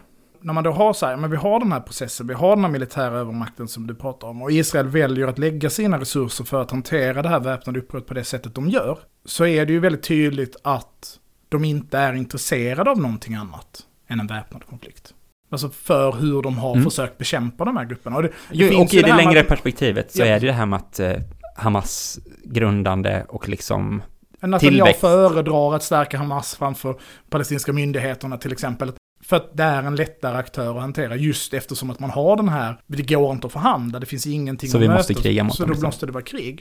när 0.41 0.53
man 0.53 0.63
då 0.63 0.71
har 0.71 0.93
så 0.93 1.05
här, 1.05 1.17
men 1.17 1.31
vi 1.31 1.37
har 1.37 1.59
den 1.59 1.71
här 1.71 1.79
processen, 1.79 2.27
vi 2.27 2.33
har 2.33 2.55
den 2.55 2.65
här 2.65 2.71
militära 2.71 3.17
övermakten 3.19 3.67
som 3.67 3.87
du 3.87 3.95
pratar 3.95 4.27
om, 4.27 4.41
och 4.41 4.51
Israel 4.51 4.87
väljer 4.87 5.27
att 5.27 5.39
lägga 5.39 5.69
sina 5.69 5.99
resurser 5.99 6.43
för 6.43 6.61
att 6.61 6.71
hantera 6.71 7.21
det 7.21 7.29
här 7.29 7.39
väpnade 7.39 7.79
upproret 7.79 8.05
på 8.07 8.13
det 8.13 8.23
sättet 8.23 8.55
de 8.55 8.69
gör, 8.69 8.97
så 9.25 9.45
är 9.45 9.65
det 9.65 9.73
ju 9.73 9.79
väldigt 9.79 10.03
tydligt 10.03 10.55
att 10.63 11.19
de 11.49 11.65
inte 11.65 11.97
är 11.97 12.13
intresserade 12.13 12.91
av 12.91 12.97
någonting 12.99 13.35
annat 13.35 13.81
än 14.07 14.19
en 14.19 14.27
väpnad 14.27 14.65
konflikt. 14.69 15.13
Alltså 15.53 15.69
för 15.69 16.11
hur 16.11 16.41
de 16.41 16.57
har 16.57 16.71
Mm. 16.71 16.83
försökt 16.83 17.17
bekämpa 17.17 17.65
de 17.65 17.77
här 17.77 17.85
grupperna. 17.85 18.15
Och, 18.15 18.23
det, 18.23 18.27
det 18.27 18.33
Jo, 18.51 18.81
och 18.81 18.93
i 18.93 19.01
det 19.01 19.07
med 19.07 19.17
längre 19.17 19.39
att- 19.39 19.47
perspektivet 19.47 20.11
så 20.11 20.19
Ja. 20.21 20.25
är 20.25 20.39
det 20.39 20.47
det 20.47 20.53
här 20.53 20.65
med 20.65 20.77
att 20.77 20.99
eh, 20.99 21.13
Hamas 21.55 22.19
grundande 22.43 23.25
och 23.29 23.49
liksom 23.49 24.01
Netanyahu 24.41 24.59
tillväxt. 24.59 25.01
föredrar 25.01 25.75
att 25.75 25.83
stärka 25.83 26.17
Hamas 26.17 26.55
framför 26.55 26.95
palestinska 27.29 27.73
myndigheterna 27.73 28.37
till 28.37 28.51
exempel. 28.51 28.91
För 29.23 29.35
att 29.35 29.57
det 29.57 29.63
är 29.63 29.83
en 29.83 29.95
lättare 29.95 30.37
aktör 30.37 30.75
att 30.75 30.81
hantera 30.81 31.15
just 31.15 31.53
eftersom 31.53 31.89
att 31.89 31.99
man 31.99 32.09
har 32.09 32.37
den 32.37 32.49
här, 32.49 32.79
det 32.87 33.03
går 33.13 33.31
inte 33.33 33.47
att 33.47 33.53
förhandla, 33.53 33.99
det 33.99 34.05
finns 34.05 34.27
ingenting 34.27 34.69
Så 34.69 34.77
att 34.77 34.83
vi 34.83 34.87
möta. 34.87 34.97
måste 34.99 35.13
kriga 35.13 35.43
mot 35.43 35.55
Så 35.55 35.63
dem, 35.63 35.67
då 35.67 35.73
liksom. 35.73 35.87
måste 35.87 36.05
det 36.05 36.11
vara 36.11 36.23
krig. 36.23 36.59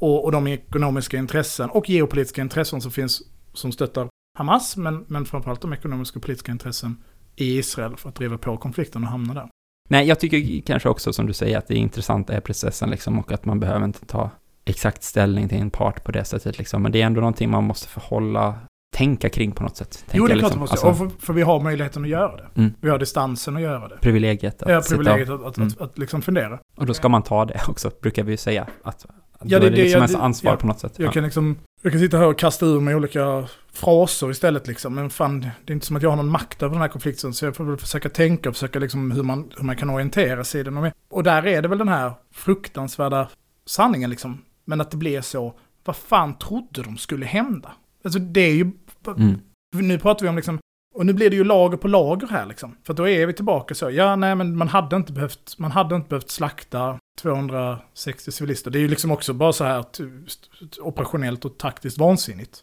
Och, 0.00 0.24
och 0.24 0.32
de 0.32 0.46
ekonomiska 0.46 1.16
intressen 1.16 1.70
och 1.70 1.88
geopolitiska 1.90 2.42
intressen 2.42 2.80
som 2.80 2.90
finns 2.90 3.22
som 3.52 3.72
stöttar 3.72 4.08
Hamas, 4.38 4.76
men, 4.76 5.04
men 5.08 5.24
framförallt 5.24 5.60
de 5.60 5.72
ekonomiska 5.72 6.18
och 6.18 6.22
politiska 6.22 6.52
intressen 6.52 6.96
i 7.36 7.58
Israel 7.58 7.96
för 7.96 8.08
att 8.08 8.14
driva 8.14 8.38
på 8.38 8.56
konflikten 8.56 9.02
och 9.04 9.08
hamna 9.10 9.34
där. 9.34 9.48
Nej, 9.88 10.06
jag 10.08 10.20
tycker 10.20 10.60
kanske 10.66 10.88
också 10.88 11.12
som 11.12 11.26
du 11.26 11.32
säger 11.32 11.58
att 11.58 11.66
det 11.68 11.74
intressanta 11.74 12.32
är 12.32 12.40
processen 12.40 12.90
liksom 12.90 13.18
och 13.18 13.32
att 13.32 13.44
man 13.44 13.60
behöver 13.60 13.84
inte 13.84 14.06
ta 14.06 14.30
exakt 14.64 15.02
ställning 15.02 15.48
till 15.48 15.58
en 15.58 15.70
part 15.70 16.04
på 16.04 16.12
det 16.12 16.24
sättet 16.24 16.58
liksom. 16.58 16.82
Men 16.82 16.92
det 16.92 17.02
är 17.02 17.06
ändå 17.06 17.20
någonting 17.20 17.50
man 17.50 17.64
måste 17.64 17.88
förhålla, 17.88 18.54
tänka 18.96 19.28
kring 19.28 19.52
på 19.52 19.62
något 19.62 19.76
sätt. 19.76 20.04
jo, 20.12 20.26
det 20.26 20.32
är 20.32 20.36
tänka 20.36 20.40
klart 20.40 20.50
liksom, 20.52 20.58
det 20.58 20.60
måste 20.60 20.86
alltså, 20.86 21.08
för, 21.18 21.26
för 21.26 21.32
vi 21.32 21.42
har 21.42 21.60
möjligheten 21.60 22.02
att 22.02 22.08
göra 22.08 22.36
det. 22.36 22.48
Mm. 22.60 22.74
Vi 22.80 22.88
har 22.90 22.98
distansen 22.98 23.56
att 23.56 23.62
göra 23.62 23.88
det. 23.88 23.96
privilegiet 24.00 24.62
att 24.62 24.68
Ja, 24.70 24.82
privilegiet 24.88 25.28
och, 25.28 25.34
att, 25.40 25.46
att, 25.46 25.56
Mm. 25.56 25.68
att, 25.68 25.80
att 25.80 25.98
liksom 25.98 26.22
fundera. 26.22 26.58
och 26.76 26.86
då 26.86 26.94
ska 26.94 27.08
man 27.08 27.22
ta 27.22 27.44
det 27.44 27.60
också, 27.68 27.90
brukar 28.02 28.22
vi 28.24 28.30
ju 28.30 28.36
säga. 28.36 28.66
Att, 28.82 29.06
Ja, 29.46 29.58
det- 29.58 29.66
är 29.66 29.70
det 29.70 29.76
det- 29.76 29.82
liksom 29.82 29.90
ja, 29.92 29.96
ens 29.98 30.12
det- 30.12 30.18
ansvar 30.18 30.52
ja. 30.52 30.56
på 30.56 30.66
något 30.66 30.80
sätt. 30.80 30.92
Jag 30.96 31.06
Ja. 31.08 31.12
kan 31.12 31.24
liksom, 31.24 31.56
jag 31.84 31.92
kan 31.92 32.00
sitta 32.00 32.18
här 32.18 32.26
och 32.26 32.38
kasta 32.38 32.66
ur 32.66 32.80
mig 32.80 32.94
olika 32.94 33.48
fraser 33.72 34.30
istället 34.30 34.66
liksom. 34.66 34.94
Men 34.94 35.10
fan, 35.10 35.40
det 35.40 35.72
är 35.72 35.74
inte 35.74 35.86
som 35.86 35.96
att 35.96 36.02
jag 36.02 36.10
har 36.10 36.16
någon 36.16 36.28
makt 36.30 36.62
över 36.62 36.72
den 36.72 36.82
här 36.82 36.88
konflikten. 36.88 37.34
Så 37.34 37.44
jag 37.44 37.56
får 37.56 37.64
väl 37.64 37.76
försöka 37.76 38.08
tänka 38.08 38.48
och 38.48 38.54
försöka 38.54 38.78
liksom 38.78 39.10
hur 39.10 39.22
man, 39.22 39.52
hur 39.56 39.64
man 39.64 39.76
kan 39.76 39.90
orientera 39.90 40.44
sig 40.44 40.60
i 40.60 40.64
den. 40.64 40.90
Och 41.10 41.22
där 41.22 41.46
är 41.46 41.62
det 41.62 41.68
väl 41.68 41.78
den 41.78 41.88
här 41.88 42.12
fruktansvärda 42.32 43.28
sanningen 43.66 44.10
liksom. 44.10 44.42
Men 44.64 44.80
att 44.80 44.90
det 44.90 44.96
blir 44.96 45.20
så, 45.20 45.54
vad 45.84 45.96
fan 45.96 46.38
trodde 46.38 46.82
de 46.82 46.96
skulle 46.96 47.26
hända? 47.26 47.72
Alltså 48.04 48.18
det 48.18 48.40
är 48.40 48.54
ju, 48.54 48.70
Mm. 49.06 49.40
nu 49.72 49.98
pratar 49.98 50.22
vi 50.22 50.28
om 50.28 50.36
liksom, 50.36 50.58
och 50.94 51.06
nu 51.06 51.12
blir 51.12 51.30
det 51.30 51.36
ju 51.36 51.44
lager 51.44 51.76
på 51.76 51.88
lager 51.88 52.26
här 52.26 52.46
liksom. 52.46 52.76
För 52.86 52.94
då 52.94 53.08
är 53.08 53.26
vi 53.26 53.32
tillbaka 53.32 53.74
så, 53.74 53.90
ja 53.90 54.16
nej 54.16 54.34
men 54.34 54.56
man 54.56 54.68
hade 54.68 54.96
inte 54.96 55.12
behövt, 55.12 55.58
man 55.58 55.70
hade 55.70 55.96
inte 55.96 56.08
behövt 56.08 56.30
slakta 56.30 56.98
260 57.20 58.32
civilister. 58.32 58.70
Det 58.70 58.78
är 58.78 58.80
ju 58.80 58.88
liksom 58.88 59.10
också 59.10 59.32
bara 59.32 59.52
så 59.52 59.64
här 59.64 59.84
operationellt 60.80 61.44
och 61.44 61.58
taktiskt 61.58 61.98
vansinnigt. 61.98 62.62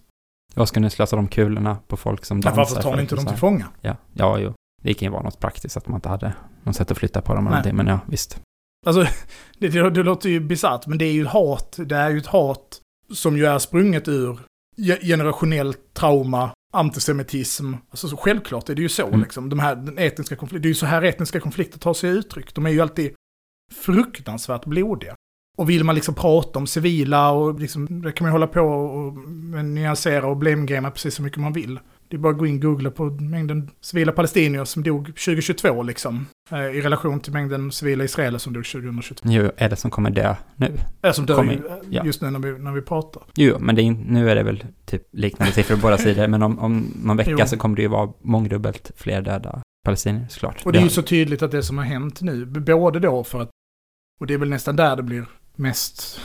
Vad 0.56 0.68
ska 0.68 0.80
ni 0.80 0.90
slösa 0.90 1.16
de 1.16 1.28
kulorna 1.28 1.78
på 1.88 1.98
folk 1.98 2.26
som 2.26 2.42
dansar? 2.42 2.58
varför 2.58 2.82
tar 2.82 2.96
ni 2.96 3.02
inte 3.02 3.16
dem 3.16 3.26
till 3.26 3.38
fånga? 3.38 3.68
Ja, 3.82 3.96
ja, 4.14 4.40
jo. 4.40 4.54
Det 4.84 4.94
kan 4.94 5.06
ju 5.06 5.12
vara 5.12 5.24
något 5.24 5.40
praktiskt 5.40 5.78
att 5.78 5.88
man 5.88 5.98
inte 5.98 6.10
hade 6.10 6.34
något 6.64 6.76
sätt 6.76 6.92
att 6.92 6.98
flytta 6.98 7.22
på 7.22 7.34
dem 7.34 7.48
eller 7.48 7.50
någonting, 7.58 7.76
men 7.76 7.88
ja, 7.88 8.00
visst. 8.08 8.40
Alltså, 8.86 9.02
det, 9.60 9.68
det, 9.68 9.90
det 9.90 10.04
låter 10.04 10.30
ju 10.30 10.40
bisarrt, 10.40 10.88
men 10.88 10.98
det 10.98 11.06
är 11.06 11.12
ju 11.14 11.26
hat. 11.26 11.80
Det 11.86 11.96
är 11.96 12.10
ju 12.10 12.18
ett 12.18 12.26
hat 12.28 12.82
som 13.14 13.38
ju 13.38 13.46
är 13.46 13.60
sprunget 13.60 14.08
ur 14.08 14.40
ge- 14.78 15.00
generationellt 15.02 15.94
trauma, 15.94 16.50
antisemitism. 16.74 17.74
Alltså 17.90 18.08
så 18.08 18.18
självklart 18.18 18.70
är 18.70 18.76
det 18.76 18.82
ju 18.82 18.90
så 18.90 19.08
Mm. 19.08 19.20
liksom. 19.22 19.50
De 19.50 19.60
här 19.60 19.76
den 19.76 19.98
etniska 19.98 20.36
konflikter, 20.36 20.62
det 20.64 20.68
är 20.68 20.70
ju 20.70 20.76
så 20.76 20.86
här 20.86 21.02
etniska 21.02 21.40
konflikter 21.40 21.80
tar 21.80 21.94
sig 21.94 22.10
uttryck. 22.10 22.56
De 22.56 22.66
är 22.66 22.70
ju 22.70 22.82
alltid 22.82 23.14
fruktansvärt 23.72 24.66
blodiga. 24.66 25.16
Och 25.58 25.70
vill 25.70 25.84
man 25.84 25.96
liksom 25.96 26.14
prata 26.16 26.60
om 26.60 26.68
civila 26.68 27.32
och 27.32 27.60
liksom, 27.60 28.02
det 28.02 28.12
kan 28.12 28.26
man 28.26 28.32
hålla 28.32 28.48
på 28.48 28.62
och 28.62 29.14
nyansera 29.66 30.28
och 30.28 30.38
blame-gamea 30.38 30.92
precis 30.92 31.16
så 31.16 31.24
mycket 31.24 31.40
man 31.40 31.54
vill. 31.54 31.80
Det 32.10 32.16
är 32.16 32.20
bara 32.20 32.34
att 32.34 32.40
gå 32.40 32.46
in 32.48 32.56
och 32.56 32.62
googla 32.62 32.92
på 32.92 33.04
mängden 33.06 33.70
civila 33.82 34.12
palestinier 34.12 34.66
som 34.66 34.84
dog 34.84 35.06
2022 35.06 35.84
liksom. 35.84 36.26
Eh, 36.52 36.60
I 36.60 36.82
relation 36.82 37.20
till 37.20 37.34
mängden 37.34 37.72
civila 37.72 38.04
israeler 38.04 38.38
som 38.38 38.54
dog 38.54 38.66
2022. 38.66 39.30
Jo, 39.30 39.52
är 39.58 39.70
det 39.70 39.76
som 39.76 39.92
kommer 39.92 40.10
dö 40.10 40.36
nu? 40.56 40.72
Äh, 41.04 41.12
som 41.12 41.26
dör 41.26 41.36
Kommer- 41.36 41.54
eh, 41.54 41.60
ja. 41.90 42.06
just 42.06 42.22
nu 42.22 42.30
när 42.30 42.40
vi, 42.40 42.60
när 42.60 42.72
vi 42.72 42.82
pratar. 42.82 43.24
Jo, 43.36 43.58
men 43.60 43.76
det 43.76 43.82
är, 43.82 43.92
nu 43.92 44.30
är 44.30 44.36
det 44.36 44.44
väl 44.44 44.64
typ 44.86 45.04
liknande 45.12 45.54
siffror 45.54 45.76
på 45.76 45.82
båda 45.82 45.98
sidor, 46.08 46.28
men 46.28 46.44
om, 46.44 46.60
om 46.60 46.86
någon 47.04 47.18
vecka 47.18 47.36
Jo. 47.40 47.46
så 47.46 47.58
kommer 47.58 47.76
det 47.76 47.82
ju 47.82 47.88
vara 47.88 48.10
mångdubbelt 48.22 48.92
fler 48.96 49.22
döda 49.22 49.62
palestinier 49.86 50.28
såklart. 50.30 50.66
Och 50.66 50.72
det 50.74 50.80
är 50.80 50.84
ju 50.84 50.90
så 50.90 51.02
tydligt 51.02 51.42
att 51.42 51.52
det 51.52 51.64
som 51.64 51.78
har 51.78 51.86
hänt 51.86 52.22
nu, 52.22 52.46
både 52.46 53.00
då 53.00 53.24
för 53.24 53.42
att, 53.42 53.50
och 54.22 54.28
det 54.28 54.34
är 54.34 54.38
väl 54.38 54.50
nästan 54.50 54.76
där 54.76 54.96
det 54.96 55.04
blir 55.04 55.26
mest, 55.56 56.20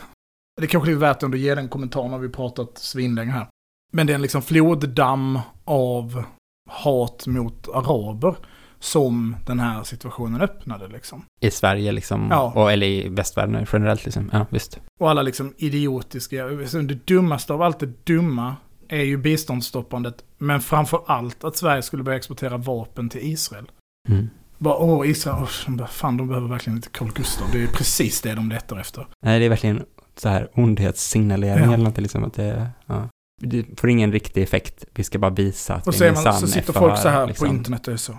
det 0.60 0.66
kanske 0.66 0.90
är 0.92 0.96
värt 0.96 1.22
att 1.22 1.38
ge 1.38 1.54
den 1.54 1.68
kommentaren 1.68 2.10
när 2.10 2.18
vi 2.18 2.28
pratat 2.28 2.78
svinlänge 2.78 3.32
här. 3.32 3.46
Men 3.92 4.06
det 4.06 4.12
är 4.12 4.14
en 4.14 4.22
liksom 4.22 4.42
floddamm 4.42 5.38
av 5.64 6.24
hat 6.70 7.26
mot 7.26 7.68
araber 7.68 8.34
som 8.78 9.36
den 9.46 9.60
här 9.60 9.82
situationen 9.82 10.40
öppnade 10.40 10.88
liksom. 10.88 11.24
I 11.40 11.50
Sverige 11.50 11.92
liksom, 11.92 12.28
Ja. 12.30 12.52
och, 12.56 12.72
eller 12.72 12.86
i 12.86 13.08
västvärlden 13.08 13.66
generellt 13.72 14.04
liksom. 14.04 14.30
Ja, 14.32 14.46
visst. 14.50 14.80
Och 15.00 15.10
alla 15.10 15.22
liksom 15.22 15.54
idiotiska, 15.56 16.44
alltså 16.44 16.82
det 16.82 17.06
dummaste 17.06 17.52
av 17.52 17.62
allt 17.62 17.78
det 17.78 18.06
dumma 18.06 18.56
är 18.88 19.02
ju 19.02 19.16
biståndsstoppandet, 19.16 20.24
men 20.38 20.60
framför 20.60 21.02
allt 21.06 21.44
att 21.44 21.56
Sverige 21.56 21.82
skulle 21.82 22.02
börja 22.02 22.18
exportera 22.18 22.56
vapen 22.56 23.08
till 23.08 23.20
Israel. 23.32 23.70
Mm. 24.08 24.30
Bara, 24.58 24.76
åh, 24.76 25.10
Israel, 25.10 25.46
bara, 25.68 25.88
fan 25.88 26.16
de 26.16 26.28
behöver 26.28 26.48
verkligen 26.48 26.76
lite 26.76 26.88
Carl 26.88 27.12
Gustaf. 27.14 27.52
Det 27.52 27.62
är 27.62 27.66
precis 27.66 28.20
det 28.20 28.34
de 28.34 28.48
letar 28.48 28.80
efter. 28.80 29.06
Nej, 29.24 29.38
det 29.38 29.44
är 29.44 29.48
verkligen 29.48 29.84
så 30.16 30.28
här 30.28 30.48
ondhetssignalering 30.54 31.64
Ja. 31.64 31.74
eller 31.74 31.84
något 31.84 31.98
liksom 31.98 32.24
att 32.24 32.34
det, 32.34 32.70
ja. 32.86 33.08
Det 33.42 33.80
får 33.80 33.90
ingen 33.90 34.12
riktig 34.12 34.42
effekt. 34.42 34.84
Vi 34.94 35.04
ska 35.04 35.18
bara 35.18 35.30
visa 35.30 35.74
att 35.74 35.86
Och 35.86 35.94
vi 35.94 35.98
så, 35.98 36.04
är 36.04 36.12
minsann 36.12 36.40
så 36.40 36.46
sitter 36.46 36.72
för, 36.72 36.80
folk 36.80 36.98
så 36.98 37.08
här 37.08 37.26
liksom. 37.26 37.48
på 37.48 37.54
internet 37.54 37.88
och 37.88 37.92
är 37.92 37.98
så. 37.98 38.18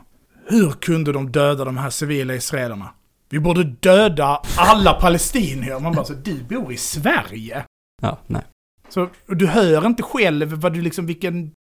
Hur 0.49 0.71
kunde 0.71 1.11
de 1.11 1.31
döda 1.31 1.65
de 1.65 1.77
här 1.77 1.89
civila 1.89 2.35
israelerna? 2.35 2.89
Vi 3.29 3.39
borde 3.39 3.63
döda 3.63 4.41
alla 4.57 4.93
palestinier. 4.93 5.79
Man 5.79 5.93
bara 5.93 6.05
så, 6.05 6.13
du 6.13 6.43
bor 6.43 6.73
i 6.73 6.77
Sverige. 6.77 7.63
Ja, 8.01 8.17
nej. 8.27 8.41
Så 8.89 9.09
och 9.27 9.37
du 9.37 9.47
hör 9.47 9.85
inte 9.85 10.03
själv 10.03 10.53
vad 10.53 10.73
du 10.73 10.81
liksom, 10.81 11.05
vilken 11.05 11.51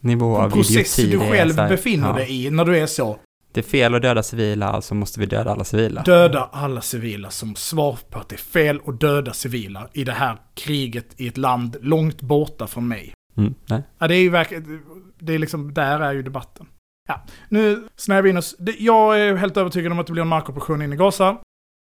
Nivå 0.00 0.36
av 0.36 0.50
process 0.50 0.96
du 0.96 1.18
själv 1.20 1.56
befinner 1.56 2.08
ja. 2.08 2.14
dig 2.14 2.46
i 2.46 2.50
när 2.50 2.64
du 2.64 2.78
är 2.78 2.86
så. 2.86 3.18
Det 3.56 3.60
är 3.60 3.62
fel 3.62 3.94
att 3.94 4.02
döda 4.02 4.22
civila, 4.22 4.66
alltså 4.66 4.94
måste 4.94 5.20
vi 5.20 5.26
döda 5.26 5.50
alla 5.50 5.64
civila. 5.64 6.02
Döda 6.02 6.48
alla 6.52 6.80
civila 6.80 7.30
som 7.30 7.54
svar 7.54 7.98
på 8.10 8.18
att 8.18 8.28
det 8.28 8.36
är 8.36 8.38
fel 8.38 8.80
att 8.86 9.00
döda 9.00 9.32
civila 9.32 9.88
i 9.92 10.04
det 10.04 10.12
här 10.12 10.36
kriget 10.54 11.20
i 11.20 11.28
ett 11.28 11.36
land 11.36 11.76
långt 11.80 12.22
borta 12.22 12.66
från 12.66 12.88
mig. 12.88 13.12
Mm, 13.36 13.54
nej. 13.66 13.82
Ja, 13.98 14.08
det 14.08 14.14
är 14.14 14.20
ju 14.20 14.30
verkligen, 14.30 14.82
det 15.18 15.34
är 15.34 15.38
liksom, 15.38 15.74
där 15.74 16.00
är 16.00 16.12
ju 16.12 16.22
debatten. 16.22 16.66
Ja, 17.08 17.24
nu 17.48 17.88
snävar 17.96 18.22
vi 18.22 18.30
in 18.30 18.36
oss. 18.36 18.56
Jag 18.78 19.20
är 19.20 19.36
helt 19.36 19.56
övertygad 19.56 19.92
om 19.92 19.98
att 19.98 20.06
det 20.06 20.12
blir 20.12 20.22
en 20.22 20.28
markoperation 20.28 20.82
in 20.82 20.92
i 20.92 20.96
Gaza. 20.96 21.36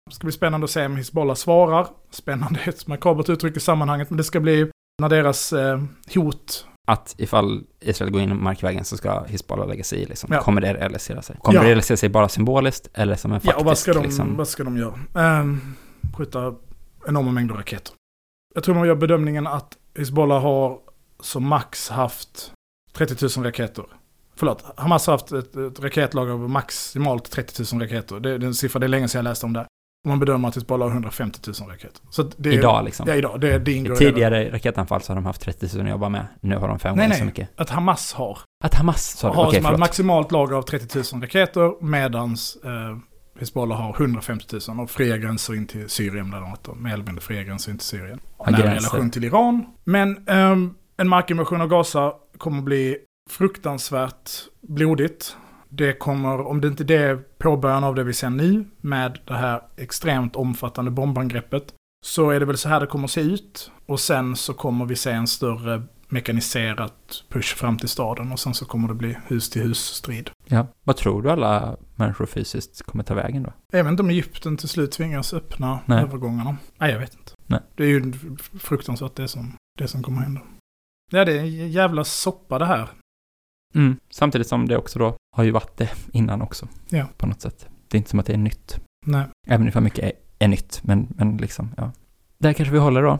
Det 0.09 0.15
ska 0.15 0.25
bli 0.25 0.31
spännande 0.31 0.65
att 0.65 0.71
se 0.71 0.85
om 0.85 0.97
Hizbollah 0.97 1.35
svarar. 1.35 1.87
Spännande 2.11 2.59
är 2.63 2.69
ett 2.69 2.87
makabert 2.87 3.29
uttryck 3.29 3.57
i 3.57 3.59
sammanhanget, 3.59 4.09
men 4.09 4.17
det 4.17 4.23
ska 4.23 4.39
bli 4.39 4.71
när 5.01 5.09
deras 5.09 5.53
eh, 5.53 5.81
hot... 6.15 6.65
Att 6.89 7.15
ifall 7.17 7.63
Israel 7.79 8.11
går 8.11 8.21
in 8.21 8.43
markvägen 8.43 8.85
så 8.85 8.97
ska 8.97 9.23
Hizbollah 9.23 9.67
lägga 9.67 9.83
sig 9.83 9.99
i 9.99 10.05
liksom. 10.05 10.29
Ja. 10.33 10.41
Kommer 10.41 10.61
det 10.61 10.73
realisera 10.73 11.21
sig? 11.21 11.35
Kommer 11.41 11.59
Ja. 11.59 11.63
det 11.63 11.67
realisera 11.69 11.97
sig 11.97 12.09
bara 12.09 12.29
symboliskt 12.29 12.89
eller 12.93 13.15
som 13.15 13.31
en 13.31 13.35
Ja, 13.43 13.51
faktisk 13.51 13.59
och 13.59 13.65
vad 13.65 13.77
ska 13.77 13.93
de, 13.93 14.03
liksom? 14.03 14.37
vad 14.37 14.47
ska 14.47 14.63
de 14.63 14.77
göra? 14.77 15.39
Um, 15.41 15.75
skjuta 16.17 16.55
enorma 17.07 17.31
mängder 17.31 17.55
raketer. 17.55 17.93
Jag 18.55 18.63
tror 18.63 18.75
man 18.75 18.87
gör 18.87 18.95
bedömningen 18.95 19.47
att 19.47 19.77
Hizbollah 19.97 20.41
har 20.41 20.79
som 21.19 21.47
max 21.47 21.89
haft 21.89 22.51
30 22.93 23.27
000 23.37 23.45
raketer. 23.45 23.85
Förlåt, 24.35 24.65
Hamas 24.77 25.07
har 25.07 25.13
haft 25.13 25.31
ett, 25.31 25.55
ett 25.55 25.79
raketlag 25.79 26.29
av 26.29 26.49
maximalt 26.49 27.31
30 27.31 27.63
000 27.75 27.81
raketer. 27.81 28.19
Det, 28.19 28.37
det 28.37 28.45
är 28.45 28.47
en 28.47 28.53
siffra, 28.53 28.79
det 28.79 28.85
är 28.85 28.87
länge 28.87 29.07
sedan 29.07 29.19
jag 29.19 29.23
läste 29.23 29.45
om 29.45 29.53
det. 29.53 29.65
Och 30.03 30.09
man 30.09 30.19
bedömer 30.19 30.47
att 30.47 30.57
Hizbollah 30.57 30.87
har 30.87 30.93
150 30.93 31.39
000 31.61 31.69
raketer. 31.69 32.01
Så 32.09 32.23
det 32.37 32.49
är, 32.49 32.53
Idag 32.53 32.85
liksom. 32.85 33.05
Ja, 33.09 33.15
idag. 33.15 33.41
Det, 33.41 33.59
det 33.59 33.73
ingår 33.73 33.93
i 33.93 33.97
tidigare 33.97 34.51
raketanfall 34.51 35.01
så 35.01 35.11
har 35.11 35.15
de 35.15 35.25
haft 35.25 35.41
30 35.41 35.77
000 35.77 35.85
att 35.85 35.91
jobba 35.91 36.09
med. 36.09 36.27
Nu 36.41 36.55
har 36.55 36.67
de 36.67 36.79
fem 36.79 36.95
Nej, 36.95 37.05
gånger 37.05 37.15
så 37.15 37.19
nej. 37.19 37.25
mycket. 37.25 37.49
Att 37.55 37.69
Hamas 37.69 38.13
har. 38.13 38.39
Att 38.63 38.73
Hamas 38.73 39.17
sa 39.17 39.33
har 39.33 39.47
Okej, 39.47 39.61
som 39.61 39.79
maximalt 39.79 40.31
lager 40.31 40.55
av 40.55 40.61
30 40.61 40.97
000 41.13 41.21
raketer 41.21 41.83
medans 41.83 42.57
eh, 42.63 42.97
Hizbollah 43.39 43.81
har 43.81 43.95
150 43.99 44.57
000 44.67 44.79
och 44.79 44.89
fria 44.89 45.17
gränser 45.17 45.55
in 45.55 45.67
till 45.67 45.89
Syrien 45.89 46.29
bland 46.29 46.45
annat. 46.45 46.69
Mer 46.77 46.93
eller 46.93 47.03
mindre 47.03 47.21
fria 47.21 47.43
gränser 47.43 47.71
in 47.71 47.77
till 47.77 47.87
Syrien. 47.87 48.19
Har 48.37 48.51
Nära 48.51 48.75
relation 48.75 49.11
till 49.11 49.23
Iran. 49.23 49.65
Men 49.83 50.27
ehm, 50.27 50.73
en 50.97 51.07
markinvasion 51.07 51.61
av 51.61 51.67
Gaza 51.67 52.13
kommer 52.37 52.57
att 52.57 52.63
bli 52.63 52.97
fruktansvärt 53.29 54.29
blodigt. 54.61 55.37
Det 55.69 55.93
kommer, 55.93 56.41
om 56.47 56.61
det 56.61 56.67
inte 56.67 56.83
det 56.83 56.97
är 56.97 57.15
påbörjan 57.15 57.83
av 57.83 57.95
det 57.95 58.03
vi 58.03 58.13
ser 58.13 58.29
nu 58.29 58.65
med 58.81 59.19
det 59.25 59.33
här 59.33 59.61
extremt 59.77 60.35
omfattande 60.35 60.91
bombangreppet, 60.91 61.73
så 62.05 62.29
är 62.29 62.39
det 62.39 62.45
väl 62.45 62.57
så 62.57 62.69
här 62.69 62.79
det 62.79 62.87
kommer 62.87 63.07
se 63.07 63.21
ut. 63.21 63.71
Och 63.85 63.99
sen 63.99 64.35
så 64.35 64.53
kommer 64.53 64.85
vi 64.85 64.95
se 64.95 65.11
en 65.11 65.27
större 65.27 65.83
mekaniserat 66.07 67.23
push 67.29 67.55
fram 67.55 67.77
till 67.77 67.89
staden 67.89 68.31
och 68.31 68.39
sen 68.39 68.53
så 68.53 68.65
kommer 68.65 68.87
det 68.87 68.93
bli 68.93 69.17
hus 69.27 69.49
till 69.49 69.61
hus 69.61 69.79
strid. 69.79 70.29
Ja. 70.45 70.67
Vad 70.83 70.97
tror 70.97 71.21
du 71.21 71.31
alla 71.31 71.77
människor 71.95 72.25
fysiskt 72.25 72.83
kommer 72.83 73.03
ta 73.03 73.13
vägen 73.13 73.43
då? 73.71 73.79
Inte 73.79 74.03
om 74.03 74.09
Egypten 74.09 74.57
till 74.57 74.69
slut 74.69 74.91
tvingas 74.91 75.33
öppna 75.33 75.79
Nej. 75.85 76.03
övergångarna. 76.03 76.57
Nej, 76.77 76.91
jag 76.91 76.99
vet 76.99 77.13
inte. 77.13 77.31
Nej. 77.45 77.59
Det 77.75 77.83
är 77.83 77.87
ju 77.87 78.13
fruktansvärt 78.59 79.15
det 79.15 79.27
som, 79.27 79.55
det 79.77 79.87
som 79.87 80.03
kommer 80.03 80.21
hända. 80.21 80.41
Ja, 81.11 81.25
det 81.25 81.31
är 81.31 81.39
en 81.39 81.71
jävla 81.71 82.03
soppa 82.03 82.59
det 82.59 82.65
här. 82.65 82.89
Mm. 83.75 83.99
Samtidigt 84.09 84.47
som 84.47 84.67
det 84.67 84.77
också 84.77 84.99
då 84.99 85.15
har 85.39 85.43
ju 85.43 85.51
varit 85.51 85.77
det 85.77 85.89
innan 86.13 86.41
också. 86.41 86.67
Ja. 86.89 87.05
På 87.17 87.27
något 87.27 87.41
sätt. 87.41 87.67
Det 87.87 87.97
är 87.97 87.97
inte 87.97 88.09
som 88.09 88.19
att 88.19 88.25
det 88.25 88.33
är 88.33 88.37
nytt. 88.37 88.79
Nej, 89.05 89.25
Även 89.47 89.67
ifall 89.67 89.83
mycket 89.83 90.03
är, 90.05 90.11
är 90.39 90.47
nytt, 90.47 90.79
men, 90.83 91.07
men 91.09 91.37
liksom, 91.37 91.71
ja. 91.77 91.91
Där 92.37 92.53
kanske 92.53 92.73
vi 92.73 92.79
håller 92.79 93.03
då. 93.03 93.19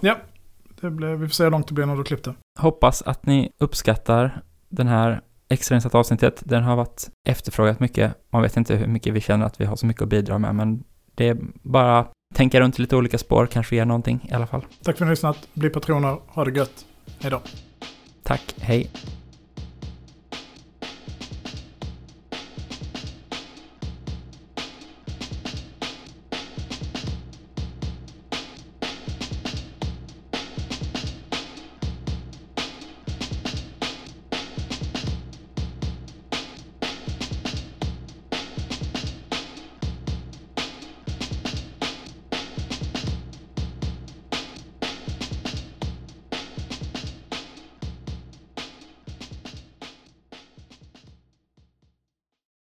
det 0.82 0.92
blir, 0.92 1.16
vi 1.16 1.28
får 1.28 1.34
se 1.34 1.44
hur 1.44 1.52
långt 1.52 1.68
det 1.68 1.74
blir 1.74 1.86
när 1.86 1.96
du 1.96 2.04
klippte. 2.04 2.34
Hoppas 2.60 3.02
att 3.02 3.26
ni 3.26 3.52
uppskattar 3.60 4.42
den 4.70 4.88
här 4.88 5.22
extrainsatta 5.50 5.98
avsnittet. 5.98 6.42
Den 6.46 6.64
har 6.64 6.76
varit 6.76 7.10
efterfrågat 7.28 7.80
mycket. 7.80 8.14
Man 8.30 8.42
vet 8.42 8.58
inte 8.58 8.76
hur 8.76 8.88
mycket 8.88 9.14
vi 9.14 9.22
känner 9.22 9.46
att 9.46 9.62
vi 9.62 9.66
har 9.66 9.76
så 9.76 9.86
mycket 9.86 10.02
att 10.02 10.10
bidra 10.10 10.38
med, 10.38 10.56
men 10.56 10.84
det 11.16 11.28
är 11.28 11.38
bara 11.62 12.08
tänka 12.36 12.60
runt 12.60 12.80
lite 12.80 12.96
olika 12.96 13.18
spår, 13.18 13.46
kanske 13.46 13.76
ger 13.76 13.86
någonting 13.86 14.28
i 14.32 14.34
alla 14.34 14.48
fall. 14.48 14.62
Tack 14.62 14.70
för 14.84 14.92
att 14.92 15.00
ni 15.00 15.06
har 15.06 15.12
lyssnat. 15.12 15.48
Bli 15.54 15.70
patroner. 15.70 16.18
Ha 16.28 16.46
det 16.46 16.58
gött. 16.58 16.86
Hej 17.20 17.32
då. 17.32 17.42
Tack, 18.24 18.56
hej. 18.58 18.92